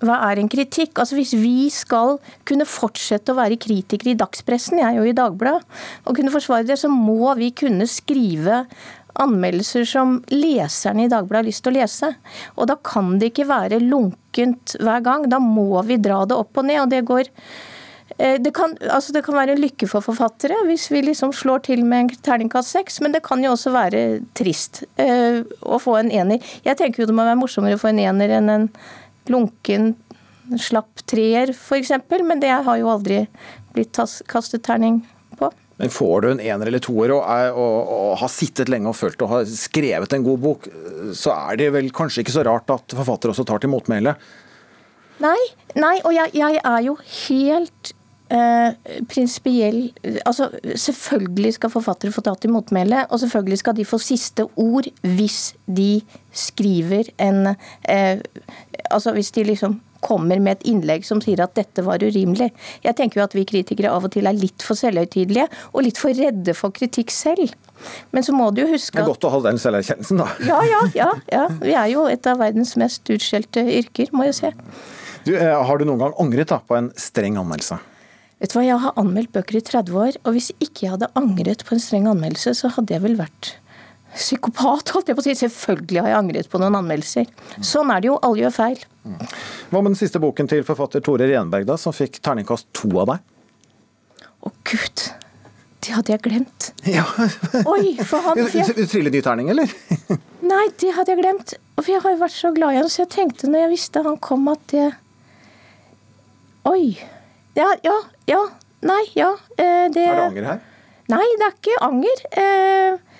hva 0.01 0.17
er 0.29 0.41
en 0.41 0.49
kritikk? 0.49 0.97
Altså 0.97 1.17
Hvis 1.17 1.33
vi 1.37 1.69
skal 1.73 2.17
kunne 2.47 2.67
fortsette 2.69 3.33
å 3.33 3.37
være 3.37 3.59
kritikere 3.61 4.13
i 4.13 4.19
dagspressen, 4.19 4.81
jeg 4.81 4.89
er 4.89 4.99
jo 4.99 5.09
i 5.09 5.15
Dagbladet, 5.17 5.61
og 6.05 6.17
kunne 6.17 6.33
forsvare 6.33 6.65
det, 6.67 6.79
så 6.81 6.89
må 6.91 7.33
vi 7.39 7.51
kunne 7.55 7.87
skrive 7.89 8.63
anmeldelser 9.21 9.85
som 9.87 10.17
leserne 10.31 11.05
i 11.05 11.11
Dagbladet 11.11 11.43
har 11.43 11.49
lyst 11.49 11.63
til 11.65 11.73
å 11.73 11.77
lese. 11.79 12.09
Og 12.57 12.69
da 12.69 12.77
kan 12.81 13.17
det 13.19 13.31
ikke 13.31 13.49
være 13.49 13.81
lunkent 13.83 14.75
hver 14.81 15.03
gang. 15.05 15.27
Da 15.29 15.39
må 15.43 15.83
vi 15.87 15.99
dra 16.01 16.23
det 16.25 16.37
opp 16.37 16.57
og 16.57 16.67
ned. 16.67 16.81
og 16.81 16.89
det 16.89 17.03
går 17.07 17.29
eh, 18.17 18.39
det 18.41 18.53
kan, 18.55 18.75
altså 18.89 19.13
det 19.13 19.23
kan, 19.25 19.37
være 19.37 19.55
en 19.55 19.63
lykke 19.63 19.89
for 19.89 20.05
forfattere 20.05 20.57
hvis 20.67 20.89
vi 20.91 21.03
liksom 21.05 21.33
slår 21.33 21.65
til 21.69 21.85
med 21.85 22.05
en 22.05 22.23
terningkast 22.25 22.73
seks, 22.73 23.01
men 23.01 23.13
det 23.13 23.23
kan 23.25 23.43
jo 23.43 23.53
også 23.53 23.73
være 23.73 24.03
trist 24.37 24.83
uh, 25.01 25.43
å 25.61 25.79
få 25.81 25.97
en 26.01 26.11
ener. 26.11 26.53
Jeg 26.65 26.79
tenker 26.79 27.03
jo 27.03 27.09
det 27.09 27.17
må 27.17 27.25
være 27.25 27.41
morsommere 27.41 27.77
å 27.77 27.81
få 27.81 27.93
en 27.93 28.03
ener 28.03 28.37
enn 28.39 28.49
en 28.49 28.69
lunken, 29.29 29.93
slapp 30.59 31.05
treer 31.07 31.53
f.eks., 31.53 31.93
men 32.23 32.41
det 32.41 32.51
har 32.51 32.77
jo 32.77 32.89
aldri 32.91 33.23
blitt 33.73 33.97
kastet 34.29 34.65
terning. 34.65 35.01
Men 35.81 35.89
får 35.89 36.21
du 36.21 36.29
en 36.29 36.43
ener 36.43 36.69
eller 36.69 36.83
toer 36.83 37.15
og, 37.15 37.23
og, 37.57 37.93
og, 37.95 38.11
har 38.21 38.29
sittet 38.31 38.69
lenge 38.69 38.91
og 38.91 38.97
følt 38.97 39.23
og 39.25 39.31
har 39.31 39.49
skrevet 39.49 40.13
en 40.13 40.25
god 40.25 40.43
bok, 40.43 40.67
så 41.17 41.33
er 41.49 41.57
det 41.59 41.71
vel 41.73 41.89
kanskje 41.95 42.21
ikke 42.23 42.35
så 42.35 42.45
rart 42.45 42.69
at 42.73 42.93
forfatter 42.93 43.33
også 43.33 43.45
tar 43.49 43.63
til 43.63 43.73
motmæle? 43.73 44.13
Nei, 45.23 45.39
nei, 45.77 45.97
og 46.03 46.13
jeg, 46.13 46.33
jeg 46.37 46.61
er 46.61 46.79
jo 46.85 46.95
helt 47.01 47.93
eh, 48.33 48.73
prinsipiell 49.09 49.85
altså 50.25 50.49
Selvfølgelig 50.75 51.53
skal 51.57 51.73
forfattere 51.73 52.13
få 52.13 52.23
ta 52.25 52.33
til 52.35 52.53
motmæle, 52.53 53.05
og 53.09 53.21
selvfølgelig 53.21 53.61
skal 53.61 53.77
de 53.77 53.85
få 53.87 53.99
siste 54.01 54.45
ord 54.55 54.89
hvis 55.01 55.55
de 55.67 56.01
skriver 56.31 57.13
en 57.21 57.55
eh, 57.89 58.19
Altså 58.89 59.13
hvis 59.13 59.31
de 59.31 59.43
liksom 59.53 59.79
kommer 60.03 60.41
med 60.43 60.59
et 60.59 60.65
innlegg 60.69 61.05
som 61.07 61.21
sier 61.23 61.41
at 61.43 61.55
dette 61.57 61.83
var 61.85 62.03
urimelig. 62.03 62.49
Jeg 62.83 62.97
tenker 62.99 63.21
jo 63.21 63.25
at 63.25 63.35
vi 63.37 63.45
kritikere 63.47 63.91
av 63.93 64.07
og 64.07 64.13
til 64.15 64.27
er 64.29 64.37
litt 64.37 64.65
for 64.65 64.79
selvhøytidelige 64.79 65.47
og 65.71 65.85
litt 65.87 66.01
for 66.01 66.15
redde 66.17 66.55
for 66.57 66.75
kritikk 66.75 67.13
selv. 67.13 67.53
Men 68.15 68.25
så 68.25 68.35
må 68.35 68.49
du 68.55 68.63
jo 68.63 68.71
huske 68.71 68.95
at 68.95 69.01
Det 69.01 69.07
er 69.07 69.13
godt 69.13 69.27
å 69.27 69.33
ha 69.33 69.39
den 69.47 69.61
selverkjennelsen, 69.61 70.21
da. 70.21 70.27
Ja, 70.47 70.59
ja, 70.67 70.83
ja, 71.01 71.09
ja. 71.31 71.47
Vi 71.63 71.73
er 71.77 71.89
jo 71.93 72.05
et 72.11 72.27
av 72.29 72.39
verdens 72.43 72.75
mest 72.79 73.09
utskjelte 73.11 73.65
yrker, 73.79 74.11
må 74.15 74.27
jeg 74.29 74.37
si. 74.39 74.53
Du, 75.23 75.33
eh, 75.37 75.55
har 75.55 75.79
du 75.79 75.87
noen 75.87 76.03
gang 76.03 76.15
angret 76.19 76.51
da, 76.51 76.59
på 76.59 76.77
en 76.77 76.91
streng 76.99 77.39
anmeldelse? 77.39 77.79
Vet 78.43 78.51
du 78.51 78.57
hva, 78.57 78.65
Jeg 78.67 78.79
har 78.83 78.97
anmeldt 78.99 79.31
bøker 79.35 79.55
i 79.55 79.63
30 79.63 79.99
år, 80.05 80.15
og 80.27 80.35
hvis 80.35 80.51
ikke 80.59 80.85
jeg 80.85 80.95
hadde 80.97 81.11
angret 81.19 81.63
på 81.63 81.77
en 81.77 81.83
streng 81.83 82.09
anmeldelse, 82.11 82.55
så 82.59 82.71
hadde 82.75 82.95
jeg 82.95 83.03
vel 83.05 83.15
vært 83.19 83.53
psykopat, 84.15 84.93
holdt 84.95 85.09
jeg 85.09 85.17
på 85.17 85.23
å 85.23 85.25
si. 85.25 85.35
Selvfølgelig 85.39 86.01
har 86.03 86.11
jeg 86.11 86.19
angret 86.19 86.49
på 86.51 86.61
noen 86.61 86.77
anmeldelser. 86.79 87.29
Sånn 87.65 87.91
er 87.93 88.03
det 88.03 88.11
jo, 88.11 88.19
alle 88.23 88.45
gjør 88.45 88.55
feil. 88.55 88.85
Hva 89.71 89.81
med 89.81 89.93
den 89.93 89.99
siste 89.99 90.21
boken 90.23 90.49
til 90.51 90.63
forfatter 90.67 91.03
Tore 91.03 91.27
Renberg, 91.29 91.67
da, 91.69 91.77
som 91.81 91.95
fikk 91.95 92.21
terningkast 92.23 92.69
to 92.77 92.91
av 93.01 93.13
deg? 93.13 93.29
Å 94.43 94.51
gud, 94.67 95.05
det 95.83 95.95
hadde 95.97 96.13
jeg 96.15 96.23
glemt. 96.25 96.69
Ja. 96.97 97.05
Oi, 97.69 97.95
for 98.03 98.23
han 98.25 98.43
fikk... 98.51 98.73
Du 98.75 98.83
triller 98.87 99.13
ny 99.13 99.21
terning, 99.23 99.51
eller? 99.53 99.71
Nei, 100.53 100.65
det 100.81 100.91
hadde 100.97 101.15
jeg 101.15 101.21
glemt. 101.23 101.55
For 101.79 101.91
jeg 101.93 102.03
har 102.03 102.15
jo 102.15 102.19
vært 102.21 102.35
så 102.35 102.51
glad 102.55 102.75
i 102.75 102.81
han, 102.81 102.91
så 102.91 103.03
jeg 103.05 103.13
tenkte 103.15 103.49
når 103.49 103.65
jeg 103.65 103.73
visste 103.77 104.03
han 104.05 104.19
kom 104.23 104.45
at 104.51 104.67
det 104.73 104.89
Oi. 106.69 106.93
Ja, 107.59 107.73
ja, 107.83 107.95
ja. 108.29 108.43
Nei, 108.87 109.01
ja. 109.19 109.33
Eh, 109.57 109.89
det 109.91 110.03
Er 110.05 110.15
det 110.15 110.27
anger 110.29 110.45
her? 110.47 110.61
Nei, 111.11 111.25
det 111.39 111.47
er 111.47 111.57
ikke 111.57 111.79
anger. 111.83 112.21
Eh, 112.39 113.12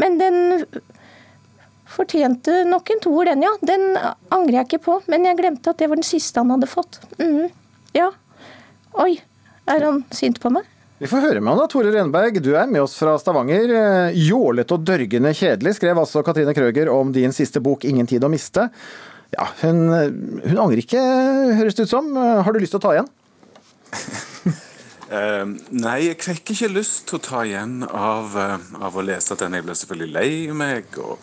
men 0.00 0.18
den 0.18 0.66
fortjente 1.94 2.64
nok 2.66 2.90
en 2.90 3.02
toer, 3.04 3.30
den, 3.30 3.44
ja. 3.46 3.52
Den 3.62 3.94
angrer 4.34 4.60
jeg 4.60 4.68
ikke 4.68 4.84
på. 4.88 4.98
Men 5.10 5.26
jeg 5.28 5.38
glemte 5.38 5.74
at 5.74 5.80
det 5.80 5.88
var 5.90 6.00
den 6.00 6.06
siste 6.06 6.42
han 6.42 6.52
hadde 6.54 6.70
fått. 6.70 7.00
Mm. 7.20 7.48
Ja. 7.94 8.10
Oi, 9.04 9.18
er 9.70 9.86
han 9.86 10.02
sint 10.14 10.40
på 10.42 10.52
meg? 10.54 10.66
Vi 11.02 11.10
får 11.10 11.24
høre 11.26 11.40
med 11.42 11.52
han 11.52 11.60
da, 11.60 11.68
Tore 11.70 11.90
Renberg. 11.94 12.38
Du 12.42 12.52
er 12.56 12.68
med 12.70 12.84
oss 12.84 12.94
fra 12.98 13.16
Stavanger. 13.20 13.70
Eh, 13.78 14.20
jålete 14.26 14.76
og 14.76 14.84
dørgende 14.86 15.34
kjedelig, 15.36 15.74
skrev 15.78 15.98
altså 16.00 16.22
Katrine 16.26 16.54
Krøger 16.56 16.90
om 16.92 17.10
din 17.14 17.34
siste 17.34 17.62
bok 17.62 17.84
'Ingen 17.84 18.06
tid 18.10 18.24
å 18.24 18.30
miste'. 18.32 18.70
Ja, 19.34 19.48
hun, 19.64 19.88
hun 20.44 20.60
angrer 20.62 20.78
ikke, 20.78 21.00
høres 21.58 21.74
det 21.74 21.88
ut 21.88 21.90
som. 21.90 22.14
Har 22.14 22.52
du 22.52 22.60
lyst 22.62 22.76
til 22.76 22.78
å 22.78 22.86
ta 22.86 22.94
igjen? 22.94 23.10
Uh, 25.10 25.54
nei, 25.76 25.98
jeg 26.08 26.20
fikk 26.24 26.54
ikke 26.54 26.72
lyst 26.72 27.04
til 27.10 27.18
å 27.18 27.24
ta 27.24 27.44
igjen 27.44 27.82
av, 27.84 28.34
uh, 28.36 28.58
av, 28.80 28.94
å 28.96 29.04
lese 29.04 29.36
den. 29.40 29.58
Jeg 29.58 29.66
ble 29.66 29.76
selvfølgelig 29.76 30.14
lei 30.14 30.30
meg 30.56 30.96
og, 31.02 31.18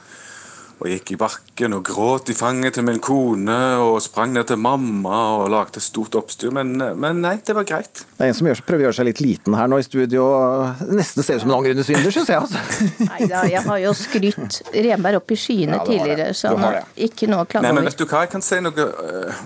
og 0.81 0.89
gikk 0.89 1.13
i 1.15 1.17
bakken 1.21 1.75
og 1.77 1.81
gråt 1.89 2.29
i 2.33 2.35
fanget 2.37 2.77
til 2.77 2.85
min 2.85 3.01
kone 3.01 3.57
og 3.81 3.97
sprang 4.05 4.35
ned 4.35 4.51
til 4.51 4.61
mamma 4.61 5.17
og 5.39 5.47
lagde 5.53 5.81
et 5.81 5.85
stort 5.85 6.17
oppstyr. 6.19 6.53
Men, 6.53 6.75
men, 6.77 7.23
nei, 7.25 7.35
det 7.45 7.57
var 7.57 7.65
greit. 7.69 8.03
Det 8.17 8.27
er 8.27 8.33
en 8.33 8.37
som 8.37 8.51
gjør, 8.51 8.63
prøver 8.69 8.85
å 8.85 8.87
gjøre 8.89 8.99
seg 8.99 9.09
litt 9.09 9.23
liten 9.25 9.57
her 9.57 9.73
nå 9.73 9.81
i 9.81 9.87
studio. 9.87 10.27
Nesten 10.93 11.25
ser 11.25 11.41
ut 11.41 11.45
som 11.45 11.53
en 11.53 11.57
angrende 11.57 11.87
synder, 11.87 12.13
syns 12.13 12.31
jeg. 12.33 12.45
Altså. 12.45 12.85
Nei 13.11 13.29
da, 13.33 13.43
jeg 13.49 13.65
har 13.65 13.83
jo 13.87 13.97
skrytt 13.97 14.61
Renberg 14.77 15.23
opp 15.23 15.33
i 15.33 15.41
skyene 15.41 15.81
Ja, 15.81 15.89
tidligere, 15.89 16.31
så 16.37 16.53
han 16.53 16.67
har 16.69 16.81
ikke 17.09 17.29
noe 17.33 17.47
å 17.47 17.49
klage 17.49 17.65
Nei, 17.65 17.73
men 17.73 17.85
over. 17.85 17.91
vet 17.91 18.01
du 18.01 18.09
hva, 18.09 18.25
jeg 18.27 18.35
kan 18.37 18.45
si 18.45 18.61
noe 18.61 18.89
øh, 18.91 19.45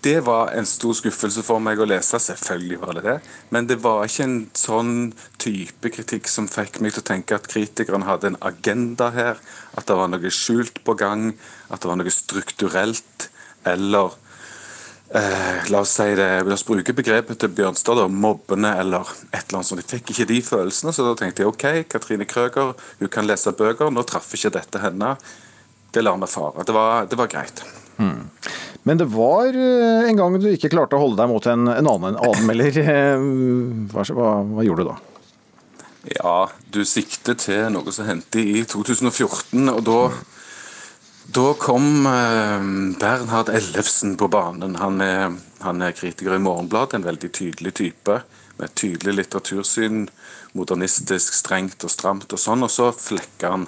Det 0.00 0.20
var 0.20 0.52
en 0.54 0.66
stor 0.66 0.94
skuffelse 0.94 1.42
for 1.42 1.62
meg 1.62 1.80
å 1.82 1.86
lese, 1.88 2.20
selvfølgelig 2.22 2.76
var 2.82 2.98
det 2.98 3.02
det. 3.06 3.16
Men 3.50 3.66
det 3.66 3.80
var 3.82 4.04
ikke 4.06 4.26
en 4.28 4.36
sånn 4.54 4.92
type 5.42 5.90
kritikk 5.90 6.30
som 6.30 6.46
fikk 6.50 6.78
meg 6.84 6.94
til 6.94 7.02
å 7.02 7.08
tenke 7.08 7.34
at 7.34 7.48
kritikerne 7.50 8.06
hadde 8.06 8.30
en 8.30 8.38
agenda 8.46 9.10
her. 9.14 9.42
At 9.74 9.90
det 9.90 9.96
var 9.98 10.12
noe 10.12 10.30
skjult 10.34 10.78
på 10.86 10.94
gang, 11.00 11.32
at 11.66 11.82
det 11.82 11.90
var 11.90 11.98
noe 11.98 12.14
strukturelt. 12.14 13.26
Eller 13.66 14.14
eh, 15.18 15.66
la 15.72 15.82
oss 15.82 15.96
si 15.98 16.06
det, 16.14 16.28
la 16.46 16.54
oss 16.54 16.66
bruke 16.68 16.94
begrepet 16.94 17.42
til 17.42 17.52
Bjørnstad, 17.58 18.04
mobbende 18.14 18.76
eller 18.78 19.10
et 19.32 19.42
eller 19.42 19.58
annet 19.58 19.72
sånt. 19.72 19.82
Jeg 19.82 19.98
fikk 19.98 20.14
ikke 20.14 20.28
de 20.30 20.38
følelsene, 20.46 20.94
så 20.94 21.08
da 21.08 21.16
tenkte 21.18 21.42
jeg 21.42 21.50
OK, 21.50 21.66
Katrine 21.90 22.28
Krøger 22.28 22.76
hun 23.00 23.12
kan 23.12 23.26
lese 23.26 23.50
bøker, 23.50 23.90
nå 23.90 24.06
traff 24.06 24.30
ikke 24.38 24.54
dette 24.60 24.84
henne. 24.84 25.16
Det 25.90 26.06
lar 26.06 26.22
vi 26.22 26.30
fare. 26.30 26.62
Det 26.68 26.76
var, 26.76 27.10
det 27.10 27.18
var 27.18 27.34
greit. 27.34 27.66
Hmm. 27.98 28.28
Men 28.86 29.00
det 29.00 29.08
var 29.12 29.50
eh, 29.50 30.08
en 30.08 30.16
gang 30.16 30.38
du 30.40 30.48
ikke 30.52 30.70
klarte 30.72 30.96
å 30.96 31.02
holde 31.02 31.18
deg 31.20 31.30
mot 31.30 31.46
en, 31.50 31.68
en 31.72 31.90
annen 31.92 32.18
anmelder. 32.30 32.78
Eh, 32.82 33.28
Hva, 33.92 34.04
hva, 34.14 34.32
hva 34.46 34.64
gjorde 34.66 34.86
du 34.86 34.90
da? 34.92 34.98
Ja, 36.14 36.36
du 36.72 36.84
sikter 36.88 37.36
til 37.36 37.66
noe 37.74 37.92
som 37.92 38.06
hendte 38.08 38.40
i 38.40 38.62
2014, 38.64 39.68
og 39.74 39.82
da 39.88 40.00
da 41.28 41.50
kom 41.60 42.06
eh, 42.08 42.62
Bernhard 42.96 43.50
Ellefsen 43.52 44.14
på 44.16 44.30
banen. 44.32 44.78
Han 44.80 45.02
er, 45.04 45.34
han 45.60 45.82
er 45.84 45.92
kritiker 45.92 46.38
i 46.38 46.40
Morgenbladet, 46.40 46.96
en 46.96 47.04
veldig 47.04 47.28
tydelig 47.36 47.74
type. 47.76 48.22
Med 48.56 48.70
et 48.70 48.76
tydelig 48.80 49.12
litteratursyn, 49.18 50.06
modernistisk, 50.56 51.36
strengt 51.36 51.84
og 51.84 51.92
stramt 51.92 52.32
og 52.32 52.40
sånn. 52.40 52.64
Og 52.64 52.72
så 52.72 52.88
flekker 52.96 53.52
han 53.52 53.66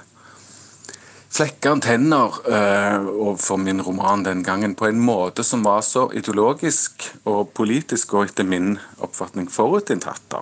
Flekker 1.30 1.76
han 1.76 1.80
tenner 1.84 2.34
for 2.42 3.10
overfor 3.10 3.60
min 3.62 3.82
roman 3.86 4.24
den 4.26 4.42
gangen 4.42 4.74
på 4.74 4.88
en 4.88 4.98
måte 4.98 5.44
som 5.46 5.62
var 5.62 5.84
så 5.86 6.08
ideologisk 6.10 7.06
og 7.22 7.52
politisk 7.54 8.16
og 8.16 8.26
etter 8.26 8.48
min 8.48 8.74
oppfatning 8.98 9.46
forutinntatt. 9.50 10.40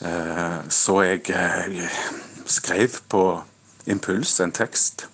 Eh, 0.00 0.58
så 0.72 1.02
jeg 1.04 1.22
uh, 1.30 1.80
skrev 2.48 2.98
på 3.12 3.24
impuls 3.86 4.38
en 4.40 4.52
tekst 4.52 5.06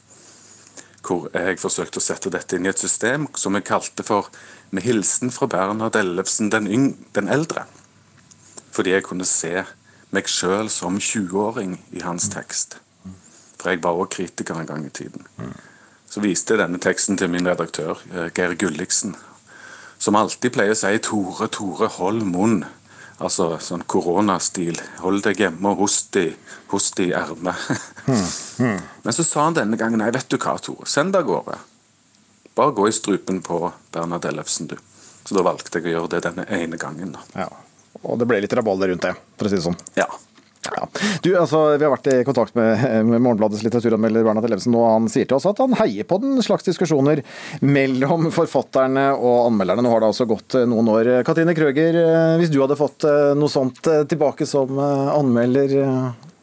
hvor 1.06 1.28
jeg 1.34 1.58
forsøkte 1.62 2.00
å 2.00 2.02
sette 2.02 2.30
dette 2.34 2.56
inn 2.56 2.66
i 2.66 2.70
et 2.72 2.82
system 2.82 3.28
som 3.38 3.54
jeg 3.54 3.66
kalte 3.68 4.02
for 4.06 4.30
'Med 4.70 4.82
hilsen 4.82 5.30
fra 5.30 5.46
Bernhard 5.46 5.94
Ellefsen 5.94 6.50
den, 6.50 6.66
yng 6.66 6.96
den 7.14 7.28
eldre'. 7.28 7.66
Fordi 8.72 8.90
jeg 8.90 9.04
kunne 9.04 9.24
se 9.24 9.64
meg 10.10 10.26
sjøl 10.26 10.68
som 10.70 10.98
20-åring 10.98 11.78
i 11.92 12.02
hans 12.02 12.28
tekst. 12.28 12.80
For 13.60 13.72
jeg 13.72 13.82
var 13.84 13.96
også 13.96 14.16
kritiker 14.18 14.60
en 14.60 14.68
gang 14.68 14.86
i 14.86 14.92
tiden. 14.94 15.26
Så 16.10 16.22
viste 16.24 16.54
jeg 16.54 16.62
denne 16.62 16.80
teksten 16.82 17.18
til 17.18 17.30
min 17.32 17.48
redaktør, 17.48 17.98
eh, 18.12 18.30
Geir 18.34 18.54
Gulliksen, 18.54 19.16
som 19.98 20.16
alltid 20.16 20.52
pleier 20.52 20.76
å 20.76 20.78
si 20.78 20.98
'Tore, 20.98 21.48
Tore, 21.48 21.88
hold 21.88 22.22
munn'. 22.22 22.66
Altså 23.18 23.56
sånn 23.64 23.82
koronastil. 23.88 24.76
Hold 25.00 25.22
deg 25.24 25.38
hjemme 25.40 25.70
og 25.72 25.78
host 25.86 26.16
i, 26.20 26.36
host 26.68 27.00
i 27.00 27.12
ermet. 27.16 27.56
Men 29.04 29.12
så 29.12 29.24
sa 29.24 29.44
han 29.44 29.56
denne 29.56 29.78
gangen 29.80 29.98
nei, 29.98 30.10
vet 30.12 30.28
du 30.28 30.36
hva, 30.36 30.58
Tore, 30.60 30.84
send 30.84 31.14
det 31.14 31.22
av 31.24 31.30
gårde. 31.30 31.56
Bare 32.56 32.72
gå 32.76 32.88
i 32.88 32.92
strupen 32.92 33.40
på 33.44 33.72
Bernhard 33.92 34.24
Ellefsen, 34.24 34.68
du. 34.68 34.76
Så 35.24 35.34
da 35.34 35.42
valgte 35.42 35.80
jeg 35.80 35.88
å 35.88 35.94
gjøre 35.94 36.12
det 36.12 36.22
denne 36.28 36.44
ene 36.52 36.76
gangen. 36.76 37.16
Ja. 37.34 37.48
Og 38.04 38.20
det 38.20 38.28
ble 38.28 38.42
litt 38.44 38.52
rabalder 38.52 38.92
rundt 38.92 39.02
det, 39.02 39.14
for 39.36 39.48
å 39.48 39.50
si 39.50 39.58
det 39.58 39.64
sånn. 39.64 39.80
Ja. 39.96 40.06
Ja. 40.74 40.88
Du, 41.22 41.30
altså, 41.38 41.62
Vi 41.76 41.84
har 41.84 41.92
vært 41.92 42.10
i 42.12 42.18
kontakt 42.26 42.56
med, 42.58 42.82
med 43.06 43.22
Morgenbladets 43.22 43.62
litteraturanmelder 43.66 44.26
Bernhard 44.26 44.48
Ellefsen, 44.48 44.74
og 44.78 44.88
han 44.88 45.08
sier 45.12 45.28
til 45.28 45.38
oss 45.38 45.48
at 45.48 45.62
han 45.62 45.76
heier 45.80 46.08
på 46.08 46.18
den 46.22 46.40
slags 46.44 46.66
diskusjoner 46.66 47.22
mellom 47.64 48.30
forfatterne 48.34 49.08
og 49.14 49.50
anmelderne. 49.50 49.86
Nå 49.86 49.94
har 49.94 50.04
det 50.04 50.12
altså 50.12 50.28
gått 50.28 50.58
eh, 50.58 50.68
noen 50.68 50.90
år. 50.92 51.12
Katrine 51.26 51.56
Krøger, 51.56 52.00
eh, 52.02 52.36
hvis 52.40 52.52
du 52.52 52.60
hadde 52.62 52.78
fått 52.78 53.06
eh, 53.08 53.32
noe 53.38 53.52
sånt 53.52 53.82
tilbake 54.10 54.46
som 54.48 54.78
anmelder, 54.80 55.74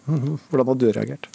hvordan 0.06 0.70
hadde 0.70 0.82
du 0.84 0.92
reagert? 0.94 1.32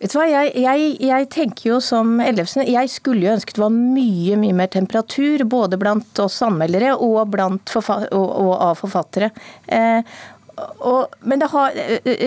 Vet 0.00 0.14
du 0.14 0.16
hva, 0.16 0.24
jeg, 0.30 0.52
jeg, 0.56 0.92
jeg 1.04 1.26
tenker 1.28 1.66
jo 1.66 1.78
som 1.84 2.14
Ellefsen 2.24 2.64
Jeg 2.64 2.88
skulle 2.88 3.26
jo 3.26 3.34
ønsket 3.34 3.58
det 3.58 3.60
var 3.66 3.74
mye 3.74 4.38
mye 4.40 4.56
mer 4.56 4.70
temperatur, 4.72 5.44
både 5.44 5.76
blant 5.80 6.22
oss 6.24 6.38
anmeldere 6.46 6.94
og, 6.96 7.18
blant 7.34 7.68
forfa 7.68 7.98
og, 8.08 8.28
og 8.40 8.52
av 8.70 8.78
forfattere. 8.80 9.28
Eh, 9.68 10.00
og, 10.86 11.14
men 11.28 11.42
har, 11.52 11.76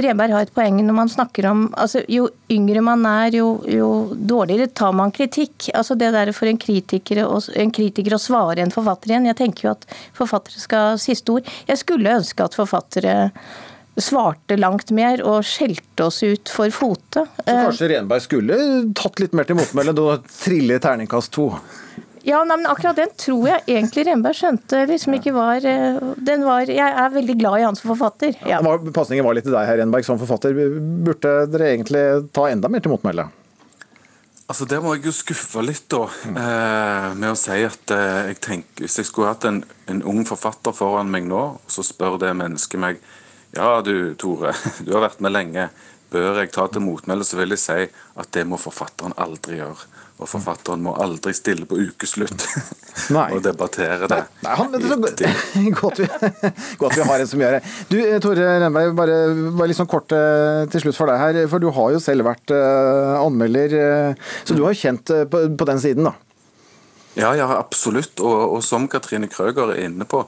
Renberg 0.03 0.36
har 0.36 0.45
et 0.45 0.53
poeng 0.55 0.79
når 0.84 0.95
man 0.97 1.11
snakker 1.11 1.47
om 1.49 1.65
altså 1.79 2.03
Jo 2.11 2.27
yngre 2.53 2.84
man 2.86 3.05
er, 3.09 3.36
jo, 3.39 3.47
jo 3.69 3.89
dårligere 4.13 4.69
tar 4.75 4.93
man 4.95 5.13
kritikk. 5.15 5.69
Altså 5.73 5.97
det 5.99 6.11
der 6.15 6.31
For 6.36 6.49
en 6.49 6.61
kritiker, 6.61 7.23
å, 7.25 7.39
en 7.59 7.73
kritiker 7.73 8.15
å 8.15 8.21
svare 8.21 8.63
en 8.63 8.73
forfatter 8.73 9.13
igjen. 9.13 9.29
Jeg 9.31 9.39
tenker 9.41 9.67
jo 9.67 9.75
at 9.75 9.86
forfattere 10.17 10.61
skal 10.61 10.89
ha 10.91 10.97
siste 11.01 11.38
ord. 11.38 11.53
Jeg 11.69 11.81
skulle 11.81 12.17
ønske 12.19 12.45
at 12.45 12.57
forfattere 12.57 13.15
svarte 14.01 14.57
langt 14.57 14.89
mer 14.95 15.21
og 15.21 15.43
skjelte 15.45 16.07
oss 16.07 16.23
ut 16.25 16.49
for 16.49 16.73
fote. 16.73 17.25
Så 17.38 17.45
kanskje 17.45 17.91
Renberg 17.93 18.25
skulle 18.25 18.57
tatt 18.97 19.21
litt 19.21 19.36
mer 19.38 19.45
til 19.45 19.59
motmæle 19.59 19.93
Da 19.97 20.17
trille 20.25 20.79
i 20.79 20.81
terningkast 20.81 21.34
to? 21.36 21.51
Ja, 22.24 22.39
nei, 22.47 22.55
men 22.55 22.69
akkurat 22.71 22.95
den 22.95 23.09
tror 23.19 23.47
jeg 23.49 23.65
egentlig 23.67 24.05
Renberg 24.07 24.38
skjønte 24.39 24.86
liksom 24.88 25.17
ikke 25.17 25.34
var, 25.36 25.65
eh, 25.67 25.97
den 26.24 26.45
var 26.47 26.61
Jeg 26.71 26.80
er 26.80 27.09
veldig 27.11 27.36
glad 27.41 27.59
i 27.59 27.65
han 27.67 27.76
som 27.76 27.89
forfatter. 27.91 28.38
Ja. 28.41 28.57
ja 28.57 28.61
var- 28.63 28.80
Pasningen 28.95 29.26
var 29.28 29.36
litt 29.36 29.43
til 29.43 29.51
deg, 29.55 29.65
herr 29.67 29.82
Renberg, 29.82 30.05
som 30.07 30.19
forfatter. 30.21 30.55
Burde 31.03 31.34
dere 31.51 31.74
egentlig 31.74 32.03
ta 32.32 32.45
enda 32.47 32.69
mer 32.71 32.80
til 32.80 32.93
motmæle? 32.95 33.28
Altså 34.47 34.67
Der 34.67 34.82
må 34.84 34.93
jeg 34.95 35.05
jo 35.07 35.11
skuffe 35.15 35.61
litt, 35.65 35.86
da, 35.91 36.03
eh, 36.28 37.13
med 37.15 37.30
å 37.32 37.36
si 37.39 37.59
at 37.63 37.91
eh, 37.95 38.28
jeg 38.32 38.39
tenker, 38.43 38.84
hvis 38.84 38.97
jeg 38.99 39.07
skulle 39.07 39.32
hatt 39.32 39.45
en, 39.49 39.63
en 39.88 40.01
ung 40.03 40.24
forfatter 40.28 40.76
foran 40.76 41.11
meg 41.11 41.28
nå, 41.28 41.43
så 41.67 41.84
spør 41.84 42.19
det 42.19 42.34
mennesket 42.36 42.80
meg 42.80 42.99
Ja, 43.55 43.82
du 43.82 44.15
Tore, 44.15 44.51
du 44.86 44.93
har 44.95 45.03
vært 45.09 45.19
med 45.21 45.32
lenge. 45.36 45.69
Bør 46.13 46.39
jeg 46.41 46.51
ta 46.53 46.67
til 46.67 46.82
motmæle, 46.86 47.26
så 47.26 47.38
vil 47.39 47.55
jeg 47.55 47.61
si 47.63 47.80
at 48.21 48.32
det 48.36 48.45
må 48.47 48.59
forfatteren 48.61 49.15
aldri 49.17 49.59
gjøre. 49.59 49.88
Og 50.22 50.30
forfatteren 50.30 50.84
må 50.86 50.93
aldri 51.01 51.34
stille 51.36 51.66
på 51.68 51.80
ukeslutt 51.88 52.45
og 53.34 53.39
debattere 53.43 54.07
det. 54.07 54.20
Nei, 54.45 54.57
han, 54.59 54.70
det 54.76 54.84
så 54.86 54.97
godt, 55.01 55.24
godt, 55.82 56.01
vi, 56.03 56.09
godt 56.82 56.97
vi 56.99 57.07
har 57.09 57.24
en 57.24 57.32
som 57.32 57.41
gjør 57.41 57.57
det. 57.57 57.64
Du, 57.89 57.97
eh, 57.97 58.20
Tore 58.24 58.51
Renberg, 58.61 58.93
bare, 58.97 59.18
bare 59.57 59.72
litt 59.72 59.80
sånn 59.80 59.89
kort 59.89 60.14
eh, 60.16 60.64
til 60.72 60.86
slutt 60.86 60.99
for 60.99 61.09
deg 61.09 61.22
her. 61.22 61.41
For 61.51 61.64
du 61.64 61.72
har 61.74 61.95
jo 61.95 62.03
selv 62.03 62.30
vært 62.30 62.53
eh, 62.53 63.16
anmelder, 63.18 63.76
så 64.45 64.55
du 64.55 64.64
har 64.68 64.76
jo 64.76 64.84
kjent 64.84 65.16
på, 65.34 65.43
på 65.57 65.70
den 65.72 65.82
siden, 65.82 66.11
da. 66.11 66.14
Ja, 67.18 67.34
ja, 67.38 67.49
absolutt. 67.57 68.22
Og, 68.22 68.57
og 68.57 68.64
som 68.66 68.86
Katrine 68.89 69.30
Krøger 69.30 69.74
er 69.74 69.84
inne 69.88 70.05
på, 70.09 70.24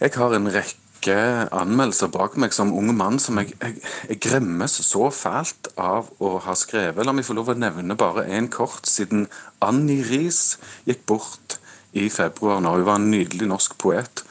jeg 0.00 0.16
har 0.16 0.34
en 0.36 0.50
rekke 0.52 0.85
anmeldelser 1.14 2.10
bak 2.12 2.34
meg 2.40 2.54
som 2.56 2.72
ung 2.74 2.90
mann 2.96 3.20
som 3.22 3.38
jeg, 3.38 3.54
jeg, 3.60 3.78
jeg 4.10 4.20
gremmes 4.24 4.78
så 4.86 5.10
fælt 5.14 5.70
av 5.78 6.10
å 6.18 6.36
ha 6.42 6.54
skrevet. 6.58 7.06
La 7.06 7.14
meg 7.14 7.26
få 7.28 7.36
lov 7.36 7.52
å 7.52 7.58
nevne 7.58 7.98
bare 7.98 8.26
én 8.26 8.48
kort, 8.52 8.88
siden 8.90 9.28
Annie 9.64 10.04
Riis 10.06 10.56
gikk 10.88 11.04
bort 11.06 11.58
i 11.96 12.08
februar 12.12 12.60
når 12.60 12.80
Hun 12.80 12.88
var 12.88 13.00
en 13.00 13.10
nydelig 13.12 13.50
norsk 13.50 13.76
poet. 13.78 14.24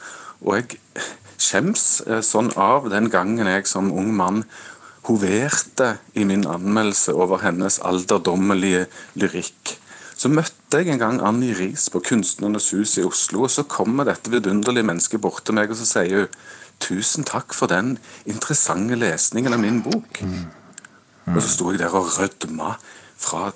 Og 0.44 0.58
jeg 0.58 0.78
skjems 1.40 2.02
eh, 2.06 2.22
sånn 2.24 2.52
av 2.60 2.90
den 2.92 3.10
gangen 3.12 3.48
jeg 3.48 3.66
som 3.70 3.92
ung 3.92 4.12
mann 4.16 4.44
hoverte 5.06 5.96
i 6.18 6.24
min 6.26 6.46
anmeldelse 6.50 7.14
over 7.14 7.42
hennes 7.44 7.78
alderdommelige 7.86 8.86
lyrikk. 9.18 9.76
Så 10.16 10.30
møtte 10.32 10.80
jeg 10.80 10.94
en 10.94 11.02
gang 11.02 11.18
Annie 11.20 11.54
Riis 11.54 11.90
på 11.92 12.00
Kunstnernes 12.00 12.70
hus 12.72 12.96
i 12.98 13.04
Oslo, 13.04 13.44
og 13.44 13.52
så 13.52 13.66
kommer 13.68 14.08
dette 14.08 14.32
vidunderlige 14.32 14.88
mennesket 14.88 15.20
bort 15.22 15.44
til 15.44 15.58
meg 15.58 15.70
og 15.70 15.78
så 15.78 15.88
sier 15.88 16.24
hun 16.24 16.38
Tusen 16.82 17.26
takk 17.26 17.54
for 17.56 17.70
den 17.72 17.96
interessante 18.28 18.98
lesningen 18.98 19.56
av 19.56 19.62
min 19.62 19.82
bok. 19.84 20.22
Og 21.26 21.40
så 21.42 21.48
sto 21.50 21.70
jeg 21.72 21.80
der 21.82 21.94
og 21.96 22.12
rødma 22.18 22.76
fra 23.16 23.50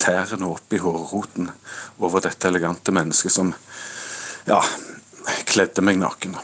tærne 0.00 0.48
opp 0.48 0.72
i 0.72 0.80
hårroten 0.80 1.50
over 2.00 2.24
dette 2.24 2.48
elegante 2.48 2.92
mennesket 2.92 3.32
som 3.32 3.52
ja, 4.48 4.60
kledde 5.48 5.84
meg 5.84 6.00
naken. 6.00 6.36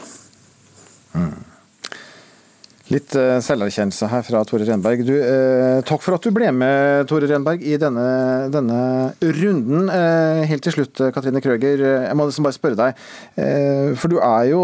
Litt 2.87 3.11
eh, 3.19 3.37
selverkjennelse 3.43 4.07
her 4.07 4.21
fra 4.23 4.41
Tore 4.47 4.63
Renberg. 4.67 5.01
Du, 5.03 5.11
eh, 5.19 5.81
takk 5.87 6.03
for 6.05 6.15
at 6.15 6.23
du 6.23 6.31
ble 6.31 6.47
med, 6.55 7.03
Tore 7.09 7.27
Renberg, 7.27 7.63
i 7.67 7.75
denne, 7.81 8.05
denne 8.53 8.77
runden. 9.19 9.89
Eh, 9.91 10.45
helt 10.47 10.63
til 10.63 10.77
slutt, 10.77 11.01
eh, 11.03 11.11
Katrine 11.11 11.41
Krøger, 11.43 11.83
eh, 11.83 12.05
jeg 12.07 12.15
må 12.15 12.29
liksom 12.29 12.47
bare 12.47 12.55
spørre 12.55 12.79
deg. 12.79 13.01
Eh, 13.43 13.91
for 13.99 14.13
du 14.13 14.21
er 14.23 14.47
jo 14.53 14.63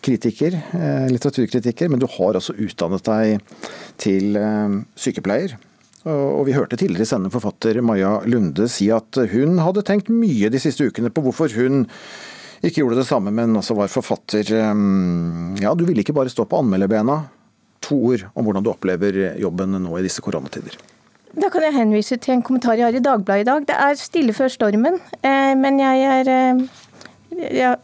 kritiker, 0.00 0.56
litteraturkritiker, 1.12 1.90
men 1.92 2.00
du 2.00 2.08
har 2.16 2.38
også 2.38 2.56
utdannet 2.64 3.04
deg 3.04 3.44
til 4.00 4.38
sykepleier. 4.96 5.56
Og 6.06 6.46
vi 6.46 6.54
hørte 6.54 6.78
tidligere 6.78 7.26
i 7.26 7.32
forfatter 7.34 7.80
Maja 7.82 8.20
Lunde 8.30 8.68
si 8.70 8.86
at 8.94 9.18
hun 9.32 9.58
hadde 9.58 9.82
tenkt 9.82 10.08
mye 10.12 10.48
de 10.54 10.60
siste 10.62 10.86
ukene 10.86 11.10
på 11.10 11.24
hvorfor 11.24 11.50
hun 11.58 11.84
ikke 12.62 12.82
gjorde 12.82 13.00
det 13.00 13.06
samme, 13.08 13.32
men 13.34 13.56
også 13.58 13.76
var 13.78 13.92
forfatter. 13.92 14.52
Ja, 15.62 15.74
du 15.74 15.84
ville 15.86 16.02
ikke 16.04 16.16
bare 16.16 16.32
stå 16.32 16.46
på 16.48 16.60
anmelderbena. 16.62 17.20
To 17.86 17.98
ord 18.12 18.26
om 18.34 18.46
hvordan 18.46 18.64
du 18.64 18.70
opplever 18.72 19.36
jobben 19.40 19.76
nå 19.84 19.98
i 19.98 20.04
disse 20.06 20.24
koronatider. 20.24 20.78
Da 21.36 21.50
kan 21.52 21.66
jeg 21.66 21.76
henvise 21.76 22.16
til 22.16 22.38
en 22.38 22.44
kommentar 22.46 22.78
jeg 22.78 22.88
har 22.88 22.96
i 22.96 23.02
Dagbladet 23.04 23.44
i 23.44 23.48
dag. 23.50 23.66
Det 23.68 23.76
er 23.86 23.98
stille 24.00 24.34
før 24.36 24.48
stormen, 24.52 24.96
men 25.22 25.82
jeg 25.82 26.06
er 26.14 26.30
jeg, 27.36 27.76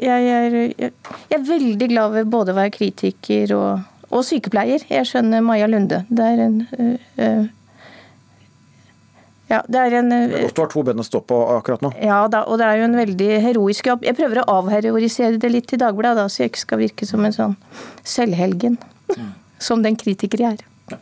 jeg, 0.00 0.26
er, 0.26 0.58
jeg 0.80 1.36
er 1.38 1.46
veldig 1.46 1.88
glad 1.92 2.18
ved 2.18 2.32
både 2.32 2.52
å 2.54 2.58
være 2.58 2.74
kritiker 2.74 3.54
og 3.54 3.86
og 4.10 4.26
sykepleier. 4.26 4.84
Jeg 4.90 5.08
skjønner 5.08 5.42
Maja 5.44 5.68
Lunde. 5.70 6.02
Det 6.10 6.26
er 6.26 6.44
en 6.46 6.60
uh, 6.66 7.48
ja, 9.50 9.60
det 9.66 9.80
er 9.82 9.98
en 9.98 10.12
det 10.12 10.20
er 10.28 10.44
Godt 10.46 10.56
du 10.56 10.62
har 10.62 10.70
to 10.70 10.82
ben 10.86 11.02
å 11.02 11.06
stå 11.06 11.20
på 11.26 11.36
akkurat 11.56 11.82
nå. 11.82 11.90
Ja, 11.98 12.22
da, 12.30 12.44
og 12.46 12.60
det 12.60 12.68
er 12.68 12.80
jo 12.80 12.86
en 12.86 12.98
veldig 13.00 13.30
heroisk 13.48 13.90
jobb. 13.90 14.06
Jeg 14.06 14.14
prøver 14.18 14.42
å 14.44 14.48
avheroisere 14.60 15.40
det 15.42 15.50
litt 15.50 15.74
i 15.74 15.80
Dagbladet, 15.80 16.22
da, 16.22 16.30
så 16.30 16.44
jeg 16.44 16.52
ikke 16.52 16.64
skal 16.64 16.82
virke 16.84 17.08
som 17.08 17.26
en 17.26 17.34
sånn 17.34 17.56
selvhelgen. 18.06 18.78
Mm. 19.10 19.32
Som 19.60 19.82
den 19.84 19.98
kritikeren 19.98 20.52
jeg 20.52 20.60
er. 20.60 20.66
Ja. 20.90 20.98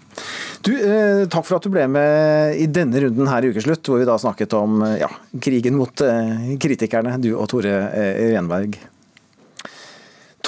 Du, 0.64 0.72
eh, 0.74 1.22
takk 1.30 1.46
for 1.46 1.58
at 1.58 1.64
du 1.64 1.72
ble 1.72 1.84
med 1.92 2.56
i 2.60 2.66
denne 2.72 3.04
runden 3.04 3.28
her 3.30 3.44
i 3.44 3.52
Ukeslutt, 3.52 3.84
hvor 3.84 4.00
vi 4.00 4.08
da 4.08 4.16
snakket 4.20 4.56
om 4.56 4.82
ja, 4.98 5.08
krigen 5.44 5.76
mot 5.78 6.04
eh, 6.04 6.56
kritikerne, 6.60 7.18
du 7.22 7.34
og 7.34 7.46
Tore 7.52 7.76
eh, 7.92 8.24
Renberg. 8.32 8.80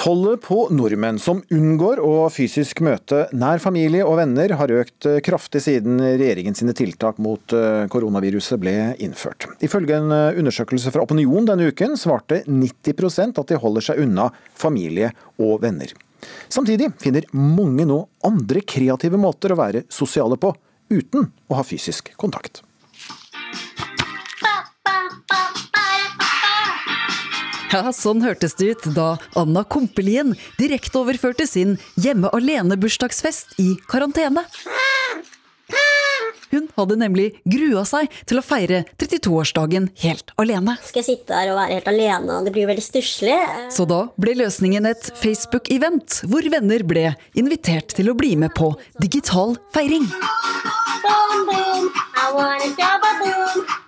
Tallet 0.01 0.41
på 0.41 0.63
nordmenn 0.73 1.19
som 1.21 1.43
unngår 1.53 1.99
å 2.01 2.25
fysisk 2.33 2.79
møte 2.81 3.27
nær 3.37 3.61
familie 3.61 4.01
og 4.01 4.15
venner, 4.17 4.49
har 4.57 4.71
økt 4.73 5.05
kraftig 5.21 5.61
siden 5.61 6.01
regjeringen 6.01 6.57
sine 6.57 6.73
tiltak 6.73 7.19
mot 7.21 7.53
eh, 7.53 7.83
koronaviruset 7.85 8.57
ble 8.63 8.73
innført. 9.05 9.45
Ifølge 9.61 9.99
en 9.99 10.09
eh, 10.15 10.39
undersøkelse 10.41 10.89
fra 10.95 11.05
Opinion 11.05 11.45
denne 11.45 11.69
uken 11.69 11.93
svarte 12.01 12.39
90% 12.47 13.37
at 13.43 13.53
de 13.53 13.61
holder 13.61 13.85
seg 13.91 14.01
unna 14.01 14.31
familie 14.57 15.11
og 15.37 15.61
venner. 15.67 15.93
Samtidig 16.49 16.89
finner 16.97 17.29
mange 17.37 17.85
nå 17.85 18.01
andre 18.25 18.65
kreative 18.65 19.21
måter 19.21 19.53
å 19.53 19.61
være 19.61 19.85
sosiale 19.85 20.41
på, 20.41 20.55
uten 20.89 21.29
å 21.45 21.61
ha 21.61 21.67
fysisk 21.67 22.09
kontakt. 22.17 22.63
Ja, 27.71 27.87
sånn 27.95 28.19
hørtes 28.19 28.57
det 28.59 28.73
ut 28.73 28.87
da 28.97 29.13
Anna 29.39 29.63
Kompelien 29.63 30.33
direkteoverførte 30.59 31.45
sin 31.47 31.77
hjemme 31.95 32.27
alene-bursdagsfest 32.35 33.55
i 33.63 33.77
karantene. 33.87 34.43
Hun 36.51 36.67
hadde 36.75 36.97
nemlig 36.99 37.29
grua 37.47 37.85
seg 37.87 38.11
til 38.27 38.41
å 38.41 38.43
feire 38.43 38.81
32-årsdagen 38.99 39.87
helt 40.03 40.33
alene. 40.41 40.75
Skal 40.83 40.99
jeg 40.99 41.13
sitte 41.13 41.37
her 41.37 41.53
og 41.53 41.61
være 41.61 41.77
helt 41.77 41.87
alene, 41.93 42.35
og 42.35 42.43
det 42.43 42.51
blir 42.51 42.65
jo 42.65 42.73
veldig 42.73 42.83
stusslig. 42.83 43.39
Så 43.71 43.87
da 43.87 44.01
ble 44.19 44.35
løsningen 44.41 44.91
et 44.91 45.13
Facebook-event, 45.21 46.25
hvor 46.27 46.51
venner 46.51 46.83
ble 46.83 47.13
invitert 47.39 47.95
til 47.95 48.11
å 48.11 48.17
bli 48.19 48.35
med 48.43 48.51
på 48.57 48.73
digital 48.99 49.55
feiring. 49.71 50.11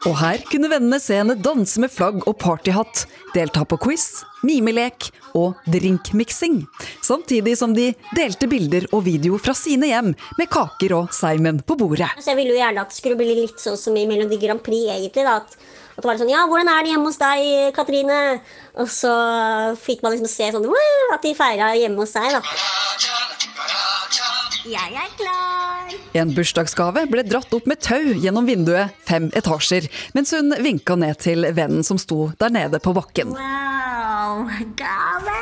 Og 0.03 0.16
her 0.20 0.41
kunne 0.49 0.70
vennene 0.72 0.99
se 1.01 1.16
henne 1.20 1.36
danse 1.39 1.80
med 1.82 1.91
flagg 1.93 2.24
og 2.28 2.36
partyhatt, 2.41 3.05
delta 3.36 3.64
på 3.68 3.78
quiz, 3.86 4.24
mimelek 4.43 5.09
og 5.38 5.59
drinkmiksing. 5.72 6.64
Samtidig 7.05 7.55
som 7.59 7.76
de 7.78 7.91
delte 8.18 8.49
bilder 8.51 8.89
og 8.91 9.05
video 9.07 9.39
fra 9.41 9.55
sine 9.57 9.89
hjem 9.91 10.11
med 10.39 10.51
kaker 10.51 10.97
og 10.99 11.14
seimen 11.16 11.61
på 11.64 11.78
bordet. 11.80 12.11
Så 12.20 12.34
jeg 12.34 12.41
ville 12.41 12.55
jo 12.55 12.59
gjerne 12.59 12.84
at 12.84 12.91
det 12.91 12.99
skulle 12.99 13.20
bli 13.20 13.39
litt 13.43 13.64
sånn 13.64 13.80
som 13.80 13.95
i 13.97 14.05
Melodi 14.09 14.41
Grand 14.41 14.64
Prix, 14.66 14.91
egentlig. 14.97 15.24
da, 15.24 15.39
at 15.39 15.57
at 15.93 16.01
det 16.01 16.09
var 16.09 16.18
sånn 16.18 16.32
Ja, 16.32 16.45
hvordan 16.49 16.72
er 16.74 16.86
det 16.86 16.93
hjemme 16.93 17.09
hos 17.09 17.20
deg, 17.22 17.74
Katrine? 17.76 18.20
Og 18.82 18.89
så 18.89 19.11
fikk 19.78 20.01
man 20.01 20.16
liksom 20.16 20.32
se 20.32 20.49
sånn 20.55 20.66
At 21.14 21.22
de 21.22 21.36
feira 21.38 21.74
hjemme 21.78 22.01
hos 22.01 22.16
seg, 22.16 22.34
da. 22.34 22.41
Jeg 24.64 24.95
er 24.95 25.09
klar! 25.20 25.89
En 26.16 26.30
bursdagsgave 26.32 27.01
ble 27.11 27.26
dratt 27.28 27.51
opp 27.51 27.66
med 27.68 27.82
tau 27.84 28.14
gjennom 28.16 28.45
vinduet 28.47 28.93
fem 29.03 29.26
etasjer, 29.36 29.89
mens 30.16 30.32
hun 30.32 30.55
vinka 30.64 30.95
ned 30.95 31.20
til 31.20 31.43
vennen 31.51 31.84
som 31.84 31.99
sto 31.99 32.30
der 32.39 32.53
nede 32.53 32.80
på 32.80 32.93
bakken. 32.95 33.34
Wow, 33.36 34.47
gave! 34.80 35.36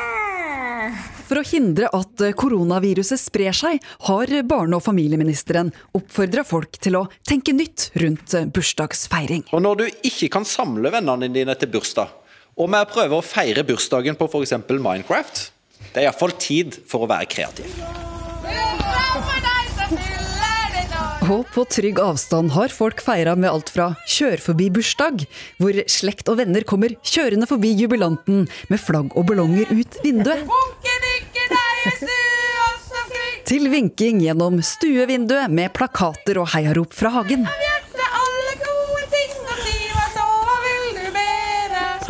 For 1.28 1.38
å 1.38 1.44
hindre 1.46 1.86
at 1.94 2.24
koronaviruset 2.34 3.20
sprer 3.22 3.54
seg, 3.54 3.78
har 4.08 4.34
barne- 4.42 4.80
og 4.80 4.82
familieministeren 4.88 5.70
oppfordra 5.94 6.42
folk 6.44 6.80
til 6.82 6.98
å 6.98 7.06
tenke 7.22 7.54
nytt 7.54 7.92
rundt 8.02 8.34
bursdagsfeiring. 8.52 9.46
Og 9.54 9.62
når 9.62 9.84
du 9.84 9.86
ikke 10.10 10.32
kan 10.34 10.48
samle 10.48 10.90
vennene 10.90 11.30
dine 11.30 11.54
til 11.60 11.70
bursdag, 11.72 12.10
og 12.58 12.74
vi 12.74 12.82
prøver 12.90 13.20
å 13.20 13.24
feire 13.24 13.62
bursdagen 13.70 14.18
på 14.18 14.26
f.eks. 14.26 14.58
Minecraft, 14.66 15.44
det 15.92 16.02
er 16.02 16.10
iallfall 16.10 16.34
tid 16.42 16.82
for 16.90 17.06
å 17.06 17.12
være 17.14 17.30
kreativ. 17.30 17.70
Og 21.30 21.46
på 21.54 21.62
trygg 21.70 22.00
avstand 22.02 22.50
har 22.56 22.72
folk 22.74 23.02
feira 23.04 23.36
med 23.38 23.50
alt 23.52 23.70
fra 23.70 23.92
kjør 24.10 24.40
forbi 24.42 24.68
bursdag, 24.74 25.22
hvor 25.62 25.78
slekt 25.90 26.30
og 26.32 26.40
venner 26.40 26.66
kommer 26.66 26.96
kjørende 27.06 27.46
forbi 27.46 27.70
jubilanten 27.78 28.48
med 28.72 28.82
flagg 28.82 29.14
og 29.14 29.28
ballonger 29.30 29.70
ut 29.70 30.00
vinduet, 30.02 30.42
til 33.46 33.68
vinking 33.70 34.22
gjennom 34.24 34.62
stuevinduet 34.64 35.52
med 35.52 35.70
plakater 35.76 36.42
og 36.42 36.50
heiarop 36.54 36.94
fra 36.96 37.14
hagen. 37.20 37.46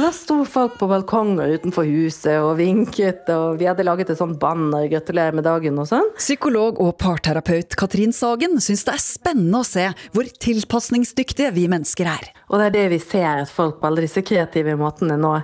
Da 0.03 0.09
sto 0.11 0.41
folk 0.43 0.81
på 0.81 0.87
balkonger 0.91 1.53
utenfor 1.61 1.87
huset 1.87 2.41
og 2.43 2.57
vinket, 2.59 3.29
og 3.31 3.61
vi 3.61 3.69
hadde 3.69 3.85
laget 3.87 4.09
et 4.11 4.19
sånt 4.19 4.35
banner 4.43 4.89
'gratulerer 4.91 5.37
med 5.39 5.45
dagen' 5.47 5.79
og 5.79 5.87
sånn. 5.87 6.09
Psykolog 6.19 6.81
og 6.83 6.97
parterapeut 6.99 7.77
Katrin 7.79 8.11
Sagen 8.11 8.59
syns 8.59 8.83
det 8.83 8.97
er 8.97 9.05
spennende 9.05 9.61
å 9.61 9.69
se 9.69 9.85
hvor 10.11 10.27
tilpasningsdyktige 10.27 11.53
vi 11.55 11.69
mennesker 11.71 12.11
er. 12.11 12.33
Og 12.51 12.59
det 12.59 12.67
er 12.67 12.75
det 12.81 12.89
vi 12.97 12.99
ser, 12.99 13.45
at 13.45 13.55
folk 13.55 13.79
på 13.79 13.87
alle 13.87 14.03
disse 14.03 14.25
kreative 14.27 14.75
måtene 14.75 15.15
nå 15.15 15.37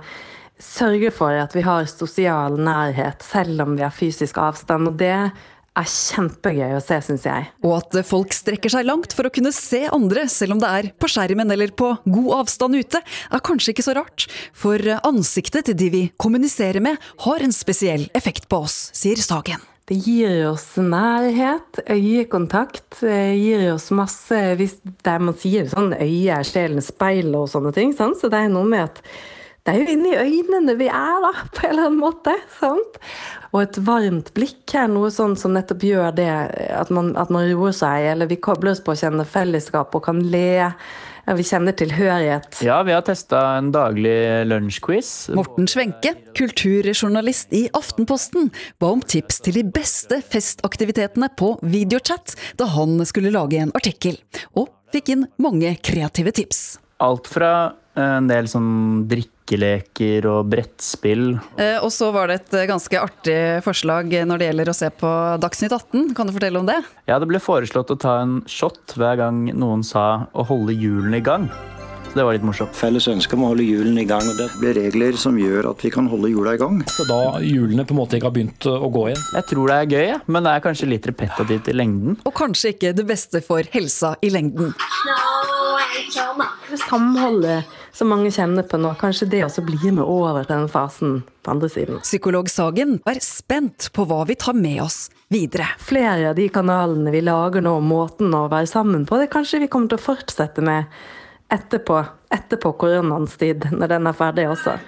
sørger 0.59 1.15
for 1.15 1.31
at 1.31 1.55
vi 1.55 1.63
har 1.63 1.87
sosial 1.87 2.59
nærhet, 2.59 3.23
selv 3.23 3.63
om 3.63 3.77
vi 3.77 3.87
har 3.87 3.95
fysisk 3.95 4.43
avstand. 4.43 4.87
og 4.91 4.97
det 4.97 5.31
er 5.77 5.89
kjempegøy 5.89 6.75
å 6.77 6.83
se, 6.83 6.99
syns 7.05 7.25
jeg. 7.27 7.49
Og 7.65 7.77
at 7.77 7.99
folk 8.07 8.33
strekker 8.35 8.73
seg 8.73 8.87
langt 8.87 9.15
for 9.15 9.29
å 9.29 9.33
kunne 9.33 9.53
se 9.55 9.85
andre, 9.91 10.27
selv 10.31 10.57
om 10.57 10.61
det 10.63 10.73
er 10.79 10.91
på 10.99 11.09
skjermen 11.11 11.53
eller 11.53 11.73
på 11.77 11.93
god 12.09 12.29
avstand 12.41 12.79
ute, 12.79 13.01
er 13.03 13.45
kanskje 13.45 13.75
ikke 13.75 13.85
så 13.85 13.97
rart. 13.99 14.27
For 14.57 14.81
ansiktet 14.99 15.69
til 15.69 15.79
de 15.79 15.89
vi 15.93 16.05
kommuniserer 16.21 16.83
med, 16.83 16.99
har 17.25 17.45
en 17.45 17.55
spesiell 17.55 18.09
effekt 18.17 18.49
på 18.49 18.63
oss, 18.65 18.87
sier 18.97 19.19
Sagen. 19.19 19.61
Det 19.89 19.97
gir 20.05 20.43
oss 20.45 20.75
nærhet, 20.77 21.79
øyekontakt. 21.89 22.99
gir 23.01 23.71
oss 23.73 23.87
masse 23.89 24.37
hvis 24.59 24.75
der 25.05 25.17
Man 25.17 25.33
sier 25.33 25.65
sånn 25.71 25.95
øye 25.95 26.35
er 26.35 26.45
sjelens 26.45 26.91
speil 26.93 27.33
og 27.33 27.47
sånne 27.49 27.73
ting. 27.73 27.95
Sant? 27.97 28.19
Så 28.21 28.29
det 28.29 28.37
er 28.37 28.51
noe 28.53 28.69
med 28.69 28.85
at 28.85 29.01
det 29.65 29.73
er 29.73 29.81
jo 29.81 29.93
inni 29.93 30.13
øynene 30.15 30.75
vi 30.79 30.87
er, 30.87 31.19
da, 31.23 31.33
på 31.53 31.65
en 31.65 31.73
eller 31.73 31.89
annen 31.89 31.99
måte. 32.01 32.33
sant? 32.59 32.97
Og 33.51 33.63
et 33.63 33.77
varmt 33.85 34.31
blikk 34.37 34.75
er 34.77 34.89
noe 34.91 35.09
sånn 35.13 35.35
som 35.39 35.55
nettopp 35.55 35.83
gjør 35.85 36.15
det, 36.17 36.29
at 36.75 36.89
man, 36.93 37.11
at 37.19 37.31
man 37.33 37.47
roer 37.49 37.75
seg, 37.75 38.07
eller 38.13 38.29
vi 38.29 38.39
kobler 38.41 38.75
oss 38.75 38.81
på 38.85 38.93
å 38.93 38.99
kjenne 38.99 39.25
fellesskap 39.27 39.95
og 39.97 40.05
kan 40.05 40.21
le. 40.31 40.71
Vi 41.29 41.43
kjenner 41.45 41.75
tilhørighet. 41.77 42.61
Ja, 42.65 42.79
vi 42.87 42.93
har 42.95 43.03
testa 43.05 43.41
en 43.59 43.69
daglig 43.73 44.15
lunsjquiz. 44.49 45.11
Morten 45.37 45.69
Svenke, 45.69 46.15
kulturjournalist 46.37 47.53
i 47.53 47.67
Aftenposten, 47.77 48.49
ba 48.81 48.89
om 48.95 49.03
tips 49.05 49.43
til 49.45 49.59
de 49.59 49.65
beste 49.69 50.23
festaktivitetene 50.25 51.29
på 51.37 51.51
videochat 51.61 52.33
da 52.57 52.69
han 52.73 52.97
skulle 53.05 53.33
lage 53.35 53.61
en 53.61 53.73
artikkel, 53.77 54.17
og 54.57 54.71
fikk 54.93 55.13
inn 55.13 55.27
mange 55.41 55.75
kreative 55.85 56.33
tips. 56.33 56.79
Alt 57.05 57.29
fra 57.29 57.53
en 57.99 58.29
del 58.29 58.49
sånn 58.49 59.05
drikkeleker 59.49 60.27
og 60.29 60.49
brettspill. 60.49 61.39
Eh, 61.57 61.77
og 61.81 61.91
så 61.93 62.11
var 62.13 62.29
det 62.29 62.41
et 62.41 62.69
ganske 62.69 62.99
artig 63.01 63.39
forslag 63.65 64.13
når 64.27 64.39
det 64.41 64.49
gjelder 64.49 64.69
å 64.69 64.77
se 64.77 64.89
på 64.93 65.13
Dagsnytt 65.41 65.73
18. 65.73 66.13
Kan 66.17 66.29
du 66.29 66.35
fortelle 66.35 66.59
om 66.59 66.69
det? 66.69 66.81
Ja, 67.09 67.19
det 67.19 67.29
ble 67.29 67.41
foreslått 67.41 67.91
å 67.91 67.99
ta 67.99 68.19
en 68.23 68.41
shot 68.49 68.95
hver 68.97 69.19
gang 69.19 69.49
noen 69.57 69.83
sa 69.83 70.29
å 70.33 70.45
holde 70.45 70.75
hjulene 70.75 71.19
i 71.19 71.25
gang. 71.25 71.49
Så 72.09 72.17
det 72.17 72.23
var 72.25 72.33
litt 72.33 72.45
morsomt. 72.45 72.73
Felles 72.73 73.05
ønske 73.11 73.37
om 73.37 73.43
å 73.45 73.51
holde 73.51 73.67
hjulene 73.67 74.01
i 74.01 74.07
gang. 74.09 74.25
og 74.25 74.37
Det 74.39 74.47
blir 74.57 74.73
regler 74.73 75.17
som 75.21 75.35
gjør 75.37 75.67
at 75.69 75.83
vi 75.85 75.91
kan 75.93 76.07
holde 76.09 76.31
hjula 76.31 76.55
i 76.57 76.61
gang. 76.61 76.79
Så 76.89 77.05
da 77.05 77.37
hjulene 77.45 77.85
på 77.85 77.93
en 77.93 77.99
måte 77.99 78.17
ikke 78.17 78.31
har 78.31 78.33
begynt 78.33 78.65
å 78.65 78.89
gå 78.89 79.03
igjen? 79.11 79.21
Jeg 79.37 79.47
tror 79.51 79.69
det 79.69 79.75
er 79.77 79.93
gøy, 79.93 80.15
men 80.25 80.47
det 80.47 80.55
er 80.55 80.63
kanskje 80.65 80.89
litt 80.89 81.05
repetitivt 81.05 81.69
i 81.69 81.77
lengden. 81.77 82.17
Og 82.25 82.33
kanskje 82.33 82.73
ikke 82.73 82.95
det 82.97 83.05
beste 83.09 83.43
for 83.45 83.69
helsa 83.75 84.15
i 84.25 84.33
lengden. 84.33 84.73
Samholdet 86.89 87.77
som 87.99 88.09
mange 88.11 88.31
kjenner 88.31 88.63
på 88.63 88.79
nå. 88.79 88.93
Kanskje 88.99 89.27
det 89.29 89.43
også 89.45 89.63
blir 89.67 89.91
med 89.91 90.05
over 90.07 90.45
til 90.45 90.55
den 90.55 90.69
fasen 90.71 91.17
på 91.43 91.51
andre 91.51 91.69
siden. 91.71 91.99
Psykolog 92.05 92.49
Sagen 92.51 92.97
er 93.09 93.19
spent 93.23 93.89
på 93.95 94.05
hva 94.07 94.21
vi 94.29 94.37
tar 94.39 94.55
med 94.55 94.79
oss 94.85 95.09
videre. 95.33 95.67
Flere 95.83 96.31
av 96.31 96.39
de 96.39 96.47
kanalene 96.53 97.11
vi 97.11 97.23
lager 97.25 97.65
nå, 97.65 97.75
måten 97.83 98.31
å 98.35 98.47
være 98.51 98.71
sammen 98.71 99.05
på, 99.09 99.19
det 99.19 99.31
kanskje 99.33 99.65
vi 99.65 99.71
kommer 99.71 99.91
til 99.91 99.99
å 99.99 100.05
fortsette 100.07 100.63
med 100.63 100.87
etterpå, 101.51 101.99
etterpå 102.31 102.73
koronaens 102.79 103.35
tid, 103.41 103.67
når 103.75 103.95
den 103.97 104.09
er 104.09 104.19
ferdig 104.23 104.49
også. 104.53 104.79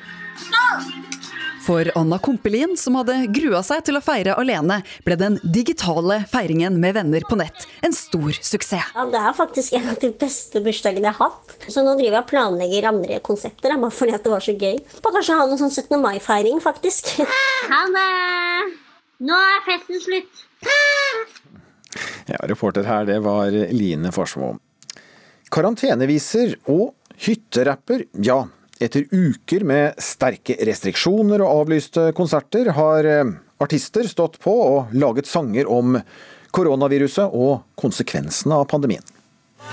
For 1.62 1.92
Anna 1.96 2.18
Kompelin, 2.18 2.74
som 2.78 2.96
hadde 2.98 3.14
grua 3.34 3.60
seg 3.66 3.84
til 3.86 3.98
å 4.00 4.02
feire 4.02 4.34
alene, 4.42 4.80
ble 5.06 5.18
den 5.20 5.36
digitale 5.44 6.22
feiringen 6.32 6.80
med 6.82 6.96
venner 6.98 7.26
på 7.30 7.38
nett 7.38 7.68
en 7.86 7.94
stor 7.94 8.34
suksess. 8.34 8.94
Ja, 8.96 9.06
Det 9.06 9.20
er 9.22 9.36
faktisk 9.38 9.74
en 9.78 9.90
av 9.92 10.00
de 10.02 10.10
beste 10.24 10.62
bursdagene 10.66 11.06
jeg 11.12 11.18
har 11.20 11.30
hatt. 11.30 11.58
Så 11.70 11.84
nå 11.86 11.94
driver 12.00 12.18
jeg 12.18 12.24
og 12.24 12.32
planlegger 12.32 12.88
andre 12.90 13.20
konsepter, 13.22 13.76
bare 13.78 13.94
fordi 13.94 14.16
at 14.18 14.26
det 14.26 14.34
var 14.34 14.46
så 14.46 14.56
gøy. 14.58 14.80
Bare 15.04 15.18
kanskje 15.20 15.38
ha 15.38 15.46
noe 15.46 15.60
sånn 15.62 15.74
17. 15.74 16.00
mai-feiring, 16.02 16.62
faktisk. 16.64 17.14
Ha 17.70 17.82
det! 17.94 18.08
Nå 19.22 19.38
er 19.38 19.62
festen 19.68 20.02
slutt. 20.02 20.42
Ja, 22.32 22.40
reporter 22.50 22.88
her, 22.88 23.06
det 23.06 23.20
var 23.22 23.52
Line 23.52 24.10
Forsmo. 24.16 24.56
Karanteneviser 25.52 26.56
og 26.72 26.96
hytterapper, 27.22 28.08
ja. 28.24 28.46
Etter 28.82 29.06
uker 29.12 29.62
med 29.68 30.00
sterke 30.02 30.56
restriksjoner 30.66 31.42
og 31.46 31.52
avlyste 31.62 32.08
konserter, 32.18 32.72
har 32.74 33.06
eh, 33.06 33.30
artister 33.62 34.08
stått 34.10 34.40
på 34.42 34.56
og 34.58 34.90
laget 34.98 35.30
sanger 35.30 35.70
om 35.70 36.00
koronaviruset 36.52 37.30
og 37.30 37.62
konsekvensene 37.78 38.56
av 38.58 38.66
pandemien. 38.72 39.04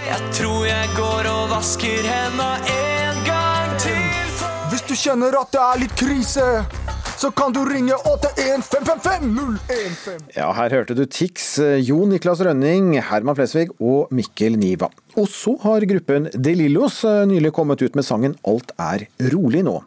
Jeg 0.04 0.20
tror 0.36 0.66
jeg 0.68 0.88
går 0.98 1.24
og 1.32 1.48
vasker 1.54 2.04
henda 2.04 2.60
en 2.74 3.24
gang 3.24 3.72
til. 3.80 3.96
for... 4.36 4.68
Hvis 4.74 4.84
du 4.90 4.94
kjenner 5.00 5.32
at 5.40 5.52
det 5.56 5.62
er 5.64 5.80
litt 5.86 5.96
krise, 5.96 6.44
så 7.18 7.30
kan 7.32 7.52
du 7.56 7.64
ringe 7.64 7.96
81555015. 7.96 10.36
Ja, 10.36 10.52
her 10.60 10.70
hørte 10.76 10.94
du 10.94 11.06
Tix, 11.08 11.56
Jon 11.58 11.82
Jo 11.82 12.06
Niklas 12.12 12.40
Rønning, 12.44 13.00
Herman 13.08 13.36
Flesvig 13.40 13.72
og 13.80 14.12
Mikkel 14.14 14.60
Niva. 14.60 14.92
Og 15.18 15.26
så 15.26 15.56
har 15.64 15.82
gruppen 15.90 16.28
De 16.30 16.52
Lillos 16.54 17.00
eh, 17.06 17.24
nylig 17.26 17.50
kommet 17.56 17.82
ut 17.82 17.96
med 17.98 18.06
sangen 18.06 18.36
Alt 18.46 18.70
er 18.78 19.08
rolig 19.32 19.64
nå. 19.66 19.80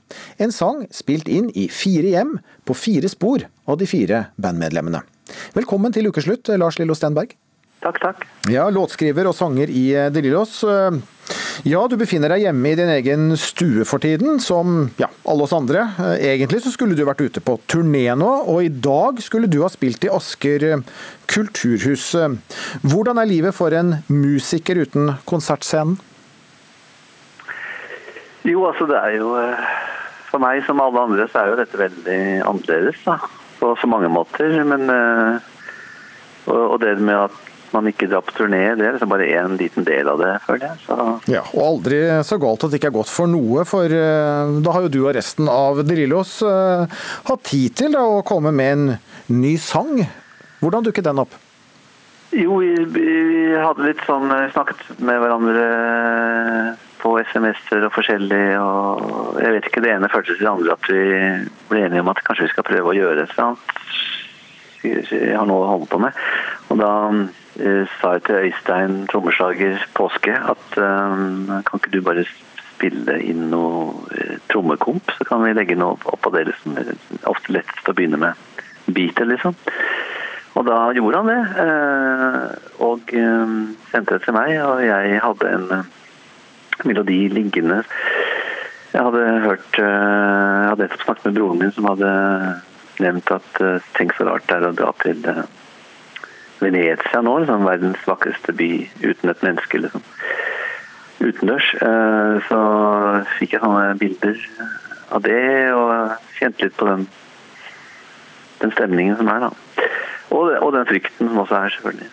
En 0.44 0.52
sang 0.52 0.84
spilt 0.92 1.32
inn 1.32 1.48
i 1.56 1.70
fire 1.72 2.12
hjem 2.12 2.34
på 2.68 2.76
fire 2.76 3.08
spor 3.12 3.46
av 3.64 3.80
de 3.80 3.88
fire 3.88 4.26
bandmedlemmene. 4.42 5.00
Velkommen 5.56 5.96
til 5.96 6.12
ukeslutt, 6.12 6.52
Lars 6.60 6.82
Lillo 6.82 6.98
Stenberg. 7.00 7.38
Takk, 7.82 8.02
takk. 8.04 8.26
Ja, 8.52 8.68
låtskriver 8.70 9.30
og 9.32 9.38
sanger 9.38 9.72
i 9.72 9.88
eh, 9.96 10.12
De 10.12 10.26
Lillos. 10.26 10.60
Ja, 11.68 11.82
du 11.88 11.96
befinner 12.00 12.32
deg 12.34 12.46
hjemme 12.46 12.72
i 12.72 12.78
din 12.80 12.90
egen 12.90 13.36
stue 13.40 13.86
for 13.88 14.02
tiden, 14.02 14.40
som 14.42 14.90
ja, 15.00 15.10
alle 15.30 15.46
oss 15.46 15.54
andre. 15.56 15.86
Egentlig 16.18 16.64
så 16.64 16.74
skulle 16.74 16.98
du 16.98 17.04
vært 17.08 17.22
ute 17.22 17.44
på 17.44 17.58
turné 17.70 18.08
nå, 18.18 18.30
og 18.50 18.64
i 18.66 18.72
dag 18.72 19.22
skulle 19.24 19.50
du 19.52 19.60
ha 19.64 19.70
spilt 19.72 20.08
i 20.08 20.12
Asker 20.14 20.66
kulturhus. 21.32 22.08
Hvordan 22.82 23.22
er 23.22 23.30
livet 23.30 23.56
for 23.58 23.74
en 23.78 24.00
musiker 24.10 24.82
uten 24.82 25.14
konsertscenen? 25.30 26.00
Jo, 28.48 28.66
altså 28.72 28.88
det 28.90 28.98
er 28.98 29.20
jo 29.20 29.36
For 30.32 30.42
meg 30.42 30.64
som 30.66 30.80
alle 30.82 31.02
andre 31.04 31.28
så 31.30 31.42
er 31.42 31.50
jo 31.52 31.58
dette 31.60 31.78
veldig 31.78 32.20
annerledes 32.48 33.02
da, 33.04 33.18
på 33.60 33.74
så 33.78 33.90
mange 33.92 34.08
måter. 34.10 34.56
Men 34.64 34.88
og 36.48 36.80
det 36.82 36.96
med 37.04 37.28
at 37.28 37.51
man 37.76 37.88
ikke 37.90 38.08
drar 38.12 38.24
på 38.26 38.34
turné, 38.36 38.62
det 38.78 38.86
er 38.88 38.96
liksom 38.96 39.12
bare 39.12 39.28
en 39.40 39.56
liten 39.60 39.86
del 39.88 40.10
av 40.12 40.20
det, 40.22 40.32
føler 40.46 40.68
jeg. 40.68 40.82
Så. 40.86 40.98
Ja, 41.32 41.44
og 41.54 41.62
aldri 41.66 42.02
så 42.28 42.40
galt 42.42 42.66
at 42.66 42.74
det 42.74 42.82
ikke 42.82 42.92
er 42.92 42.98
godt 43.00 43.12
for 43.12 43.32
noe, 43.32 43.66
for 43.70 43.92
uh, 43.92 44.58
da 44.64 44.76
har 44.76 44.88
jo 44.88 44.94
du 44.94 45.00
og 45.04 45.16
resten 45.18 45.50
av 45.52 45.84
Drillos 45.88 46.38
uh, 46.46 46.86
hatt 47.30 47.48
tid 47.48 47.78
til 47.84 47.96
da, 47.96 48.04
å 48.04 48.26
komme 48.28 48.54
med 48.56 48.76
en 48.76 49.42
ny 49.42 49.56
sang. 49.62 50.04
Hvordan 50.62 50.86
dukket 50.88 51.08
den 51.08 51.24
opp? 51.24 51.40
Jo, 52.32 52.62
vi, 52.64 52.72
vi 52.96 53.10
hadde 53.60 53.90
litt 53.90 54.06
sånn 54.08 54.32
snakket 54.54 55.02
med 55.04 55.20
hverandre 55.20 55.66
på 57.02 57.16
SMS-er 57.34 57.88
og 57.88 57.96
forskjellig, 57.96 58.46
og 58.62 59.40
jeg 59.42 59.56
vet 59.58 59.68
ikke, 59.68 59.84
det 59.84 59.96
ene 59.96 60.10
føltes 60.12 60.38
til 60.38 60.46
det 60.46 60.54
andre 60.54 60.76
at 60.78 60.90
vi 60.92 61.04
ble 61.72 61.86
enige 61.88 62.04
om 62.06 62.12
at 62.14 62.22
kanskje 62.28 62.46
vi 62.46 62.54
skal 62.54 62.68
prøve 62.68 62.92
å 62.94 62.96
gjøre 62.96 63.26
et 63.26 63.34
eller 63.34 63.50
annet 63.50 63.80
vi 64.82 64.94
har 65.36 65.52
å 65.52 65.60
holde 65.68 65.90
på 65.90 66.00
med. 66.02 66.18
Og 66.72 66.80
da 66.80 66.92
sa 68.00 68.16
jeg 68.16 68.24
til 68.28 68.48
Øystein, 68.48 68.96
trommeslager 69.12 69.82
Påske, 69.98 70.34
at 70.34 70.78
uh, 70.78 71.62
kan 71.68 71.80
ikke 71.80 71.94
du 71.94 72.02
bare 72.06 72.26
spille 72.28 73.18
inn 73.22 73.50
noe 73.52 73.94
uh, 74.12 74.38
trommekomp, 74.52 75.14
så 75.18 75.28
kan 75.28 75.44
vi 75.46 75.54
legge 75.56 75.78
noe 75.80 76.00
oppå 76.12 76.34
det. 76.36 76.48
Liksom. 76.50 76.78
Det 76.78 76.96
er 76.96 77.30
ofte 77.32 77.56
lettest 77.56 77.90
å 77.90 77.96
begynne 77.98 78.20
med 78.22 78.92
beatet, 78.92 79.28
liksom. 79.30 79.58
Og 80.60 80.68
da 80.68 80.80
gjorde 80.92 81.22
han 81.22 81.30
det, 81.32 81.68
og 82.84 83.14
sendte 83.88 84.18
det 84.18 84.26
til 84.26 84.36
meg, 84.36 84.50
og 84.60 84.82
jeg 84.84 85.22
hadde 85.24 85.52
en 85.56 85.86
melodi 86.84 87.22
liggende. 87.32 87.78
Jeg 88.92 89.06
hadde 89.06 89.22
hørt 89.46 89.80
Jeg 89.80 90.74
hadde 90.74 90.90
snakket 91.06 91.30
med 91.30 91.38
broren 91.40 91.62
min, 91.62 91.72
som 91.72 91.88
hadde 91.88 92.12
nevnt 93.00 93.32
at 93.32 93.64
tenk 93.96 94.12
så 94.18 94.28
rart 94.28 94.50
det 94.52 94.60
er 94.60 94.68
å 94.68 94.76
dra 94.76 94.92
til 95.00 95.24
Venezia 96.62 97.22
nå, 97.26 97.38
liksom, 97.42 97.66
verdens 97.66 98.06
vakreste 98.08 98.54
by 98.58 98.70
uten 99.04 99.34
et 99.34 99.44
menneske. 99.46 99.82
liksom. 99.82 100.06
Utendørs. 101.22 101.74
Uh, 101.82 102.38
så 102.48 102.62
fikk 103.40 103.56
jeg 103.56 103.64
sånne 103.64 103.98
bilder 104.02 104.40
av 105.12 105.26
det, 105.26 105.42
og 105.76 106.16
kjente 106.38 106.66
litt 106.66 106.78
på 106.80 106.88
den, 106.88 107.06
den 108.64 108.74
stemningen 108.78 109.20
som 109.20 109.30
er. 109.34 109.48
da. 109.48 109.88
Og, 110.32 110.56
og 110.62 110.74
den 110.78 110.88
frykten 110.88 111.28
som 111.28 111.44
også 111.44 111.60
er, 111.60 111.76
selvfølgelig. 111.76 112.12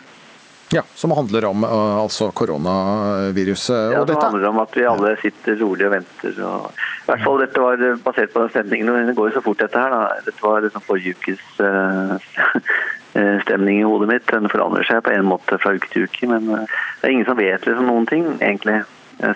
Ja, 0.70 0.82
Som 0.94 1.10
handler 1.10 1.44
om 1.44 1.64
uh, 1.64 1.96
altså 2.02 2.30
koronaviruset. 2.30 3.92
Ja, 3.92 4.06
som 4.06 4.16
handler 4.20 4.48
om 4.48 4.58
at 4.60 4.76
vi 4.76 4.84
alle 4.84 5.14
sitter 5.22 5.56
rolig 5.56 5.86
og 5.86 5.94
venter. 5.94 6.34
Og, 6.44 6.68
I 6.76 7.08
hvert 7.08 7.24
fall 7.24 7.40
dette 7.40 7.62
var 7.62 7.84
basert 8.04 8.34
på 8.34 8.42
den 8.42 8.52
stemningen. 8.52 8.92
Men 8.92 9.08
Det 9.08 9.16
går 9.16 9.30
jo 9.30 9.38
så 9.38 9.44
fort, 9.46 9.62
dette 9.62 9.80
her. 9.80 9.94
da. 9.94 10.20
Dette 10.26 10.44
var 10.44 10.60
liksom 10.66 10.84
forrige 10.84 11.16
ukes 11.16 11.46
uh, 11.64 12.20
stemning 13.46 13.80
i 13.80 13.88
hodet 13.88 14.10
mitt. 14.12 14.28
Den 14.28 14.52
forandrer 14.52 14.84
seg 14.84 15.02
på 15.08 15.16
en 15.16 15.30
måte 15.32 15.56
fra 15.62 15.72
uke 15.72 15.88
til 15.94 16.04
uke. 16.04 16.28
Men 16.28 16.52
det 16.52 17.08
er 17.08 17.16
ingen 17.16 17.28
som 17.30 17.40
vet 17.40 17.64
liksom 17.64 17.88
noen 17.88 18.08
ting, 18.10 18.28
egentlig. 18.36 18.82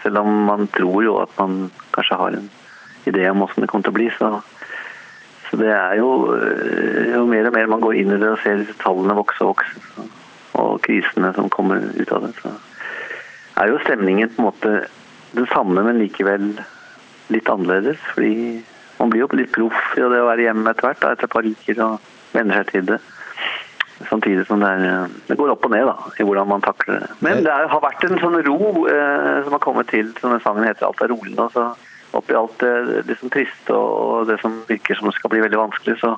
Selv 0.05 0.21
om 0.21 0.45
man 0.47 0.69
tror 0.77 1.01
jo 1.03 1.17
at 1.25 1.33
man 1.41 1.71
kanskje 1.97 2.21
har 2.21 2.37
en 2.37 2.51
idé 3.09 3.25
om 3.31 3.41
hvordan 3.41 3.65
det 3.65 3.73
kommer 3.73 3.89
til 3.89 3.97
å 3.97 4.01
bli. 4.03 4.11
så 4.19 4.35
så 5.53 5.59
det 5.61 5.69
er 5.69 5.99
jo, 5.99 6.33
jo 7.13 7.27
mer 7.29 7.45
og 7.51 7.53
mer 7.53 7.67
man 7.69 7.83
går 7.83 7.99
inn 8.01 8.15
i 8.15 8.17
det 8.17 8.31
og 8.31 8.39
ser 8.41 8.63
tallene 8.81 9.19
vokse 9.19 9.43
og 9.45 9.51
vokse, 9.51 10.07
og 10.59 10.83
krisene 10.85 11.33
som 11.37 11.51
kommer 11.53 11.83
ut 11.97 12.13
av 12.13 12.27
det, 12.27 12.35
så 12.43 12.53
er 13.61 13.71
jo 13.71 13.81
stemningen 13.85 14.33
på 14.33 14.43
en 14.43 14.49
måte 14.49 14.75
den 15.33 15.49
samme, 15.53 15.85
men 15.85 16.01
likevel 16.01 16.53
litt 17.33 17.49
annerledes. 17.49 18.01
Fordi 18.13 18.61
man 18.99 19.13
blir 19.13 19.25
jo 19.25 19.31
litt 19.39 19.53
proff 19.55 19.97
i 19.97 20.03
det 20.03 20.21
å 20.21 20.29
være 20.29 20.49
hjemme 20.49 20.73
etter 20.73 20.89
hvert, 20.89 21.03
da, 21.03 21.13
etter 21.15 21.29
et 21.29 21.35
par 21.35 21.49
uker 21.49 21.85
og 21.87 22.13
venner 22.37 22.63
seg 22.63 22.73
til 22.73 22.89
det. 22.95 23.01
Samtidig 24.09 24.45
som 24.49 24.59
det, 24.59 24.69
er, 24.69 25.13
det 25.29 25.39
går 25.39 25.53
opp 25.53 25.69
og 25.69 25.73
ned 25.73 25.87
da, 25.87 25.97
i 26.19 26.27
hvordan 26.27 26.51
man 26.51 26.65
takler 26.65 27.05
det. 27.05 27.11
Men 27.23 27.45
det 27.47 27.53
er, 27.55 27.71
har 27.71 27.85
vært 27.85 28.05
en 28.09 28.19
sånn 28.19 28.41
ro 28.49 28.59
eh, 28.91 29.43
som 29.45 29.55
har 29.55 29.63
kommet 29.63 29.93
til, 29.93 30.11
som 30.19 30.35
den 30.35 30.43
sangen 30.43 30.67
heter 30.67 30.89
'Alt 30.89 31.05
er 31.05 31.13
rolig' 31.15 31.39
nå. 31.39 31.49
så 31.55 31.73
Oppi 32.13 32.35
alt 32.37 32.61
det 33.09 33.15
som 33.17 33.31
triste 33.33 33.73
og 33.73 34.27
det 34.29 34.35
som 34.43 34.59
virker 34.69 34.99
som 34.99 35.09
det 35.09 35.15
skal 35.17 35.31
bli 35.33 35.41
veldig 35.41 35.61
vanskelig, 35.63 35.95
så 35.97 36.11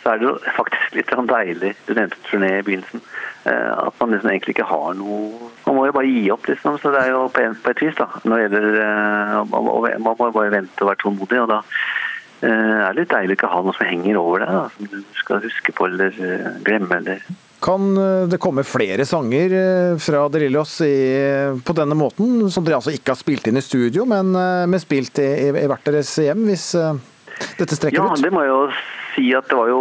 så 0.00 0.14
er 0.14 0.20
det 0.20 0.28
jo 0.28 0.36
faktisk 0.56 0.94
litt 0.96 1.10
sånn 1.12 1.28
deilig. 1.28 1.74
Du 1.84 1.92
nevnte 1.92 2.20
turné 2.24 2.54
i 2.56 2.62
begynnelsen. 2.64 3.02
At 3.44 3.96
man 4.00 4.14
liksom 4.14 4.30
egentlig 4.30 4.52
ikke 4.52 4.68
har 4.68 4.92
noe 4.98 5.48
Man 5.64 5.76
må 5.76 5.86
jo 5.88 5.94
bare 5.96 6.08
gi 6.08 6.26
opp, 6.32 6.48
liksom. 6.48 6.76
Så 6.80 6.92
det 6.92 7.02
er 7.04 7.12
jo 7.12 7.26
på, 7.32 7.42
et 7.44 7.82
vis, 7.84 7.96
da. 7.96 8.08
Når 8.24 8.36
det 8.36 8.46
gjelder 8.46 8.80
Man 9.52 9.68
må 9.68 10.30
jo 10.30 10.36
bare 10.36 10.54
vente 10.56 10.84
og 10.84 10.90
være 10.90 11.02
tålmodig. 11.04 11.42
Og 11.44 11.52
da 11.52 11.60
er 12.40 12.94
det 12.94 13.02
litt 13.02 13.12
deilig 13.12 13.36
å 13.36 13.38
ikke 13.38 13.52
ha 13.52 13.60
noe 13.66 13.76
som 13.76 13.88
henger 13.90 14.16
over 14.16 14.40
deg, 14.40 14.72
som 14.72 14.88
du 14.88 15.16
skal 15.18 15.42
huske 15.44 15.74
på 15.76 15.90
eller 15.90 16.14
glemme. 16.64 17.02
eller 17.02 17.20
kan 17.60 17.92
det 18.32 18.38
komme 18.40 18.62
flere 18.64 19.04
sanger 19.04 19.52
fra 20.00 20.22
Drillos 20.32 20.78
på 21.60 21.74
denne 21.76 21.98
måten, 21.98 22.46
som 22.48 22.64
dere 22.64 22.78
altså 22.78 22.94
ikke 22.96 23.12
har 23.12 23.20
spilt 23.20 23.50
inn 23.50 23.60
i 23.60 23.64
studio, 23.64 24.06
men, 24.08 24.32
men 24.32 24.80
spilt 24.80 25.20
i, 25.20 25.28
i, 25.44 25.50
i 25.52 25.68
hvert 25.68 25.84
deres 25.84 26.14
hjem, 26.24 26.46
hvis 26.48 26.70
dette 27.60 27.76
strekker 27.76 28.00
ja, 28.00 28.08
ut? 28.08 28.18
Ja, 28.18 28.24
det 28.26 28.32
må 28.34 28.44
jeg 28.44 28.52
jo 28.52 28.64
si 29.10 29.26
at 29.34 29.48
det 29.50 29.58
var 29.58 29.70
jo 29.70 29.80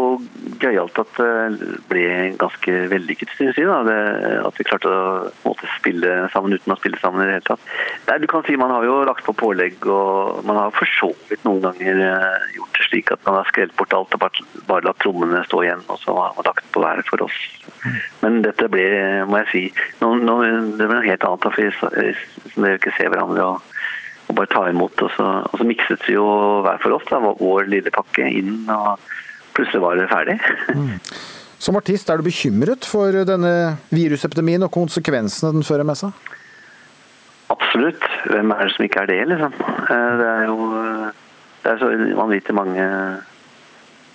gøyalt 0.62 1.00
at 1.02 1.20
det 1.20 1.70
ble 1.90 2.06
ganske 2.40 2.76
vellykket, 2.92 3.32
synes 3.38 3.60
jeg. 3.60 3.70
Det, 3.88 3.98
at 4.46 4.60
vi 4.60 4.66
klarte 4.68 4.90
å 4.92 5.04
måte, 5.46 5.70
spille 5.78 6.16
sammen 6.34 6.56
uten 6.56 6.74
å 6.74 6.80
spille 6.80 7.00
sammen 7.02 7.24
i 7.24 7.30
det 7.30 7.38
hele 7.38 7.48
tatt. 7.52 7.70
Nei, 8.10 8.18
du 8.24 8.28
kan 8.32 8.46
si 8.48 8.58
Man 8.60 8.74
har 8.74 8.84
jo 8.84 8.98
lagt 9.08 9.24
på 9.28 9.36
pålegg, 9.38 9.86
og 9.88 10.42
man 10.48 10.60
har 10.60 10.74
for 10.76 10.90
så 10.98 11.12
vidt 11.30 11.46
noen 11.48 11.64
ganger 11.64 12.02
gjort 12.56 12.80
det 12.80 12.88
slik 12.90 13.14
at 13.14 13.24
man 13.28 13.40
har 13.40 13.50
skrelt 13.52 13.76
bort 13.80 13.94
alt 13.96 14.16
og 14.18 14.24
bare, 14.24 14.84
latt 14.86 15.00
trommene 15.04 15.46
stå 15.48 15.64
igjen, 15.64 15.86
og 15.88 16.02
så 16.02 16.16
har 16.18 16.36
man 16.36 16.50
lagt 16.50 16.68
på 16.74 16.84
hver 16.84 17.04
for 17.08 17.26
oss. 17.28 17.40
Men 18.24 18.42
dette 18.44 18.68
ble, 18.72 18.86
må 19.30 19.44
jeg 19.44 19.50
si, 19.54 19.64
nå, 20.02 20.16
nå, 20.26 20.40
det 20.80 20.88
ble 20.88 20.96
noe 20.98 21.08
helt 21.08 21.28
annet. 21.28 21.46
For 21.46 21.56
vi, 21.56 22.56
dere 22.58 22.80
ikke 22.80 22.96
ser 22.98 23.14
hverandre. 23.14 23.54
og 23.54 23.78
og 24.30 24.36
bare 24.38 24.52
ta 24.52 24.64
imot. 24.70 25.02
Og 25.06 25.12
så, 25.18 25.28
og 25.50 25.58
så 25.60 25.66
mikset 25.68 26.06
vi 26.08 26.16
jo 26.16 26.26
hver 26.66 26.80
for 26.84 26.96
oss 27.00 27.08
da, 27.10 27.20
vår 27.20 27.68
lille 27.72 27.92
pakke 27.96 28.28
inn, 28.30 28.64
og 28.70 29.02
plutselig 29.58 29.82
var 29.84 29.98
det 30.00 30.10
ferdig. 30.12 30.38
Som 31.60 31.76
artist, 31.76 32.08
er 32.10 32.22
du 32.22 32.24
bekymret 32.30 32.86
for 32.88 33.12
denne 33.28 33.54
virusepidemien 33.92 34.64
og 34.64 34.72
konsekvensene 34.72 35.52
den 35.58 35.66
fører 35.68 35.84
med 35.90 36.00
seg? 36.00 36.14
Absolutt. 37.52 38.06
Hvem 38.30 38.54
er 38.54 38.68
det 38.70 38.76
som 38.76 38.86
ikke 38.86 39.02
er 39.04 39.10
det, 39.10 39.20
liksom? 39.34 39.56
Eh, 39.60 40.12
Det 40.22 40.30
er 40.30 40.46
jo 40.48 40.70
det 41.60 41.72
er 41.74 41.82
så 41.82 41.90
vanvittig 42.16 42.54
mange 42.56 42.84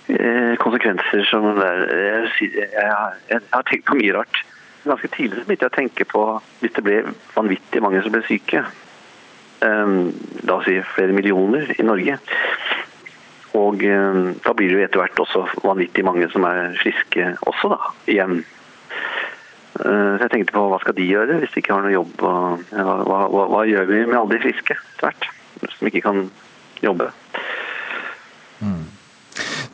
eh, 0.09 0.55
konsekvenser 0.61 1.27
som 1.29 1.45
det 1.59 1.67
er. 1.67 2.25
Jeg, 2.41 2.87
har- 2.89 3.67
tenkt 3.69 3.85
på 3.85 3.99
mye 3.99 4.15
rart. 4.17 4.39
Ganske 4.85 5.09
tidlig 5.13 5.43
begynte 5.45 5.65
jeg 5.67 5.71
å 5.73 5.75
tenke 5.75 6.05
på 6.09 6.23
hvis 6.61 6.73
det 6.75 6.83
ble 6.85 6.97
vanvittig 7.35 7.81
mange 7.81 8.01
som 8.05 8.11
ble 8.13 8.23
syke. 8.27 8.63
Um, 9.63 10.11
la 10.43 10.57
oss 10.57 10.67
si 10.67 10.75
flere 10.95 11.15
millioner 11.15 11.71
i 11.77 11.85
Norge. 11.85 12.17
Og 13.55 13.85
um, 13.87 14.33
da 14.43 14.53
blir 14.57 14.71
det 14.71 14.75
jo 14.75 14.83
etter 14.83 15.03
hvert 15.03 15.21
også 15.23 15.45
vanvittig 15.63 16.03
mange 16.05 16.27
som 16.33 16.47
er 16.49 16.75
friske 16.81 17.31
også, 17.47 17.71
da, 17.71 17.93
igjen. 18.11 18.41
Uh, 19.79 20.15
så 20.15 20.25
jeg 20.25 20.33
tenkte 20.33 20.55
på 20.55 20.65
hva 20.71 20.79
skal 20.83 20.97
de 20.97 21.07
gjøre 21.07 21.39
hvis 21.41 21.55
de 21.55 21.63
ikke 21.63 21.75
har 21.75 21.85
noe 21.85 21.95
jobb? 21.95 22.15
Og, 22.19 22.65
hva, 22.75 22.97
hva, 23.07 23.45
hva, 23.53 23.63
gjør 23.69 23.87
vi 23.91 24.03
med 24.05 24.19
alle 24.19 24.35
de 24.35 24.43
friske 24.47 24.75
etter 24.75 25.07
hvert, 25.07 25.29
som 25.77 25.91
ikke 25.91 26.03
kan 26.05 26.25
jobbe? 26.83 27.11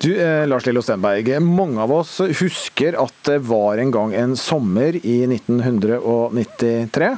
Du, 0.02 0.16
eh, 0.18 0.48
Lars 0.48 0.66
Lillo 0.66 0.82
Stenberg, 0.82 1.28
mange 1.46 1.78
av 1.84 1.92
oss 1.94 2.16
husker 2.40 2.96
at 2.98 3.14
det 3.28 3.36
var 3.46 3.78
en 3.78 3.92
gang 3.94 4.16
en 4.18 4.32
sommer 4.34 4.96
i 4.98 5.20
1993. 5.28 7.12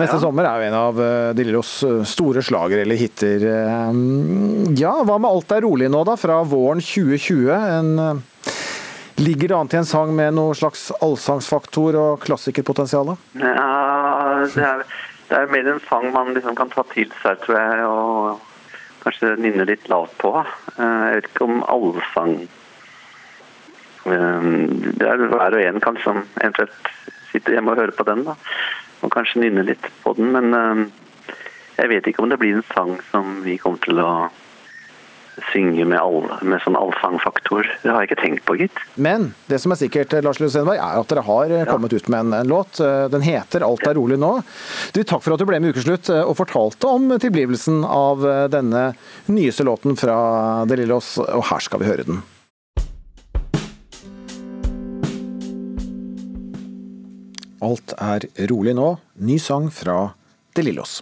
Neste 0.00 0.16
sommer 0.22 0.46
er 0.48 0.62
jo 0.62 0.68
en 0.70 0.76
av 0.78 1.00
eh, 1.04 1.30
De 1.36 1.44
Lillos 1.44 1.72
store 2.08 2.40
slager 2.44 2.80
eller 2.80 2.96
hiter. 2.96 3.42
Eh, 3.44 3.90
Ja, 4.80 4.94
hva 5.04 5.18
med 5.20 5.28
Alt 5.28 5.52
er 5.52 5.64
rolig 5.66 5.90
nå, 5.92 6.00
da, 6.08 6.14
fra 6.16 6.38
våren 6.48 6.80
2020? 6.80 7.50
En, 7.52 7.90
eh, 8.00 8.54
ligger 9.20 9.52
det 9.52 9.58
an 9.58 9.68
til 9.68 9.82
en 9.82 9.88
sang 9.90 10.14
med 10.16 10.32
noe 10.38 10.54
slags 10.56 10.86
allsangsfaktor 11.04 11.98
og 12.00 12.22
klassikerpotensial? 12.24 13.12
Ja, 13.36 13.68
det 14.48 14.64
er, 14.64 14.86
det 15.28 15.36
er 15.42 15.52
mer 15.52 15.68
en 15.74 15.84
sang 15.90 16.08
man 16.16 16.32
liksom 16.34 16.56
kan 16.58 16.72
ta 16.72 16.86
til 16.94 17.12
seg, 17.20 17.44
tror 17.44 17.60
jeg, 17.60 17.84
og 17.84 18.40
kanskje 19.04 19.34
nynne 19.44 19.66
litt 19.68 19.86
lavt 19.92 20.16
på. 20.22 20.32
Eh, 20.40 21.04
Jeg 21.12 21.20
vet 21.20 21.30
ikke 21.34 21.48
om 21.50 21.62
allsang 21.76 22.34
Eh, 24.02 24.46
Det 24.98 25.06
er 25.06 25.20
hver 25.30 25.54
og 25.54 25.60
en 25.62 25.76
kan 25.84 25.94
liksom 25.94 26.24
eventuelt 26.40 26.88
sitte 27.30 27.52
hjemme 27.54 27.70
og 27.70 27.78
høre 27.78 27.92
på 27.94 28.02
den, 28.08 28.24
da. 28.26 28.32
Og 29.02 29.10
kanskje 29.10 29.42
nynne 29.42 29.66
litt 29.66 29.88
på 30.04 30.14
den, 30.18 30.30
men 30.34 30.54
eh, 30.54 30.84
jeg 31.80 31.90
vet 31.90 32.06
ikke 32.06 32.22
om 32.22 32.30
det 32.30 32.38
blir 32.40 32.58
en 32.58 32.70
sang 32.74 32.96
som 33.10 33.40
vi 33.46 33.58
kommer 33.60 33.82
til 33.82 34.00
å 34.02 34.12
synge 35.52 35.84
med, 35.88 35.98
all, 35.98 36.26
med 36.44 36.60
sånn 36.60 36.76
allsangfaktor. 36.76 37.68
Det 37.82 37.88
har 37.90 38.04
jeg 38.04 38.10
ikke 38.10 38.20
tenkt 38.20 38.44
på, 38.48 38.56
gitt. 38.60 38.82
Men 39.00 39.30
det 39.48 39.62
som 39.62 39.72
er 39.72 39.80
sikkert, 39.80 40.12
Lars 40.24 40.40
Lillo 40.42 40.74
er 40.74 40.82
at 40.82 41.08
dere 41.08 41.24
har 41.24 41.54
ja. 41.54 41.62
kommet 41.68 41.94
ut 41.94 42.10
med 42.12 42.26
en, 42.26 42.34
en 42.42 42.52
låt. 42.52 42.80
Eh, 42.84 43.06
Den 43.12 43.24
heter 43.24 43.64
'Alt 43.64 43.86
er 43.88 43.96
rolig 43.96 44.18
nå'. 44.20 44.34
Du, 44.92 45.02
takk 45.02 45.24
for 45.24 45.34
at 45.34 45.40
du 45.40 45.48
ble 45.48 45.60
med 45.60 45.72
i 45.72 45.76
Ukeslutt 45.76 46.12
eh, 46.12 46.20
og 46.20 46.36
fortalte 46.36 46.90
om 46.90 47.08
tilblivelsen 47.16 47.82
av 47.88 48.26
eh, 48.28 48.44
denne 48.52 48.92
nyeste 49.32 49.64
låten 49.64 49.96
fra 49.96 50.66
De 50.68 50.76
Lillos, 50.82 51.16
og 51.22 51.48
her 51.48 51.64
skal 51.64 51.80
vi 51.82 51.88
høre 51.88 52.08
den. 52.08 52.22
Alt 57.62 57.94
er 58.02 58.26
rolig 58.50 58.74
nå. 58.74 58.96
Ny 59.22 59.38
sang 59.38 59.70
fra 59.70 60.12
De 60.56 60.64
Lillos. 60.66 61.00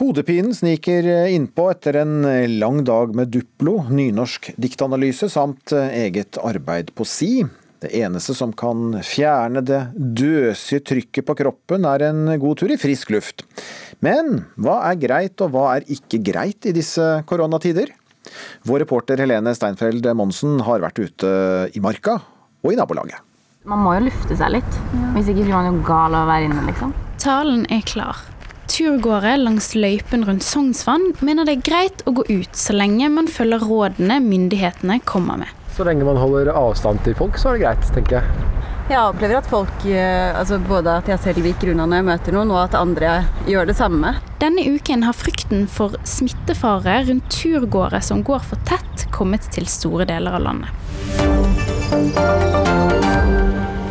Hodepinen 0.00 0.54
sniker 0.56 1.06
innpå 1.28 1.68
etter 1.70 2.00
en 2.00 2.24
lang 2.58 2.80
dag 2.88 3.12
med 3.14 3.30
Duplo, 3.34 3.82
nynorsk 3.92 4.50
diktanalyse 4.56 5.28
samt 5.30 5.74
eget 5.76 6.40
arbeid 6.40 6.94
på 6.96 7.04
si. 7.04 7.44
Det 7.80 7.92
eneste 7.96 8.34
som 8.36 8.52
kan 8.52 8.98
fjerne 9.04 9.62
det 9.64 9.80
døsige 9.96 10.84
trykket 10.88 11.28
på 11.28 11.36
kroppen, 11.38 11.86
er 11.88 12.08
en 12.10 12.26
god 12.40 12.60
tur 12.60 12.72
i 12.72 12.80
frisk 12.80 13.12
luft. 13.14 13.46
Men 14.04 14.42
hva 14.60 14.80
er 14.90 15.00
greit 15.00 15.40
og 15.44 15.54
hva 15.54 15.66
er 15.76 15.88
ikke 15.88 16.20
greit 16.24 16.68
i 16.68 16.74
disse 16.76 17.06
koronatider? 17.28 17.92
Vår 18.68 18.84
reporter 18.84 19.20
Helene 19.20 19.54
Steinfeld 19.56 20.04
Monsen 20.16 20.60
har 20.66 20.84
vært 20.84 21.00
ute 21.00 21.32
i 21.76 21.80
marka 21.84 22.18
og 22.60 22.72
i 22.72 22.80
nabolaget. 22.80 23.29
Man 23.68 23.82
må 23.84 23.90
jo 23.92 24.06
lufte 24.06 24.32
seg 24.40 24.54
litt. 24.54 24.76
Hvis 25.12 25.26
ikke 25.28 25.42
blir 25.42 25.52
man 25.52 25.66
jo 25.68 25.82
gal 25.84 26.14
av 26.16 26.24
å 26.24 26.28
være 26.30 26.46
inne, 26.46 26.62
liksom. 26.64 26.94
Talen 27.20 27.66
er 27.68 27.82
klar. 27.84 28.16
Turgåere 28.72 29.34
langs 29.36 29.74
løypen 29.76 30.24
rundt 30.24 30.46
Sognsvann 30.46 31.10
mener 31.20 31.44
det 31.44 31.58
er 31.58 31.66
greit 31.66 32.00
å 32.08 32.14
gå 32.16 32.24
ut 32.30 32.56
så 32.56 32.72
lenge 32.72 33.10
man 33.12 33.28
følger 33.28 33.60
rådene 33.68 34.16
myndighetene 34.24 34.96
kommer 35.04 35.42
med. 35.42 35.52
Så 35.76 35.84
lenge 35.84 36.08
man 36.08 36.16
holder 36.16 36.48
avstand 36.54 37.04
til 37.04 37.12
folk, 37.18 37.36
så 37.36 37.52
er 37.52 37.58
det 37.58 37.66
greit, 37.66 37.92
tenker 37.98 38.16
jeg. 38.22 38.48
Jeg 38.94 39.02
opplever 39.02 39.42
at 39.42 39.52
folk, 39.52 39.84
eh, 39.84 40.32
altså 40.40 40.56
både 40.64 40.96
at 41.02 41.12
jeg 41.12 41.20
selv 41.26 41.44
gikk 41.50 41.68
unna 41.74 41.84
når 41.84 42.00
jeg 42.00 42.08
møter 42.08 42.38
noen, 42.38 42.56
og 42.56 42.62
at 42.64 42.80
andre 42.80 43.12
gjør 43.44 43.68
det 43.68 43.76
samme. 43.76 44.16
Denne 44.40 44.64
uken 44.72 45.04
har 45.04 45.20
frykten 45.20 45.68
for 45.68 46.00
smittefare 46.08 47.02
rundt 47.12 47.28
turgåere 47.36 48.00
som 48.00 48.24
går 48.24 48.40
for 48.54 48.56
tett, 48.64 49.04
kommet 49.12 49.52
til 49.52 49.68
store 49.68 50.08
deler 50.08 50.40
av 50.40 50.48
landet. 50.48 50.70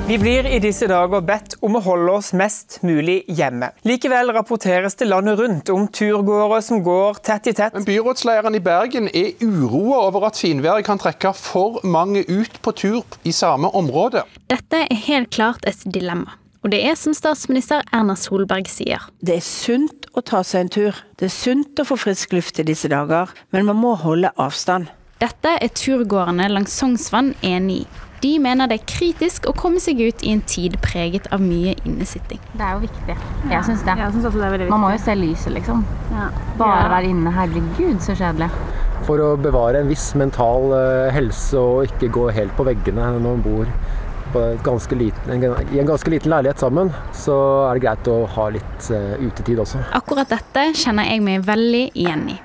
Vi 0.09 0.17
blir 0.17 0.47
i 0.49 0.57
disse 0.57 0.87
dager 0.89 1.21
bedt 1.21 1.51
om 1.61 1.75
å 1.77 1.79
holde 1.85 2.15
oss 2.17 2.31
mest 2.33 2.79
mulig 2.81 3.19
hjemme. 3.29 3.67
Likevel 3.85 4.31
rapporteres 4.33 4.97
det 4.97 5.05
landet 5.05 5.37
rundt 5.37 5.69
om 5.69 5.83
turgåere 5.85 6.57
som 6.65 6.79
går 6.81 7.19
tett 7.27 7.51
i 7.51 7.53
tett. 7.53 7.75
Men 7.77 7.85
Byrådslederen 7.85 8.57
i 8.57 8.61
Bergen 8.65 9.11
er 9.13 9.37
uroa 9.43 9.99
over 10.07 10.25
at 10.31 10.41
finværet 10.41 10.87
kan 10.87 10.97
trekke 10.97 11.29
for 11.37 11.77
mange 11.85 12.25
ut 12.25 12.57
på 12.65 12.73
tur 12.73 13.19
i 13.21 13.35
samme 13.37 13.69
område. 13.77 14.25
Dette 14.49 14.81
er 14.87 15.05
helt 15.05 15.29
klart 15.29 15.69
et 15.69 15.85
dilemma. 15.85 16.33
Og 16.65 16.73
det 16.73 16.81
er 16.89 16.97
som 16.97 17.13
statsminister 17.13 17.85
Erna 17.93 18.17
Solberg 18.17 18.65
sier. 18.65 19.05
Det 19.21 19.37
er 19.37 19.45
sunt 19.45 20.09
å 20.17 20.25
ta 20.25 20.41
seg 20.41 20.65
en 20.65 20.75
tur. 20.79 21.05
Det 21.21 21.29
er 21.29 21.37
sunt 21.37 21.77
å 21.77 21.85
få 21.85 22.01
frisk 22.09 22.33
luft 22.33 22.57
i 22.57 22.65
disse 22.65 22.89
dager, 22.89 23.29
men 23.53 23.69
man 23.69 23.77
må 23.77 23.93
holde 24.01 24.33
avstand. 24.41 24.89
Dette 25.21 25.53
er 25.61 25.69
turgåerene 25.69 26.49
langs 26.49 26.81
Sognsvann 26.81 27.35
enig 27.45 27.83
i. 27.83 27.89
De 28.21 28.33
mener 28.43 28.67
det 28.67 28.81
er 28.81 28.85
kritisk 28.89 29.45
å 29.47 29.53
komme 29.55 29.79
seg 29.79 29.99
ut 30.03 30.23
i 30.27 30.33
en 30.33 30.41
tid 30.41 30.75
preget 30.83 31.29
av 31.31 31.39
mye 31.43 31.75
innesitting. 31.87 32.39
Det 32.51 32.65
er 32.65 32.73
jo 32.75 32.81
viktig. 32.83 33.15
Jeg 33.51 33.63
syns 33.69 33.85
det. 33.87 33.95
Jeg 34.01 34.11
synes 34.15 34.25
også 34.29 34.41
det 34.41 34.47
er 34.49 34.55
veldig 34.57 34.69
Man 34.73 34.83
må 34.83 34.89
jo 34.91 34.99
se 35.05 35.15
lyset, 35.15 35.53
liksom. 35.55 35.85
Bare 36.59 36.81
Ja. 36.83 36.89
være 36.95 37.13
inne. 37.13 37.31
Herregud, 37.31 38.01
så 38.03 38.15
kjedelig. 38.19 38.49
For 39.07 39.17
å 39.23 39.29
bevare 39.39 39.79
en 39.79 39.87
viss 39.87 40.09
mental 40.19 40.73
eh, 40.75 41.11
helse 41.15 41.55
og 41.57 41.87
ikke 41.87 42.11
gå 42.11 42.27
helt 42.35 42.51
på 42.57 42.65
veggene 42.67 43.07
når 43.15 43.23
man 43.23 43.41
bor 43.41 43.65
på 44.33 44.43
ganske 44.61 44.93
liten, 44.99 45.43
i 45.73 45.79
en 45.79 45.87
ganske 45.87 46.11
liten 46.11 46.29
leilighet 46.29 46.59
sammen, 46.61 46.91
så 47.17 47.37
er 47.69 47.79
det 47.79 47.85
greit 47.87 48.11
å 48.11 48.27
ha 48.35 48.49
litt 48.53 48.91
eh, 48.93 49.15
utetid 49.23 49.57
også. 49.63 49.79
Akkurat 49.97 50.29
dette 50.29 50.67
kjenner 50.77 51.07
jeg 51.09 51.23
meg 51.25 51.47
veldig 51.47 51.85
igjen 51.95 52.27
i. 52.35 52.39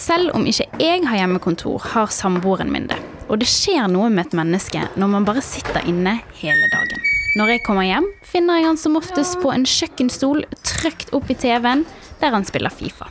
Selv 0.00 0.32
om 0.34 0.46
ikke 0.48 0.66
jeg 0.80 1.04
har 1.06 1.20
hjemmekontor, 1.20 1.78
har 1.92 2.06
samboeren 2.08 2.72
min 2.72 2.88
det. 2.88 2.96
Og 3.30 3.38
det 3.38 3.46
skjer 3.46 3.86
noe 3.86 4.08
med 4.10 4.26
et 4.26 4.34
menneske 4.34 4.82
når 4.98 5.10
man 5.12 5.26
bare 5.28 5.42
sitter 5.44 5.86
inne 5.86 6.16
hele 6.40 6.66
dagen. 6.72 7.02
Når 7.38 7.52
jeg 7.52 7.62
kommer 7.62 7.86
hjem, 7.86 8.08
finner 8.26 8.58
jeg 8.58 8.66
han 8.66 8.78
som 8.80 8.98
oftest 8.98 9.38
på 9.38 9.52
en 9.54 9.62
kjøkkenstol 9.62 10.42
trykt 10.66 11.12
opp 11.14 11.30
i 11.30 11.36
TV-en, 11.38 11.84
der 12.18 12.34
han 12.34 12.46
spiller 12.48 12.74
Fifa. 12.74 13.06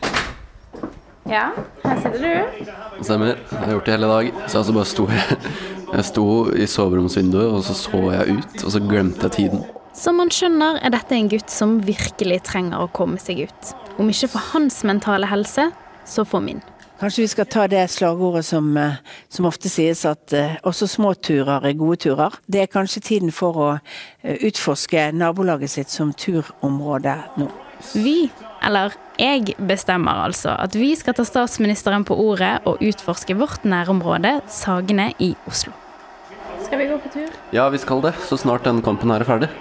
Ja, 1.29 1.53
her 1.85 2.01
sitter 2.03 2.19
du. 2.19 2.65
Stemmer. 2.99 3.37
Jeg 3.37 3.61
har 3.63 3.71
gjort 3.77 3.87
det 3.87 3.95
hele 3.95 4.09
dag. 4.11 4.31
Så 4.49 4.59
altså 4.59 4.75
bare 4.75 4.89
sto 4.91 5.05
jeg, 5.07 5.37
jeg 5.95 6.07
sto 6.09 6.25
i 6.51 6.67
soveromsvinduet, 6.67 7.53
og 7.53 7.63
så 7.63 7.77
så 7.77 8.01
jeg 8.17 8.39
ut, 8.41 8.63
og 8.65 8.73
så 8.75 8.81
glemte 8.83 9.29
jeg 9.29 9.35
tiden. 9.37 9.63
Som 9.95 10.19
man 10.19 10.33
skjønner, 10.33 10.81
er 10.83 10.91
dette 10.95 11.15
en 11.15 11.31
gutt 11.31 11.53
som 11.53 11.77
virkelig 11.87 12.41
trenger 12.49 12.83
å 12.83 12.91
komme 12.91 13.21
seg 13.23 13.45
ut. 13.47 13.71
Om 14.01 14.11
ikke 14.11 14.33
for 14.35 14.51
hans 14.51 14.81
mentale 14.87 15.31
helse, 15.31 15.69
så 16.03 16.27
for 16.27 16.43
min. 16.43 16.59
Kanskje 16.99 17.23
vi 17.23 17.27
skal 17.31 17.45
ta 17.47 17.63
det 17.71 17.85
slagordet 17.87 18.43
som, 18.45 18.77
eh, 18.77 18.97
som 19.29 19.45
ofte 19.47 19.69
sies 19.71 20.01
at 20.05 20.33
eh, 20.35 20.57
også 20.67 20.87
små 20.87 21.13
turer 21.15 21.63
er 21.63 21.77
gode 21.79 21.95
turer. 22.03 22.33
Det 22.43 22.65
er 22.65 22.67
kanskje 22.67 23.01
tiden 23.01 23.31
for 23.31 23.55
å 23.55 23.69
eh, 23.77 24.35
utforske 24.49 25.05
nabolaget 25.15 25.71
sitt 25.71 25.93
som 25.95 26.11
turområde 26.11 27.15
nå. 27.39 27.47
Vi, 27.95 28.27
eller 28.67 28.97
jeg, 29.15 29.55
bestemmer 29.63 30.25
altså 30.25 30.57
at 30.59 30.75
vi 30.75 30.91
skal 30.99 31.15
ta 31.15 31.23
statsministeren 31.23 32.03
på 32.03 32.19
ordet 32.19 32.57
og 32.67 32.83
utforske 32.83 33.37
vårt 33.39 33.63
nærområde, 33.63 34.41
Sagene 34.51 35.13
i 35.23 35.31
Oslo. 35.47 35.71
Skal 36.67 36.83
vi 36.83 36.91
gå 36.91 36.99
på 36.99 37.15
tur? 37.15 37.31
Ja, 37.55 37.69
vi 37.71 37.79
skal 37.79 38.03
det, 38.03 38.17
så 38.27 38.35
snart 38.35 38.67
denne 38.67 38.83
kampen 38.83 39.15
her 39.15 39.23
er 39.23 39.31
ferdig. 39.31 39.53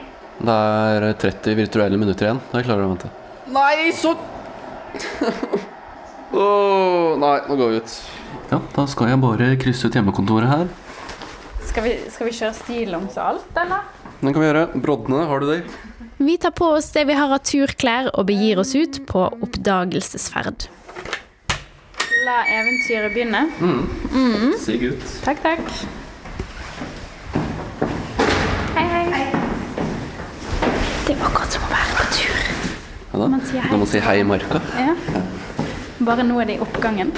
Det 0.43 0.59
er 0.59 1.13
30 1.23 1.63
virtuelle 1.63 2.03
minutter 2.03 2.33
igjen. 2.33 2.43
Da 2.51 2.67
klarer 2.67 2.83
du 2.83 2.91
å 2.91 2.95
vente. 2.97 3.17
Nei, 3.55 3.93
så 3.95 4.19
Åh, 6.33 7.17
nei, 7.21 7.37
nå 7.49 7.57
går 7.57 7.71
vi 7.73 7.81
ut. 7.81 7.95
Ja, 8.51 8.59
da 8.75 8.85
skal 8.89 9.13
jeg 9.13 9.21
bare 9.23 9.53
krysse 9.61 9.89
ut 9.89 9.97
hjemmekontoret 9.97 10.51
her. 10.51 10.67
Skal 11.69 11.85
vi, 11.87 11.95
skal 12.13 12.29
vi 12.29 12.35
kjøre 12.37 12.57
stillongs 12.57 13.17
og 13.17 13.25
alt, 13.33 13.61
eller? 13.63 13.87
Den 14.21 14.33
kan 14.35 14.43
vi 14.43 14.49
gjøre. 14.49 14.65
Brodne, 14.83 15.23
har 15.31 15.41
du 15.41 15.47
det? 15.53 15.61
Vi 16.19 16.35
tar 16.43 16.51
på 16.59 16.73
oss 16.75 16.91
det 16.97 17.05
vi 17.07 17.15
har 17.15 17.31
av 17.31 17.45
turklær 17.47 18.11
og 18.13 18.27
begir 18.29 18.59
oss 18.59 18.75
ut 18.75 18.99
på 19.07 19.29
oppdagelsesferd. 19.39 20.67
La 22.27 22.41
eventyret 22.51 23.15
begynne. 23.15 23.45
Mm. 23.63 24.53
Sig 24.61 24.83
ut. 24.91 25.05
Takk, 25.25 25.39
takk. 25.45 25.63
Hei, 28.75 28.85
hei. 28.91 29.29
Det 31.07 31.17
var 31.23 31.37
godt 31.39 31.57
som 31.57 31.65
å 31.65 31.73
være 31.73 31.95
på 31.95 32.09
tur. 32.19 32.43
Ja, 33.13 33.23
da. 33.23 33.29
Man 33.31 33.45
sier 33.47 33.63
hei. 33.63 33.71
Når 33.71 33.85
man 33.85 33.93
sier 33.95 34.09
hei 34.11 34.17
i 34.21 34.27
marka. 34.35 34.61
Ja. 34.77 35.23
Bare 35.99 36.23
nå 36.23 36.39
er 36.43 36.47
det 36.47 36.59
i 36.59 36.63
oppgangen. 36.63 37.11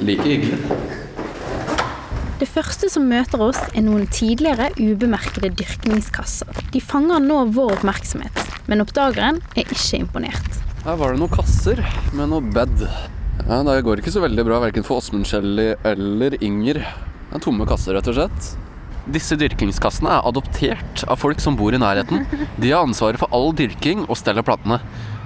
Like 0.00 0.24
hyggelig. 0.24 0.58
Det 2.40 2.48
første 2.48 2.88
som 2.88 3.04
møter 3.04 3.42
oss, 3.44 3.58
er 3.76 3.84
noen 3.84 4.06
tidligere 4.08 4.70
ubemerkede 4.80 5.50
dyrkningskasser. 5.58 6.48
De 6.72 6.80
fanger 6.80 7.20
nå 7.20 7.42
vår 7.52 7.74
oppmerksomhet, 7.76 8.40
men 8.70 8.80
oppdageren 8.80 9.42
er 9.52 9.66
ikke 9.66 10.00
imponert. 10.00 10.56
Her 10.86 10.96
var 10.96 11.12
det 11.12 11.20
noen 11.20 11.34
kasser 11.34 11.82
med 12.16 12.32
noe 12.32 12.40
bed. 12.40 12.86
Ja, 13.44 13.60
Det 13.66 13.82
går 13.84 14.00
ikke 14.00 14.14
så 14.14 14.24
veldig 14.24 14.46
bra 14.48 14.62
verken 14.64 14.86
for 14.86 15.02
Åsmund 15.02 15.28
Shelley 15.28 15.74
eller 15.84 16.38
Inger. 16.40 16.80
Det 16.80 17.36
er 17.36 17.44
tomme 17.44 17.68
kasser, 17.68 17.92
rett 17.98 18.08
og 18.08 18.16
slett. 18.16 18.50
Disse 19.12 19.36
dyrkingskassene 19.36 20.08
er 20.16 20.26
adoptert 20.28 21.04
av 21.12 21.20
folk 21.20 21.40
som 21.44 21.56
bor 21.60 21.76
i 21.76 21.80
nærheten. 21.80 22.24
De 22.56 22.72
har 22.72 22.86
ansvaret 22.88 23.20
for 23.20 23.28
all 23.36 23.52
dyrking 23.52 24.06
og 24.08 24.16
stell 24.16 24.40
av 24.40 24.48
plantene. 24.48 24.80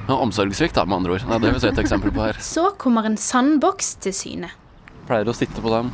Omsorgssvikt, 0.08 0.76
da, 0.76 0.84
med 0.84 1.00
andre 1.00 1.16
ord. 1.16 1.24
Det 1.24 1.36
er 1.38 1.44
det 1.46 1.54
vi 1.54 1.62
ser 1.62 1.72
et 1.72 1.80
eksempel 1.80 2.12
på 2.12 2.26
her. 2.26 2.40
Så 2.44 2.66
kommer 2.80 3.06
en 3.08 3.16
sandboks 3.20 3.94
til 4.04 4.12
syne. 4.16 4.50
Pleier 5.08 5.28
å 5.30 5.36
sitte 5.36 5.64
på 5.64 5.72
dem. 5.72 5.90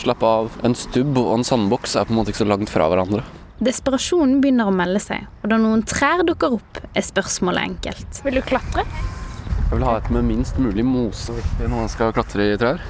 Slappe 0.00 0.24
av. 0.24 0.56
En 0.64 0.74
stubb 0.78 1.18
og 1.20 1.34
en 1.36 1.44
sandboks 1.44 1.96
er 2.00 2.08
på 2.08 2.14
en 2.14 2.22
måte 2.22 2.32
ikke 2.32 2.44
så 2.44 2.48
langt 2.48 2.72
fra 2.72 2.88
hverandre. 2.88 3.24
Desperasjonen 3.62 4.40
begynner 4.42 4.66
å 4.66 4.74
melde 4.74 4.98
seg, 5.04 5.28
og 5.44 5.52
da 5.52 5.58
noen 5.60 5.84
trær 5.86 6.24
dukker 6.26 6.56
opp, 6.56 6.80
er 6.96 7.04
spørsmålet 7.06 7.68
enkelt. 7.68 8.22
Vil 8.24 8.40
du 8.40 8.42
klatre? 8.48 8.82
Jeg 9.60 9.76
vil 9.76 9.86
ha 9.86 9.94
et 10.00 10.10
med 10.12 10.26
minst 10.26 10.58
mulig 10.60 10.82
mose 10.84 11.36
når 11.60 11.70
man 11.70 11.92
skal 11.92 12.10
klatre 12.16 12.48
i 12.54 12.58
trær. 12.60 12.82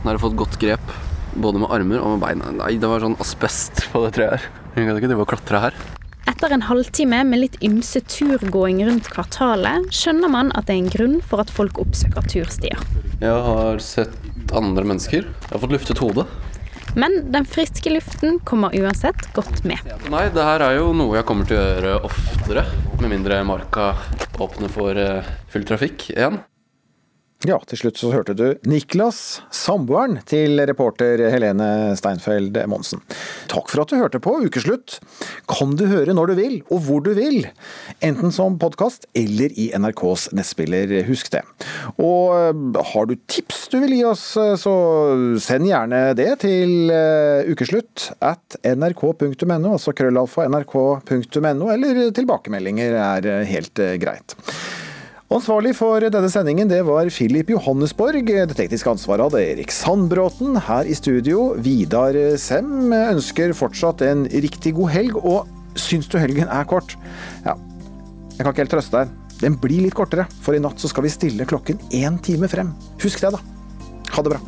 Nå 0.00 0.08
har 0.08 0.16
jeg 0.16 0.24
fått 0.24 0.38
godt 0.38 0.56
grep, 0.62 0.96
både 1.36 1.60
med 1.60 1.74
armer 1.74 2.00
og 2.00 2.14
med 2.14 2.24
beina. 2.24 2.54
Nei, 2.62 2.72
det 2.80 2.88
var 2.90 3.04
sånn 3.04 3.18
asbest 3.20 3.84
på 3.92 4.06
det 4.06 4.14
treet 4.16 4.38
her. 4.38 4.50
Jeg 4.78 4.86
kan 4.86 4.96
ikke 4.96 5.10
drive 5.10 5.26
og 5.26 5.32
klatre 5.34 5.62
her. 5.66 5.80
Etter 6.28 6.52
en 6.52 6.66
halvtime 6.68 7.22
med 7.24 7.40
litt 7.40 7.54
ymse 7.64 8.02
turgåing 8.04 8.82
rundt 8.84 9.06
kvartalet, 9.08 9.86
skjønner 9.94 10.28
man 10.28 10.50
at 10.58 10.66
det 10.68 10.74
er 10.74 10.82
en 10.82 10.90
grunn 10.92 11.14
for 11.24 11.40
at 11.40 11.48
folk 11.48 11.80
oppsøker 11.80 12.26
turstier. 12.28 12.82
Jeg 13.22 13.38
har 13.46 13.80
sett 13.80 14.52
andre 14.52 14.84
mennesker. 14.84 15.24
Jeg 15.24 15.54
har 15.54 15.62
fått 15.62 15.72
luftet 15.72 16.02
hodet. 16.04 16.26
Men 17.00 17.16
den 17.32 17.48
friske 17.48 17.94
luften 17.94 18.38
kommer 18.44 18.76
uansett 18.76 19.24
godt 19.36 19.64
med. 19.68 19.80
Nei, 20.12 20.26
det 20.34 20.44
her 20.44 20.66
er 20.66 20.76
jo 20.82 20.92
noe 20.96 21.16
jeg 21.16 21.28
kommer 21.28 21.48
til 21.48 21.56
å 21.56 21.64
gjøre 21.64 21.96
oftere. 22.10 22.66
Med 23.00 23.14
mindre 23.14 23.40
marka 23.48 23.94
åpner 24.36 24.72
for 24.72 25.00
eh, 25.00 25.32
full 25.52 25.64
trafikk 25.68 26.10
igjen. 26.12 26.42
Ja, 27.46 27.60
til 27.70 27.78
slutt 27.78 28.00
så 28.00 28.08
hørte 28.10 28.34
du 28.34 28.46
Niklas, 28.66 29.44
samboeren 29.54 30.16
til 30.26 30.58
reporter 30.66 31.20
Helene 31.30 31.94
Steinfeld 31.94 32.56
Monsen. 32.66 32.98
Takk 33.46 33.68
for 33.70 33.84
at 33.84 33.92
du 33.92 34.00
hørte 34.00 34.18
på 34.18 34.32
Ukeslutt. 34.42 34.96
Kan 35.46 35.76
du 35.78 35.84
høre 35.86 36.16
når 36.18 36.32
du 36.32 36.34
vil, 36.34 36.56
og 36.66 36.82
hvor 36.88 37.04
du 37.06 37.12
vil. 37.14 37.46
Enten 38.02 38.34
som 38.34 38.56
podkast 38.58 39.06
eller 39.14 39.54
i 39.54 39.68
NRKs 39.70 40.32
nettspiller, 40.34 40.96
husk 41.06 41.30
det. 41.36 41.44
Og 42.02 42.34
eh, 42.40 42.82
har 42.90 43.06
du 43.06 43.14
tips 43.30 43.68
du 43.70 43.78
vil 43.84 43.94
gi 44.00 44.02
oss, 44.10 44.26
eh, 44.42 44.56
så 44.58 44.74
send 45.38 45.70
gjerne 45.70 46.02
det 46.18 46.32
til 46.42 46.90
eh, 46.90 47.46
ukeslutt 47.54 48.08
at 48.18 48.58
nrk.no, 48.66 49.76
altså 49.76 49.94
krøllalfa 49.94 50.50
nrk.no, 50.50 51.70
eller 51.70 52.04
tilbakemeldinger 52.18 52.98
er 52.98 53.32
helt 53.54 53.86
greit. 54.02 54.34
Ansvarlig 55.28 55.74
for 55.76 56.00
denne 56.00 56.28
sendingen 56.32 56.70
det 56.70 56.78
var 56.88 57.10
Philip 57.12 57.50
Johannesborg. 57.52 58.30
Det 58.30 58.54
tekniske 58.56 58.88
ansvaret 58.88 59.26
hadde 59.26 59.42
Erik 59.44 59.74
Sandbråten. 59.76 60.56
Her 60.64 60.88
i 60.88 60.96
studio, 60.96 61.50
Vidar 61.60 62.16
Sem 62.40 62.88
ønsker 62.96 63.52
fortsatt 63.52 64.06
en 64.06 64.24
riktig 64.32 64.72
god 64.78 64.88
helg. 64.94 65.18
Og 65.20 65.76
syns 65.76 66.08
du 66.08 66.16
helgen 66.16 66.48
er 66.48 66.64
kort? 66.70 66.96
Ja, 67.44 67.58
jeg 67.58 68.40
kan 68.40 68.54
ikke 68.54 68.64
helt 68.64 68.74
trøste 68.78 69.02
deg. 69.02 69.12
Den 69.42 69.60
blir 69.60 69.84
litt 69.84 69.98
kortere, 69.98 70.24
for 70.40 70.56
i 70.56 70.62
natt 70.64 70.80
så 70.80 70.88
skal 70.88 71.04
vi 71.04 71.12
stille 71.12 71.46
klokken 71.50 71.76
én 71.92 72.16
time 72.24 72.48
frem. 72.48 72.72
Husk 73.04 73.20
det, 73.20 73.36
da. 73.36 73.44
Ha 74.16 74.24
det 74.24 74.32
bra. 74.32 74.40